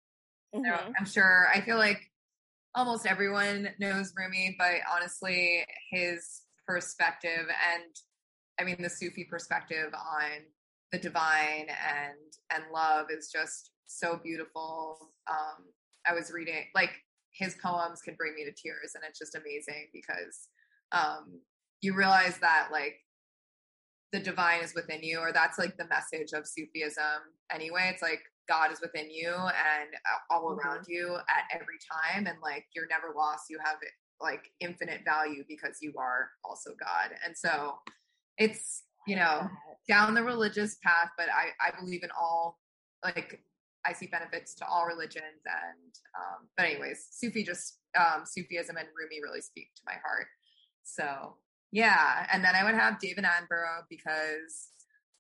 Mm-hmm. 0.54 0.92
I'm 0.98 1.06
sure, 1.06 1.46
I 1.54 1.60
feel 1.60 1.78
like 1.78 2.00
almost 2.74 3.06
everyone 3.06 3.68
knows 3.78 4.12
Rumi, 4.16 4.56
but 4.58 4.76
honestly, 4.92 5.64
his 5.90 6.42
perspective 6.66 7.46
and 7.72 7.94
I 8.60 8.64
mean 8.64 8.76
the 8.80 8.90
Sufi 8.90 9.26
perspective 9.28 9.92
on 9.92 10.30
the 10.90 10.98
divine 10.98 11.66
and 11.68 12.32
and 12.54 12.64
love 12.72 13.06
is 13.10 13.30
just 13.32 13.70
so 13.86 14.18
beautiful. 14.22 15.12
Um, 15.30 15.64
I 16.06 16.14
was 16.14 16.32
reading 16.32 16.64
like 16.74 16.92
his 17.32 17.56
poems 17.62 18.02
can 18.02 18.14
bring 18.14 18.34
me 18.34 18.44
to 18.44 18.52
tears 18.52 18.92
and 18.94 19.04
it's 19.08 19.18
just 19.18 19.34
amazing 19.34 19.88
because 19.92 20.48
um, 20.92 21.40
you 21.80 21.94
realize 21.94 22.38
that 22.38 22.68
like 22.70 22.96
the 24.12 24.20
divine 24.20 24.62
is 24.62 24.74
within 24.74 25.02
you 25.02 25.18
or 25.18 25.32
that's 25.32 25.58
like 25.58 25.76
the 25.76 25.88
message 25.88 26.32
of 26.34 26.46
sufism 26.46 27.32
anyway. 27.50 27.90
It's 27.92 28.02
like 28.02 28.20
god 28.48 28.72
is 28.72 28.80
within 28.80 29.10
you 29.10 29.30
and 29.30 29.88
uh, 29.94 30.34
all 30.34 30.50
mm-hmm. 30.50 30.66
around 30.66 30.84
you 30.88 31.16
at 31.28 31.44
every 31.54 31.78
time 31.90 32.26
and 32.26 32.36
like 32.42 32.66
you're 32.74 32.88
never 32.88 33.14
lost. 33.16 33.44
You 33.48 33.58
have 33.64 33.76
like 34.20 34.44
infinite 34.60 35.00
value 35.04 35.44
because 35.48 35.78
you 35.80 35.94
are 35.98 36.30
also 36.44 36.70
god. 36.78 37.16
And 37.24 37.36
so 37.36 37.78
it's 38.38 38.84
you 39.06 39.16
know 39.16 39.48
down 39.88 40.14
the 40.14 40.22
religious 40.22 40.76
path 40.82 41.08
but 41.16 41.26
i 41.28 41.48
i 41.66 41.70
believe 41.78 42.02
in 42.02 42.10
all 42.18 42.58
like 43.04 43.40
I 43.86 43.92
see 43.92 44.06
benefits 44.06 44.54
to 44.56 44.66
all 44.66 44.86
religions. 44.86 45.42
And, 45.44 45.94
um, 46.16 46.48
but 46.56 46.66
anyways, 46.66 47.08
Sufi 47.10 47.42
just, 47.44 47.78
um, 47.98 48.24
Sufism 48.24 48.76
and 48.76 48.88
Rumi 48.96 49.20
really 49.22 49.40
speak 49.40 49.68
to 49.76 49.82
my 49.86 49.94
heart. 50.04 50.26
So 50.84 51.36
yeah. 51.72 52.26
And 52.32 52.44
then 52.44 52.54
I 52.54 52.64
would 52.64 52.74
have 52.74 53.00
David 53.00 53.24
Attenborough 53.24 53.84
because 53.88 54.68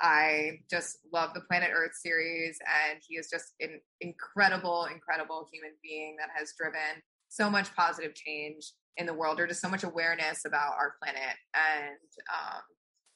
I 0.00 0.58
just 0.70 0.98
love 1.12 1.30
the 1.34 1.40
Planet 1.40 1.70
Earth 1.74 1.94
series. 1.94 2.58
And 2.90 3.00
he 3.06 3.16
is 3.16 3.28
just 3.30 3.54
an 3.60 3.80
incredible, 4.00 4.86
incredible 4.92 5.48
human 5.52 5.72
being 5.82 6.16
that 6.18 6.28
has 6.36 6.52
driven 6.58 7.02
so 7.28 7.48
much 7.48 7.74
positive 7.74 8.14
change 8.14 8.72
in 8.98 9.06
the 9.06 9.14
world 9.14 9.40
or 9.40 9.46
just 9.46 9.62
so 9.62 9.68
much 9.70 9.84
awareness 9.84 10.44
about 10.44 10.74
our 10.74 10.94
planet. 11.02 11.36
And, 11.54 11.98
um, 12.32 12.62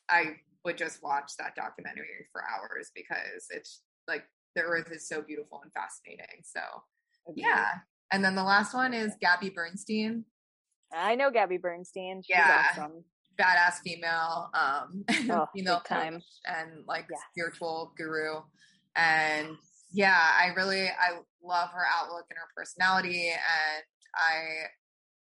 I 0.08 0.36
would 0.64 0.78
just 0.78 1.02
watch 1.02 1.32
that 1.38 1.54
documentary 1.54 2.26
for 2.32 2.42
hours 2.42 2.90
because 2.94 3.46
it's 3.50 3.82
like 4.08 4.24
the 4.56 4.62
earth 4.62 4.90
is 4.90 5.06
so 5.06 5.22
beautiful 5.22 5.60
and 5.62 5.72
fascinating. 5.72 6.42
So 6.42 6.60
yeah. 7.36 7.68
And 8.10 8.24
then 8.24 8.34
the 8.34 8.42
last 8.42 8.74
one 8.74 8.94
is 8.94 9.12
Gabby 9.20 9.50
Bernstein. 9.50 10.24
I 10.92 11.14
know 11.14 11.30
Gabby 11.30 11.58
Bernstein. 11.58 12.22
She's 12.22 12.36
yeah. 12.36 12.66
Awesome. 12.72 13.04
Badass 13.38 13.80
female, 13.84 14.50
um, 14.54 15.04
oh, 15.30 15.46
female 15.54 15.80
time 15.80 16.22
and 16.46 16.84
like 16.88 17.06
spiritual 17.32 17.92
guru. 17.96 18.40
And 18.96 19.56
yeah, 19.92 20.18
I 20.40 20.54
really 20.56 20.88
I 20.88 21.18
love 21.44 21.68
her 21.70 21.84
outlook 21.94 22.24
and 22.30 22.38
her 22.38 22.48
personality 22.56 23.28
and 23.28 23.84
I 24.14 24.68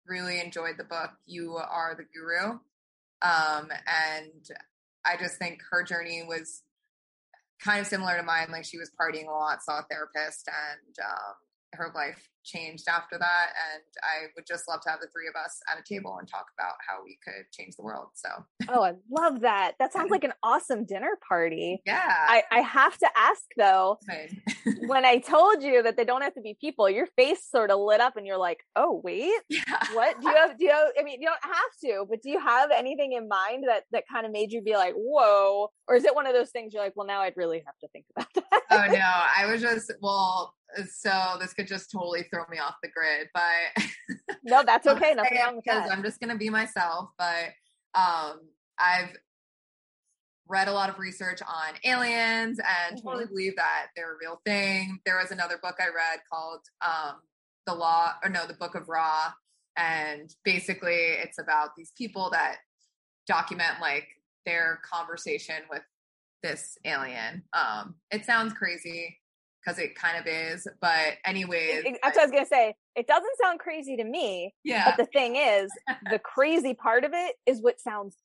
really 0.07 0.41
enjoyed 0.41 0.77
the 0.79 0.85
book 0.85 1.11
You 1.27 1.57
Are 1.57 1.97
the 1.97 2.05
Guru. 2.05 2.59
Um, 3.23 3.71
and 3.87 4.47
I 5.05 5.17
just 5.19 5.39
think 5.39 5.61
her 5.71 5.83
journey 5.83 6.25
was 6.27 6.63
kind 7.63 7.81
of 7.81 7.87
similar 7.87 8.17
to 8.17 8.23
mine. 8.23 8.49
Like 8.51 8.65
she 8.65 8.79
was 8.79 8.91
partying 9.01 9.29
a 9.29 9.33
lot, 9.33 9.63
saw 9.63 9.81
a 9.81 9.87
therapist, 9.91 10.49
and 10.49 10.97
um, 11.05 11.35
her 11.75 11.93
life 11.95 12.29
changed 12.47 12.89
after 12.89 13.19
that. 13.19 13.49
And 13.75 13.83
I 14.03 14.27
would 14.35 14.47
just 14.47 14.69
love 14.69 14.81
to 14.83 14.91
have 14.91 15.01
the 15.01 15.09
three 15.09 15.29
of 15.29 15.35
us 15.35 15.61
at 15.71 15.79
a 15.79 15.83
table 15.83 16.17
and 16.19 16.29
talk 16.29 16.47
about 16.57 16.75
how 16.87 17.03
we 17.05 17.19
could 17.23 17.51
change 17.53 17.77
the 17.77 17.83
world. 17.83 18.09
So, 18.15 18.29
oh, 18.69 18.83
I 18.83 18.93
love 19.11 19.41
that. 19.41 19.73
That 19.79 19.93
sounds 19.93 20.11
like 20.11 20.25
an 20.31 20.33
awesome 20.43 20.85
dinner 20.85 21.19
party. 21.29 21.83
Yeah. 21.85 22.01
I, 22.07 22.43
I 22.51 22.61
have 22.61 22.97
to 22.99 23.09
ask 23.17 23.43
though, 23.57 23.99
when 24.87 25.05
I 25.05 25.19
told 25.19 25.63
you 25.63 25.83
that 25.83 25.97
they 25.97 26.05
don't 26.05 26.23
have 26.23 26.35
to 26.35 26.41
be 26.41 26.57
people, 26.61 26.89
your 26.89 27.07
face 27.17 27.45
sort 27.51 27.71
of 27.71 27.81
lit 27.81 28.01
up 28.01 28.17
and 28.17 28.27
you're 28.27 28.39
like, 28.39 28.61
oh, 28.77 29.01
wait, 29.03 29.33
yeah. 29.49 29.63
what 29.93 30.21
do 30.21 30.29
you 30.29 30.35
have? 30.35 30.59
Do 30.59 30.65
you 30.65 30.71
have, 30.71 30.89
I 30.99 31.03
mean, 31.03 31.21
you 31.21 31.27
don't 31.27 31.39
have 31.43 31.55
to, 31.85 32.07
but 32.09 32.23
do 32.23 32.31
you 32.31 32.41
have 32.41 32.71
anything 32.71 33.13
in 33.13 33.29
mind 33.29 33.65
that, 33.69 33.85
that 33.93 34.05
kind 34.11 34.25
of 34.25 34.33
made 34.33 34.53
you 34.53 34.63
be 34.63 34.75
like, 34.75 34.95
whoa? 34.95 35.71
Or 35.89 35.97
is 35.97 36.05
it 36.05 36.15
one 36.15 36.27
of 36.27 36.35
those 36.35 36.51
things 36.51 36.73
you're 36.73 36.83
like, 36.83 36.95
well, 36.97 37.07
now 37.07 37.21
I'd 37.21 37.37
really 37.37 37.63
have 37.67 37.79
to 37.81 37.89
think 37.89 38.07
about 38.15 38.29
oh, 38.37 38.43
that? 38.51 38.63
oh, 38.71 38.93
no. 38.93 39.13
I 39.37 39.51
was 39.51 39.61
just, 39.61 39.93
well, 40.01 40.55
so 40.91 41.37
this 41.41 41.55
could 41.55 41.67
just 41.67 41.91
totally 41.91 42.25
throw 42.25 42.45
me 42.51 42.59
off 42.59 42.75
the 42.83 42.89
grid, 42.89 43.29
but 43.33 43.85
no, 44.45 44.63
that's 44.65 44.87
okay. 44.87 45.15
Nothing 45.15 45.39
wrong 45.39 45.57
with 45.57 45.65
that. 45.67 45.91
I'm 45.91 46.03
just 46.03 46.21
gonna 46.21 46.37
be 46.37 46.51
myself. 46.51 47.11
But 47.19 47.53
um, 47.95 48.41
I've 48.79 49.17
read 50.49 50.69
a 50.69 50.73
lot 50.73 50.91
of 50.91 50.99
research 50.99 51.41
on 51.43 51.75
aliens 51.85 52.59
and 52.59 52.97
mm-hmm. 52.97 53.07
totally 53.07 53.27
believe 53.27 53.57
that 53.57 53.87
they're 53.97 54.15
a 54.15 54.19
real 54.21 54.41
thing. 54.45 55.01
There 55.05 55.19
was 55.19 55.31
another 55.31 55.59
book 55.63 55.77
I 55.81 55.87
read 55.87 56.21
called 56.31 56.61
um, 56.85 57.17
The 57.67 57.75
Law, 57.75 58.13
or 58.23 58.31
no, 58.31 58.47
The 58.47 58.55
Book 58.55 58.75
of 58.75 58.89
Ra, 58.89 59.33
and 59.77 60.31
basically 60.45 60.95
it's 60.95 61.39
about 61.39 61.71
these 61.77 61.93
people 61.97 62.31
that 62.31 62.57
document 63.27 63.81
like 63.81 64.07
their 64.45 64.81
conversation 64.89 65.57
with 65.69 65.83
this 66.43 66.79
alien. 66.85 67.43
Um, 67.53 67.97
it 68.13 68.25
sounds 68.25 68.53
crazy 68.53 69.19
because 69.67 69.79
it 69.79 69.95
kind 69.95 70.19
of 70.19 70.27
is. 70.27 70.67
But 70.81 71.15
anyways, 71.25 71.85
it, 71.85 71.99
that's 72.03 72.17
what 72.17 72.23
I 72.23 72.27
was 72.27 72.33
gonna 72.33 72.47
say. 72.47 72.75
It 72.95 73.07
doesn't 73.07 73.39
sound 73.43 73.59
crazy 73.59 73.97
to 73.97 74.05
me. 74.05 74.55
Yeah. 74.65 74.85
But 74.87 74.97
the 74.97 75.07
thing 75.07 75.37
is, 75.37 75.71
the 76.11 76.19
crazy 76.19 76.75
part 76.75 77.05
of 77.05 77.13
it 77.15 77.35
is 77.47 77.61
what 77.61 77.81
sounds 77.81 78.17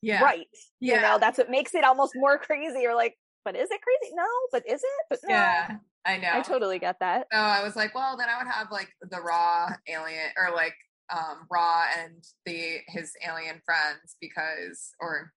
yeah. 0.00 0.22
right. 0.22 0.46
Yeah. 0.80 0.96
You 0.96 1.02
know, 1.02 1.18
that's 1.18 1.38
what 1.38 1.50
makes 1.50 1.74
it 1.74 1.84
almost 1.84 2.12
more 2.16 2.38
crazy. 2.38 2.80
You're 2.80 2.96
like, 2.96 3.16
but 3.44 3.56
is 3.56 3.68
it 3.70 3.80
crazy? 3.80 4.14
No, 4.14 4.26
but 4.50 4.64
is 4.66 4.80
it? 4.82 5.06
But 5.10 5.20
no. 5.24 5.34
Yeah. 5.34 5.76
I 6.04 6.16
know. 6.16 6.30
I 6.32 6.40
totally 6.40 6.80
get 6.80 6.96
that. 7.00 7.28
So 7.32 7.38
I 7.38 7.62
was 7.62 7.76
like, 7.76 7.94
well, 7.94 8.16
then 8.16 8.28
I 8.28 8.42
would 8.42 8.50
have 8.50 8.68
like 8.72 8.88
the 9.08 9.20
Ra 9.20 9.68
alien 9.88 10.30
or 10.36 10.54
like 10.54 10.74
um 11.14 11.46
Ra 11.50 11.84
and 12.02 12.24
the 12.46 12.78
his 12.88 13.12
alien 13.26 13.60
friends 13.64 14.16
because 14.20 14.94
or 15.00 15.32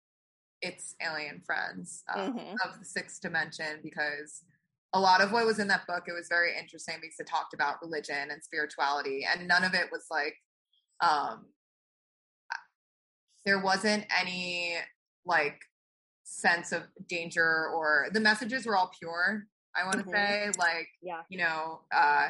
its 0.62 0.96
alien 1.06 1.42
friends 1.46 2.04
um, 2.16 2.34
mm-hmm. 2.34 2.54
of 2.64 2.80
the 2.80 2.86
sixth 2.86 3.20
dimension 3.20 3.82
because 3.84 4.44
a 4.94 5.00
lot 5.00 5.22
of 5.22 5.32
what 5.32 5.46
was 5.46 5.60
in 5.60 5.68
that 5.70 5.88
book, 5.88 6.04
it 6.08 6.14
was 6.14 6.28
very 6.30 6.58
interesting 6.58 6.96
because 7.02 7.20
it 7.20 7.28
talked 7.28 7.54
about 7.54 7.82
religion 7.82 8.30
and 8.32 8.44
spirituality, 8.44 9.26
and 9.30 9.48
none 9.48 9.64
of 9.64 9.74
it 9.74 9.88
was 9.92 10.06
like, 10.12 10.36
um, 11.02 11.48
there 13.46 13.60
wasn't 13.60 14.06
any 14.18 14.76
like 15.26 15.60
sense 16.24 16.72
of 16.72 16.84
danger 17.10 17.68
or 17.74 18.08
the 18.14 18.20
messages 18.20 18.66
were 18.66 18.78
all 18.78 18.92
pure. 18.98 19.46
I 19.76 19.84
want 19.84 19.98
to 19.98 20.04
mm-hmm. 20.04 20.12
say, 20.14 20.52
like, 20.60 20.88
yeah, 21.02 21.22
you 21.30 21.40
know, 21.40 21.82
uh, 21.94 22.30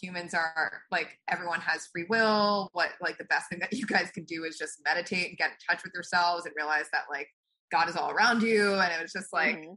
humans 0.00 0.34
are 0.34 0.82
like 0.90 1.18
everyone 1.28 1.60
has 1.60 1.86
free 1.86 2.04
will. 2.10 2.68
What 2.72 2.90
like 3.00 3.16
the 3.16 3.24
best 3.24 3.48
thing 3.48 3.60
that 3.60 3.72
you 3.72 3.86
guys 3.86 4.10
can 4.10 4.24
do 4.24 4.44
is 4.44 4.58
just 4.58 4.80
meditate 4.84 5.30
and 5.30 5.38
get 5.38 5.50
in 5.52 5.56
touch 5.68 5.82
with 5.82 5.94
yourselves 5.94 6.44
and 6.44 6.54
realize 6.54 6.86
that 6.92 7.04
like 7.10 7.28
God 7.72 7.88
is 7.88 7.96
all 7.96 8.10
around 8.10 8.42
you. 8.42 8.74
And 8.74 8.92
it 8.92 9.00
was 9.00 9.12
just 9.12 9.32
like. 9.32 9.56
Mm-hmm 9.56 9.72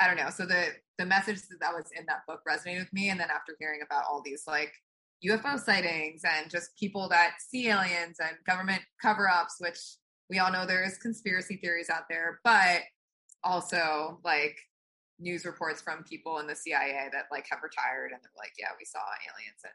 I 0.00 0.06
don't 0.06 0.16
know. 0.16 0.30
So 0.30 0.46
the 0.46 0.66
the 0.98 1.06
message 1.06 1.40
that 1.60 1.72
was 1.72 1.86
in 1.98 2.06
that 2.06 2.22
book 2.26 2.40
resonated 2.48 2.80
with 2.80 2.92
me, 2.92 3.10
and 3.10 3.18
then 3.18 3.30
after 3.30 3.56
hearing 3.58 3.80
about 3.84 4.04
all 4.08 4.22
these 4.24 4.44
like 4.46 4.72
UFO 5.24 5.42
mm-hmm. 5.42 5.58
sightings 5.58 6.22
and 6.24 6.50
just 6.50 6.76
people 6.78 7.08
that 7.08 7.36
see 7.38 7.68
aliens 7.68 8.18
and 8.20 8.36
government 8.46 8.82
cover 9.00 9.28
ups, 9.28 9.56
which 9.58 9.78
we 10.30 10.38
all 10.38 10.52
know 10.52 10.66
there 10.66 10.84
is 10.84 10.98
conspiracy 10.98 11.56
theories 11.56 11.90
out 11.90 12.04
there, 12.08 12.40
but 12.44 12.82
also 13.42 14.20
like 14.24 14.56
news 15.18 15.44
reports 15.44 15.80
from 15.80 16.02
people 16.04 16.38
in 16.38 16.46
the 16.46 16.56
CIA 16.56 17.08
that 17.12 17.26
like 17.30 17.46
have 17.50 17.60
retired 17.62 18.10
and 18.12 18.20
they're 18.22 18.38
like, 18.38 18.52
yeah, 18.58 18.70
we 18.78 18.84
saw 18.84 18.98
aliens 18.98 19.60
and 19.62 19.72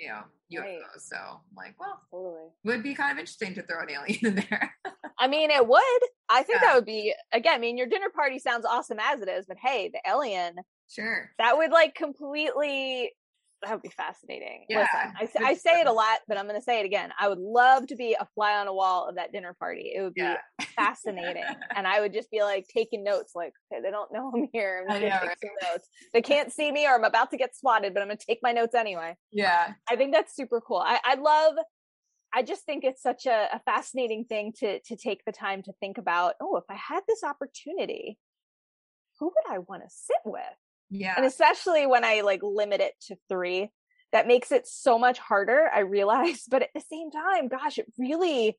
you 0.00 0.08
know 0.08 0.22
UFOs. 0.52 0.64
Right. 0.64 0.82
So 0.98 1.16
I'm 1.16 1.56
like, 1.56 1.78
well, 1.78 2.00
totally 2.10 2.50
would 2.64 2.82
be 2.82 2.94
kind 2.94 3.12
of 3.12 3.18
interesting 3.18 3.54
to 3.54 3.62
throw 3.62 3.80
an 3.80 3.90
alien 3.90 4.26
in 4.26 4.34
there. 4.48 4.74
I 5.18 5.28
mean, 5.28 5.50
it 5.50 5.66
would. 5.66 6.00
I 6.28 6.42
think 6.42 6.60
yeah. 6.60 6.68
that 6.68 6.74
would 6.76 6.86
be 6.86 7.14
again. 7.32 7.54
I 7.54 7.58
mean, 7.58 7.76
your 7.76 7.86
dinner 7.86 8.10
party 8.14 8.38
sounds 8.38 8.64
awesome 8.64 8.98
as 9.00 9.20
it 9.20 9.28
is, 9.28 9.46
but 9.46 9.58
hey, 9.62 9.90
the 9.92 10.00
alien, 10.08 10.56
sure, 10.88 11.30
that 11.38 11.56
would 11.56 11.70
like 11.70 11.94
completely. 11.94 13.12
That 13.62 13.72
would 13.72 13.82
be 13.82 13.90
fascinating. 13.90 14.64
Yeah. 14.68 14.86
Listen, 15.20 15.42
I, 15.44 15.50
I 15.50 15.54
say 15.54 15.80
it 15.80 15.86
a 15.86 15.92
lot, 15.92 16.20
but 16.26 16.38
I'm 16.38 16.46
going 16.46 16.58
to 16.58 16.64
say 16.64 16.80
it 16.80 16.86
again. 16.86 17.10
I 17.18 17.28
would 17.28 17.38
love 17.38 17.86
to 17.88 17.96
be 17.96 18.16
a 18.18 18.26
fly 18.34 18.54
on 18.54 18.68
a 18.68 18.72
wall 18.74 19.08
of 19.08 19.16
that 19.16 19.32
dinner 19.32 19.54
party. 19.58 19.92
It 19.94 20.02
would 20.02 20.14
be 20.14 20.22
yeah. 20.22 20.38
fascinating, 20.76 21.44
and 21.76 21.86
I 21.86 22.00
would 22.00 22.12
just 22.12 22.30
be 22.30 22.42
like 22.42 22.66
taking 22.74 23.04
notes. 23.04 23.32
Like, 23.34 23.52
okay, 23.72 23.82
they 23.82 23.90
don't 23.90 24.12
know 24.12 24.32
I'm 24.34 24.48
here. 24.52 24.86
I'm 24.88 25.00
take 25.00 25.12
right? 25.12 25.36
some 25.42 25.70
notes. 25.72 25.88
They 26.14 26.22
can't 26.22 26.50
see 26.52 26.72
me, 26.72 26.86
or 26.86 26.94
I'm 26.94 27.04
about 27.04 27.30
to 27.32 27.36
get 27.36 27.56
swatted, 27.56 27.92
but 27.92 28.00
I'm 28.00 28.08
going 28.08 28.18
to 28.18 28.26
take 28.26 28.40
my 28.42 28.52
notes 28.52 28.74
anyway. 28.74 29.16
Yeah, 29.30 29.74
I 29.88 29.96
think 29.96 30.14
that's 30.14 30.34
super 30.34 30.60
cool. 30.60 30.78
I, 30.84 30.98
I 31.04 31.14
love 31.16 31.54
I 32.32 32.42
just 32.42 32.64
think 32.64 32.84
it's 32.84 33.02
such 33.02 33.26
a, 33.26 33.48
a, 33.52 33.60
fascinating 33.64 34.24
thing 34.24 34.52
to 34.60 34.78
to 34.80 34.96
take 34.96 35.24
the 35.24 35.32
time 35.32 35.62
to 35.64 35.72
think 35.80 35.98
about. 35.98 36.34
Oh, 36.40 36.56
if 36.56 36.64
I 36.70 36.76
had 36.76 37.02
this 37.08 37.24
opportunity, 37.24 38.18
who 39.18 39.26
would 39.26 39.54
I 39.54 39.58
want 39.58 39.82
to 39.82 39.90
sit 39.90 40.20
with? 40.24 40.40
Yeah, 40.90 41.14
and 41.16 41.24
especially 41.24 41.86
when 41.86 42.04
I 42.04 42.22
like 42.22 42.40
limit 42.42 42.80
it 42.80 42.94
to 43.08 43.16
three, 43.28 43.70
that 44.12 44.26
makes 44.26 44.52
it 44.52 44.66
so 44.66 44.98
much 44.98 45.18
harder. 45.18 45.68
I 45.72 45.80
realize, 45.80 46.44
but 46.50 46.62
at 46.62 46.70
the 46.74 46.80
same 46.80 47.10
time, 47.10 47.48
gosh, 47.48 47.78
it 47.78 47.86
really, 47.98 48.58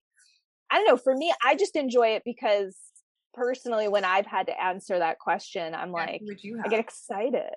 I 0.72 0.76
don't 0.76 0.88
know. 0.88 0.98
For 0.98 1.16
me, 1.16 1.34
I 1.46 1.56
just 1.56 1.76
enjoy 1.76 2.10
it 2.10 2.24
because 2.26 2.78
personally 3.34 3.88
when 3.88 4.04
I've 4.04 4.26
had 4.26 4.48
to 4.48 4.62
answer 4.62 5.00
that 5.00 5.20
question, 5.20 5.74
I'm 5.74 5.90
yeah, 5.90 5.94
like, 5.94 6.22
I 6.64 6.68
get 6.68 6.80
excited. 6.80 7.54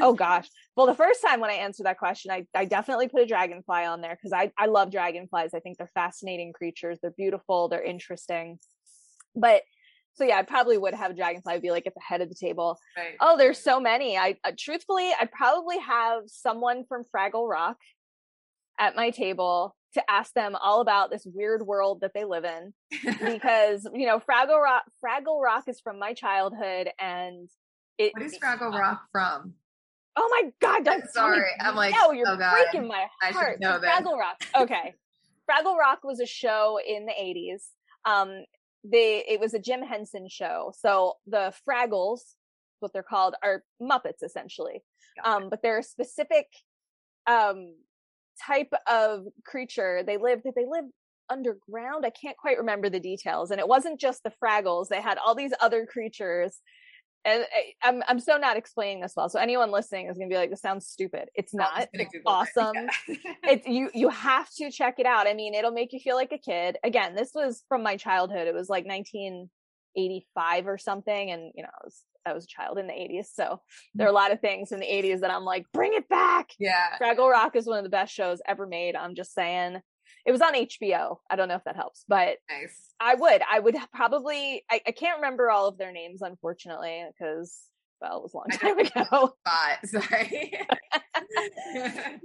oh 0.00 0.14
gosh. 0.14 0.48
Well, 0.76 0.86
the 0.86 0.94
first 0.94 1.20
time 1.20 1.40
when 1.40 1.50
I 1.50 1.54
answered 1.54 1.84
that 1.84 1.98
question, 1.98 2.30
I, 2.30 2.46
I 2.54 2.64
definitely 2.64 3.08
put 3.08 3.20
a 3.20 3.26
dragonfly 3.26 3.84
on 3.84 4.00
there 4.00 4.16
because 4.16 4.32
I, 4.32 4.50
I 4.56 4.66
love 4.66 4.90
dragonflies. 4.90 5.52
I 5.52 5.60
think 5.60 5.76
they're 5.76 5.90
fascinating 5.92 6.54
creatures. 6.54 6.98
They're 7.02 7.10
beautiful. 7.10 7.68
They're 7.68 7.82
interesting. 7.82 8.58
But 9.34 9.62
so 10.20 10.26
yeah, 10.26 10.36
I 10.36 10.42
probably 10.42 10.76
would 10.76 10.92
have 10.92 11.12
a 11.12 11.14
dragonfly 11.14 11.60
be 11.60 11.70
like 11.70 11.86
at 11.86 11.94
the 11.94 12.00
head 12.06 12.20
of 12.20 12.28
the 12.28 12.34
table. 12.34 12.78
Right. 12.94 13.14
Oh, 13.20 13.38
there's 13.38 13.58
so 13.58 13.80
many. 13.80 14.18
I 14.18 14.36
uh, 14.44 14.52
truthfully, 14.58 15.10
I'd 15.18 15.32
probably 15.32 15.78
have 15.78 16.24
someone 16.26 16.84
from 16.86 17.04
Fraggle 17.04 17.48
Rock 17.48 17.78
at 18.78 18.94
my 18.94 19.08
table 19.08 19.74
to 19.94 20.10
ask 20.10 20.34
them 20.34 20.56
all 20.60 20.82
about 20.82 21.10
this 21.10 21.22
weird 21.24 21.62
world 21.62 22.02
that 22.02 22.12
they 22.14 22.24
live 22.24 22.44
in 22.44 22.74
because 23.24 23.88
you 23.94 24.06
know 24.06 24.20
Fraggle 24.20 24.62
Rock 24.62 24.82
Fraggle 25.02 25.42
Rock 25.42 25.64
is 25.68 25.80
from 25.80 25.98
my 25.98 26.12
childhood 26.12 26.90
and 27.00 27.48
it 27.96 28.12
What 28.12 28.22
is 28.22 28.36
Fraggle 28.38 28.78
Rock 28.78 29.00
from? 29.10 29.54
Oh 30.16 30.28
my 30.30 30.50
god, 30.60 30.86
I'm 30.86 31.02
sorry. 31.14 31.48
I'm 31.60 31.76
like 31.76 31.94
no, 31.94 32.12
you're 32.12 32.28
oh 32.28 32.36
breaking 32.36 32.86
my 32.86 33.06
heart. 33.22 33.58
I 33.64 33.64
know 33.64 33.80
Fraggle 33.80 34.18
Rock. 34.18 34.42
Okay. 34.54 34.94
Fraggle 35.50 35.78
Rock 35.78 36.00
was 36.04 36.20
a 36.20 36.26
show 36.26 36.78
in 36.86 37.06
the 37.06 37.12
80s. 37.12 37.68
Um 38.04 38.44
they 38.84 39.24
it 39.28 39.40
was 39.40 39.54
a 39.54 39.58
Jim 39.58 39.82
Henson 39.82 40.28
show. 40.28 40.72
So 40.78 41.14
the 41.26 41.52
Fraggles, 41.68 42.20
what 42.80 42.92
they're 42.92 43.02
called, 43.02 43.34
are 43.42 43.62
Muppets 43.80 44.22
essentially. 44.22 44.82
Um, 45.24 45.48
but 45.50 45.60
they're 45.62 45.80
a 45.80 45.82
specific 45.82 46.46
um 47.26 47.74
type 48.46 48.72
of 48.90 49.24
creature. 49.44 50.02
They 50.06 50.16
lived, 50.16 50.44
they 50.44 50.64
live 50.66 50.86
underground? 51.30 52.04
I 52.04 52.10
can't 52.10 52.36
quite 52.36 52.58
remember 52.58 52.90
the 52.90 53.00
details. 53.00 53.50
And 53.50 53.60
it 53.60 53.68
wasn't 53.68 54.00
just 54.00 54.22
the 54.22 54.32
Fraggles. 54.42 54.88
They 54.88 55.00
had 55.00 55.18
all 55.18 55.34
these 55.34 55.52
other 55.60 55.86
creatures. 55.86 56.58
And 57.24 57.42
eh, 57.42 57.72
I'm 57.82 58.02
I'm 58.08 58.18
so 58.18 58.36
not 58.38 58.56
explaining 58.56 59.02
this 59.02 59.12
well. 59.16 59.28
So 59.28 59.38
anyone 59.38 59.70
listening 59.70 60.08
is 60.08 60.16
gonna 60.16 60.28
be 60.28 60.36
like, 60.36 60.50
"This 60.50 60.60
sounds 60.60 60.86
stupid." 60.86 61.28
It's 61.34 61.54
not. 61.54 61.88
Awesome. 62.26 62.76
It. 62.76 63.18
Yeah. 63.24 63.32
it's 63.44 63.66
you. 63.66 63.90
You 63.94 64.08
have 64.08 64.48
to 64.54 64.70
check 64.70 64.98
it 64.98 65.06
out. 65.06 65.26
I 65.26 65.34
mean, 65.34 65.54
it'll 65.54 65.70
make 65.72 65.92
you 65.92 66.00
feel 66.00 66.16
like 66.16 66.32
a 66.32 66.38
kid. 66.38 66.78
Again, 66.82 67.14
this 67.14 67.32
was 67.34 67.62
from 67.68 67.82
my 67.82 67.96
childhood. 67.96 68.48
It 68.48 68.54
was 68.54 68.68
like 68.68 68.86
1985 68.86 70.66
or 70.66 70.78
something, 70.78 71.30
and 71.30 71.52
you 71.54 71.62
know, 71.62 71.68
I 71.68 71.84
was 71.84 72.02
I 72.26 72.32
was 72.32 72.44
a 72.44 72.48
child 72.48 72.78
in 72.78 72.86
the 72.86 72.92
80s. 72.92 73.26
So 73.34 73.60
there 73.94 74.06
are 74.06 74.10
a 74.10 74.14
lot 74.14 74.32
of 74.32 74.40
things 74.40 74.72
in 74.72 74.80
the 74.80 74.86
80s 74.86 75.20
that 75.20 75.30
I'm 75.30 75.44
like, 75.44 75.66
bring 75.72 75.94
it 75.94 76.08
back. 76.08 76.50
Yeah. 76.58 76.98
Fraggle 77.00 77.30
Rock 77.30 77.56
is 77.56 77.66
one 77.66 77.78
of 77.78 77.84
the 77.84 77.90
best 77.90 78.12
shows 78.12 78.40
ever 78.46 78.66
made. 78.66 78.96
I'm 78.96 79.14
just 79.14 79.34
saying. 79.34 79.80
It 80.26 80.32
was 80.32 80.40
on 80.42 80.54
HBO. 80.54 81.18
I 81.30 81.36
don't 81.36 81.48
know 81.48 81.54
if 81.54 81.64
that 81.64 81.76
helps, 81.76 82.04
but 82.08 82.36
nice. 82.50 82.94
I 83.00 83.14
would. 83.14 83.42
I 83.50 83.60
would 83.60 83.76
probably 83.94 84.64
I, 84.70 84.80
I 84.86 84.90
can't 84.92 85.16
remember 85.16 85.50
all 85.50 85.68
of 85.68 85.78
their 85.78 85.92
names, 85.92 86.22
unfortunately, 86.22 87.04
because 87.18 87.58
well, 88.00 88.18
it 88.18 88.22
was 88.22 88.34
a 88.34 88.36
long 88.36 88.48
time 88.50 88.78
ago. 88.78 89.34
But 89.44 89.88
sorry. 89.88 90.52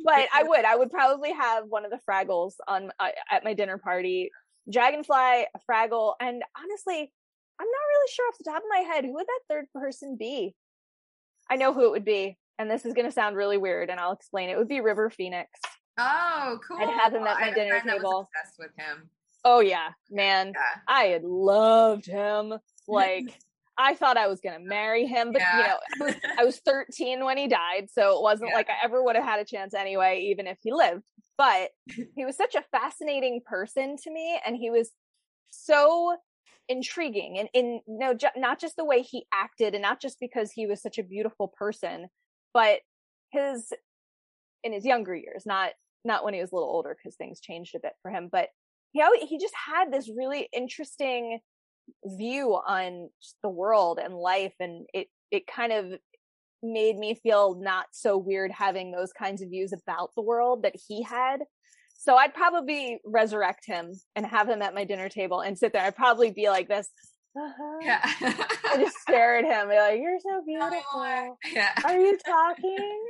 but 0.06 0.28
I 0.34 0.44
would. 0.44 0.66
I 0.66 0.76
would 0.76 0.90
probably 0.92 1.34
have 1.34 1.66
one 1.68 1.86
of 1.86 1.92
the 1.92 2.00
Fraggles 2.10 2.54
on 2.68 2.92
uh, 3.00 3.10
at 3.32 3.44
my 3.44 3.54
dinner 3.54 3.78
party. 3.78 4.32
Dragonfly, 4.72 5.16
a 5.16 5.60
Fraggle, 5.70 6.14
and 6.20 6.42
honestly, 6.58 7.12
I'm 7.60 7.68
not 7.68 7.88
really 7.90 8.12
sure 8.12 8.28
off 8.28 8.38
the 8.38 8.50
top 8.50 8.58
of 8.58 8.70
my 8.70 8.80
head 8.80 9.06
who 9.06 9.14
would 9.14 9.28
that 9.28 9.54
third 9.54 9.66
person 9.74 10.18
be. 10.18 10.56
I 11.50 11.56
know 11.58 11.74
who 11.74 11.86
it 11.86 11.92
would 11.92 12.06
be. 12.06 12.38
and 12.58 12.70
this 12.72 12.86
is 12.86 12.94
going 12.94 13.06
to 13.06 13.12
sound 13.12 13.36
really 13.36 13.58
weird, 13.58 13.90
and 13.90 14.00
I'll 14.00 14.14
explain. 14.14 14.50
It 14.50 14.58
would 14.58 14.68
be 14.68 14.82
River 14.82 15.10
Phoenix. 15.10 15.50
Oh, 15.98 16.60
cool! 16.68 16.78
I'd 16.80 16.90
have 16.90 17.14
him 17.14 17.26
at 17.28 17.40
my 17.40 17.52
dinner 17.52 17.80
table. 17.82 18.30
obsessed 18.36 18.60
with 18.60 18.72
him. 18.78 19.10
Oh 19.44 19.60
yeah, 19.60 19.90
man, 20.10 20.54
Yeah. 20.56 20.82
I 20.88 21.04
had 21.06 21.24
loved 21.24 22.06
him. 22.06 22.54
Like 22.88 23.26
I 23.78 23.94
thought 23.96 24.18
I 24.18 24.28
was 24.28 24.40
going 24.40 24.58
to 24.58 24.66
marry 24.66 25.06
him, 25.06 25.32
but 25.34 25.42
Yeah. 25.42 25.58
you 25.58 25.64
know, 25.68 25.78
I 26.02 26.04
was, 26.06 26.16
I 26.40 26.44
was 26.46 26.58
13 26.66 27.24
when 27.26 27.38
he 27.38 27.48
died, 27.48 27.90
so 27.92 28.18
it 28.18 28.24
wasn't 28.24 28.50
Yeah. 28.52 28.56
like 28.56 28.70
I 28.70 28.84
ever 28.84 29.04
would 29.04 29.16
have 29.16 29.26
had 29.26 29.40
a 29.40 29.46
chance 29.46 29.74
anyway, 29.74 30.28
even 30.32 30.48
if 30.48 30.58
he 30.62 30.72
lived. 30.74 31.04
But 31.38 31.72
he 32.16 32.26
was 32.26 32.36
such 32.38 32.56
a 32.56 32.64
fascinating 32.72 33.42
person 33.46 33.98
to 34.04 34.12
me, 34.12 34.40
and 34.46 34.56
he 34.56 34.70
was 34.72 34.92
so 35.50 36.16
intriguing 36.68 37.38
and 37.38 37.48
in 37.54 37.80
no 37.88 38.14
ju- 38.16 38.28
not 38.36 38.60
just 38.60 38.76
the 38.76 38.84
way 38.84 39.02
he 39.04 39.28
acted 39.32 39.76
and 39.76 39.84
not 39.84 40.02
just 40.02 40.20
because 40.20 40.52
he 40.52 40.66
was 40.66 40.82
such 40.82 40.98
a 40.98 41.04
beautiful 41.04 41.48
person 41.48 42.08
but 42.56 42.80
his 43.32 43.72
in 44.64 44.74
his 44.74 44.84
younger 44.84 45.16
years 45.16 45.44
not 45.46 45.74
not 46.06 46.24
when 46.24 46.34
he 46.34 46.42
was 46.42 46.52
a 46.52 46.56
little 46.56 46.70
older 46.70 46.96
because 46.96 47.16
things 47.16 47.40
changed 47.40 47.76
a 47.76 47.80
bit 47.80 47.94
for 48.02 48.12
him 48.12 48.30
but 48.32 48.50
he 48.92 49.02
always, 49.02 49.24
he 49.28 49.38
just 49.38 49.54
had 49.68 49.92
this 49.92 50.10
really 50.16 50.48
interesting 50.54 51.40
view 52.06 52.54
on 52.54 53.10
the 53.44 53.50
world 53.50 54.00
and 54.02 54.14
life 54.14 54.54
and 54.60 54.86
it 54.94 55.08
it 55.32 55.46
kind 55.48 55.72
of 55.74 55.86
made 56.64 56.98
me 56.98 57.14
feel 57.14 57.60
not 57.62 57.86
so 57.92 58.18
weird 58.18 58.52
having 58.52 58.92
those 58.92 59.12
kinds 59.12 59.42
of 59.42 59.50
views 59.50 59.74
about 59.74 60.12
the 60.16 60.22
world 60.22 60.64
that 60.64 60.76
he 60.88 61.04
had 61.04 61.42
so 61.98 62.16
I'd 62.18 62.34
probably 62.34 63.00
resurrect 63.04 63.66
him 63.66 63.94
and 64.16 64.26
have 64.26 64.48
him 64.48 64.62
at 64.62 64.76
my 64.76 64.84
dinner 64.84 65.10
table 65.10 65.40
and 65.42 65.58
sit 65.58 65.74
there. 65.74 65.82
I'd 65.82 65.96
probably 65.96 66.30
be 66.30 66.50
like 66.50 66.68
this. 66.68 66.88
Uh-huh. 67.36 67.80
Yeah. 67.82 68.00
I 68.04 68.78
just 68.78 68.98
stare 69.00 69.38
at 69.38 69.46
him 69.46 69.70
be 69.70 69.76
like, 69.76 70.00
You're 70.00 70.20
so 70.20 70.42
beautiful. 70.46 71.38
yeah. 71.52 71.72
Are 71.84 71.98
you 72.00 72.18
talking? 72.18 73.04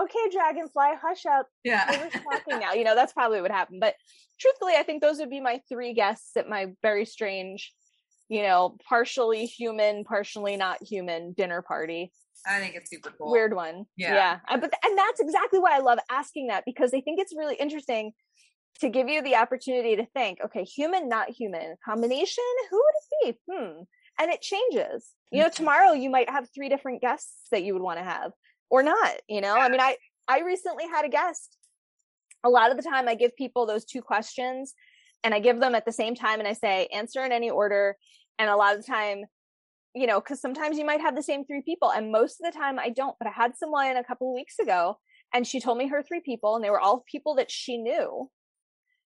Okay, 0.00 0.18
dragonfly, 0.32 0.94
hush 1.02 1.26
up. 1.26 1.46
Yeah. 1.64 1.84
We're 1.90 2.10
talking 2.32 2.58
now. 2.60 2.72
You 2.72 2.84
know, 2.84 2.94
that's 2.94 3.12
probably 3.12 3.40
what 3.42 3.50
happened. 3.50 3.80
But 3.80 3.94
truthfully, 4.40 4.74
I 4.76 4.82
think 4.82 5.02
those 5.02 5.18
would 5.18 5.30
be 5.30 5.40
my 5.40 5.60
three 5.68 5.92
guests 5.94 6.36
at 6.36 6.48
my 6.48 6.68
very 6.82 7.04
strange, 7.04 7.72
you 8.28 8.42
know, 8.42 8.76
partially 8.88 9.44
human, 9.46 10.04
partially 10.04 10.56
not 10.56 10.82
human 10.82 11.32
dinner 11.32 11.60
party. 11.62 12.10
I 12.46 12.58
think 12.58 12.74
it's 12.74 12.90
super 12.90 13.12
cool. 13.16 13.30
Weird 13.30 13.54
one. 13.54 13.84
Yeah. 13.96 14.14
Yeah. 14.14 14.38
I- 14.48 14.56
But 14.56 14.72
and 14.84 14.96
that's 14.98 15.20
exactly 15.20 15.58
why 15.58 15.76
I 15.76 15.80
love 15.80 15.98
asking 16.10 16.46
that 16.48 16.64
because 16.64 16.92
I 16.94 17.00
think 17.02 17.20
it's 17.20 17.34
really 17.36 17.54
interesting 17.56 18.12
to 18.80 18.88
give 18.88 19.08
you 19.08 19.22
the 19.22 19.36
opportunity 19.36 19.96
to 19.96 20.06
think, 20.06 20.38
okay, 20.44 20.64
human, 20.64 21.08
not 21.08 21.28
human, 21.28 21.76
combination, 21.84 22.42
who 22.70 22.76
would 22.82 23.28
it 23.28 23.36
be? 23.46 23.52
Hmm. 23.54 23.82
And 24.18 24.30
it 24.32 24.40
changes. 24.40 25.10
You 25.30 25.42
know, 25.42 25.48
Mhm. 25.50 25.54
tomorrow 25.54 25.92
you 25.92 26.10
might 26.10 26.28
have 26.30 26.48
three 26.54 26.68
different 26.68 27.00
guests 27.00 27.46
that 27.50 27.62
you 27.62 27.74
would 27.74 27.82
want 27.82 27.98
to 27.98 28.04
have 28.04 28.32
or 28.72 28.82
not, 28.82 29.12
you 29.28 29.42
know? 29.42 29.54
I 29.54 29.68
mean, 29.68 29.80
I 29.80 29.96
I 30.26 30.40
recently 30.40 30.88
had 30.88 31.04
a 31.04 31.10
guest. 31.10 31.58
A 32.42 32.48
lot 32.48 32.70
of 32.70 32.76
the 32.76 32.82
time 32.82 33.06
I 33.06 33.14
give 33.14 33.36
people 33.36 33.66
those 33.66 33.84
two 33.84 34.00
questions 34.02 34.74
and 35.22 35.34
I 35.34 35.38
give 35.38 35.60
them 35.60 35.74
at 35.74 35.84
the 35.84 35.92
same 35.92 36.14
time 36.14 36.40
and 36.40 36.48
I 36.48 36.54
say 36.54 36.86
answer 36.86 37.22
in 37.24 37.30
any 37.30 37.50
order 37.50 37.96
and 38.38 38.48
a 38.48 38.56
lot 38.56 38.74
of 38.74 38.84
the 38.84 38.90
time 38.90 39.26
you 39.94 40.06
know, 40.06 40.20
because 40.20 40.40
sometimes 40.40 40.78
you 40.78 40.86
might 40.86 41.02
have 41.02 41.14
the 41.14 41.22
same 41.22 41.44
three 41.44 41.60
people, 41.60 41.92
and 41.92 42.10
most 42.10 42.40
of 42.40 42.50
the 42.50 42.58
time 42.58 42.78
I 42.78 42.88
don't. 42.88 43.14
But 43.18 43.28
I 43.28 43.32
had 43.32 43.56
someone 43.56 43.96
a 43.96 44.04
couple 44.04 44.30
of 44.30 44.34
weeks 44.34 44.58
ago, 44.58 44.98
and 45.34 45.46
she 45.46 45.60
told 45.60 45.78
me 45.78 45.88
her 45.88 46.02
three 46.02 46.20
people, 46.20 46.54
and 46.54 46.64
they 46.64 46.70
were 46.70 46.80
all 46.80 47.04
people 47.10 47.34
that 47.34 47.50
she 47.50 47.76
knew 47.76 48.30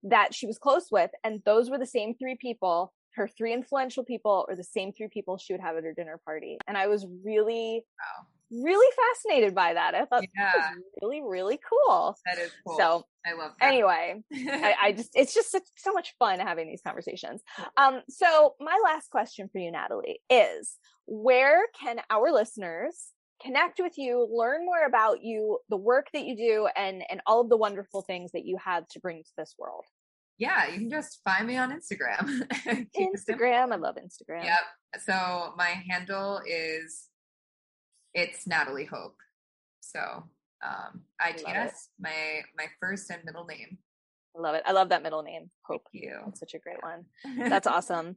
that 0.03 0.33
she 0.33 0.47
was 0.47 0.57
close 0.57 0.87
with, 0.91 1.11
and 1.23 1.41
those 1.45 1.69
were 1.69 1.77
the 1.77 1.85
same 1.85 2.15
three 2.15 2.35
people. 2.35 2.93
Her 3.15 3.27
three 3.27 3.53
influential 3.53 4.03
people, 4.03 4.45
or 4.47 4.55
the 4.55 4.63
same 4.63 4.91
three 4.91 5.09
people 5.09 5.37
she 5.37 5.53
would 5.53 5.61
have 5.61 5.77
at 5.77 5.83
her 5.83 5.93
dinner 5.93 6.19
party, 6.25 6.57
and 6.67 6.77
I 6.77 6.87
was 6.87 7.05
really, 7.23 7.85
Wow. 7.99 8.25
Really 8.51 8.95
fascinated 8.95 9.55
by 9.55 9.73
that. 9.73 9.95
I 9.95 10.05
thought 10.05 10.23
that 10.35 10.55
was 10.55 10.83
really, 11.01 11.21
really 11.21 11.59
cool. 11.67 12.15
That 12.25 12.37
is 12.37 12.51
cool. 12.65 12.77
So 12.77 13.05
I 13.25 13.33
love 13.33 13.51
that. 13.59 13.67
anyway, 13.67 14.21
I, 14.33 14.75
I 14.81 14.91
just 14.91 15.11
it's 15.15 15.33
just 15.33 15.51
such, 15.51 15.63
so 15.77 15.93
much 15.93 16.13
fun 16.19 16.39
having 16.39 16.67
these 16.67 16.81
conversations. 16.81 17.41
Um, 17.77 18.01
so 18.09 18.55
my 18.59 18.77
last 18.83 19.09
question 19.09 19.49
for 19.51 19.59
you, 19.59 19.71
Natalie, 19.71 20.21
is 20.29 20.77
where 21.05 21.63
can 21.79 22.01
our 22.09 22.31
listeners 22.31 23.07
connect 23.41 23.79
with 23.79 23.97
you, 23.97 24.27
learn 24.31 24.65
more 24.65 24.85
about 24.85 25.23
you, 25.23 25.59
the 25.69 25.77
work 25.77 26.07
that 26.13 26.25
you 26.25 26.35
do, 26.35 26.67
and 26.75 27.03
and 27.09 27.21
all 27.25 27.41
of 27.41 27.49
the 27.49 27.57
wonderful 27.57 28.01
things 28.01 28.31
that 28.33 28.45
you 28.45 28.57
have 28.63 28.87
to 28.89 28.99
bring 28.99 29.23
to 29.23 29.31
this 29.37 29.55
world? 29.57 29.85
yeah, 30.41 30.67
you 30.67 30.79
can 30.79 30.89
just 30.89 31.21
find 31.23 31.45
me 31.45 31.55
on 31.57 31.71
Instagram. 31.71 32.25
Keep 32.95 33.13
it 33.13 33.19
simple. 33.19 33.45
Instagram, 33.45 33.71
I 33.71 33.75
love 33.75 33.95
Instagram. 33.95 34.43
Yep. 34.43 35.01
So 35.05 35.53
my 35.55 35.83
handle 35.87 36.41
is 36.47 37.09
it's 38.13 38.47
Natalie 38.47 38.85
Hope. 38.85 39.17
So 39.79 39.99
um. 40.63 41.01
ITS, 41.27 41.89
my 41.99 42.41
my 42.57 42.65
first 42.79 43.09
and 43.09 43.23
middle 43.25 43.45
name. 43.45 43.77
I 44.35 44.39
love 44.39 44.55
it. 44.55 44.63
I 44.65 44.71
love 44.71 44.89
that 44.89 45.03
middle 45.03 45.23
name, 45.23 45.49
Hope. 45.63 45.83
Thank 45.91 46.05
you. 46.05 46.17
That's 46.25 46.39
such 46.39 46.53
a 46.53 46.59
great 46.59 46.81
one. 46.81 47.05
That's 47.49 47.67
awesome. 47.75 48.15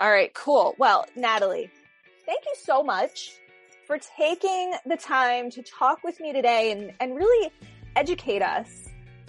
All 0.00 0.10
right, 0.10 0.32
cool. 0.34 0.74
Well, 0.78 1.06
Natalie, 1.16 1.70
thank 2.26 2.44
you 2.44 2.54
so 2.56 2.82
much 2.82 3.34
for 3.86 3.98
taking 4.16 4.72
the 4.86 4.96
time 4.96 5.50
to 5.50 5.62
talk 5.62 6.02
with 6.02 6.18
me 6.18 6.32
today 6.32 6.72
and, 6.72 6.92
and 7.00 7.14
really 7.14 7.52
educate 7.94 8.42
us 8.42 8.88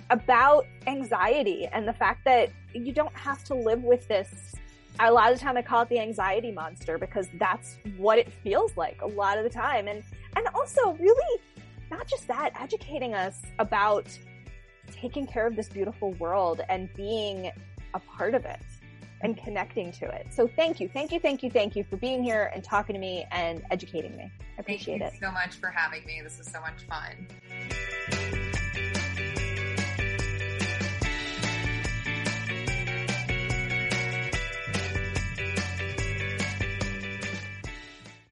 about 0.10 0.66
anxiety 0.88 1.68
and 1.68 1.88
the 1.88 1.94
fact 1.94 2.26
that 2.26 2.50
you 2.74 2.94
don't 2.94 3.16
have 3.16 3.44
to 3.46 3.56
live 3.56 3.84
with 3.84 4.08
this. 4.08 4.56
A 5.00 5.12
lot 5.12 5.32
of 5.32 5.40
the 5.40 5.44
time 5.44 5.58
I 5.58 5.62
call 5.62 5.82
it 5.82 5.90
the 5.90 6.00
anxiety 6.00 6.52
monster 6.52 6.98
because 6.98 7.28
that's 7.40 7.78
what 7.98 8.20
it 8.20 8.32
feels 8.32 8.76
like 8.78 9.02
a 9.02 9.08
lot 9.08 9.38
of 9.38 9.44
the 9.44 9.50
time. 9.50 9.88
And, 9.88 10.04
and 10.36 10.48
also 10.54 10.94
really 10.94 11.42
not 11.90 12.08
just 12.08 12.28
that, 12.28 12.52
educating 12.60 13.14
us 13.14 13.42
about 13.60 14.08
taking 14.92 15.26
care 15.26 15.48
of 15.48 15.56
this 15.56 15.70
beautiful 15.70 16.12
world 16.14 16.62
and 16.70 16.94
being 16.94 17.52
a 17.94 18.00
part 18.00 18.36
of 18.36 18.46
it 18.46 18.60
and 19.22 19.38
connecting 19.38 19.92
to 19.94 20.06
it. 20.06 20.28
So 20.32 20.48
thank 20.48 20.80
you, 20.80 20.90
thank 20.90 21.12
you, 21.12 21.20
thank 21.20 21.42
you, 21.44 21.50
thank 21.50 21.76
you 21.76 21.84
for 21.84 21.98
being 21.98 22.24
here 22.24 22.52
and 22.54 22.64
talking 22.64 22.94
to 22.94 23.00
me 23.00 23.26
and 23.32 23.64
educating 23.72 24.16
me. 24.18 24.24
I 24.24 24.62
Thank 24.62 24.82
appreciate 24.82 25.00
you 25.00 25.06
it. 25.06 25.14
so 25.20 25.32
much 25.32 25.56
for 25.56 25.68
having 25.68 26.06
me. 26.06 26.22
This 26.22 26.40
is 26.40 26.52
so 26.52 26.60
much 26.60 26.84
fun. 26.84 28.42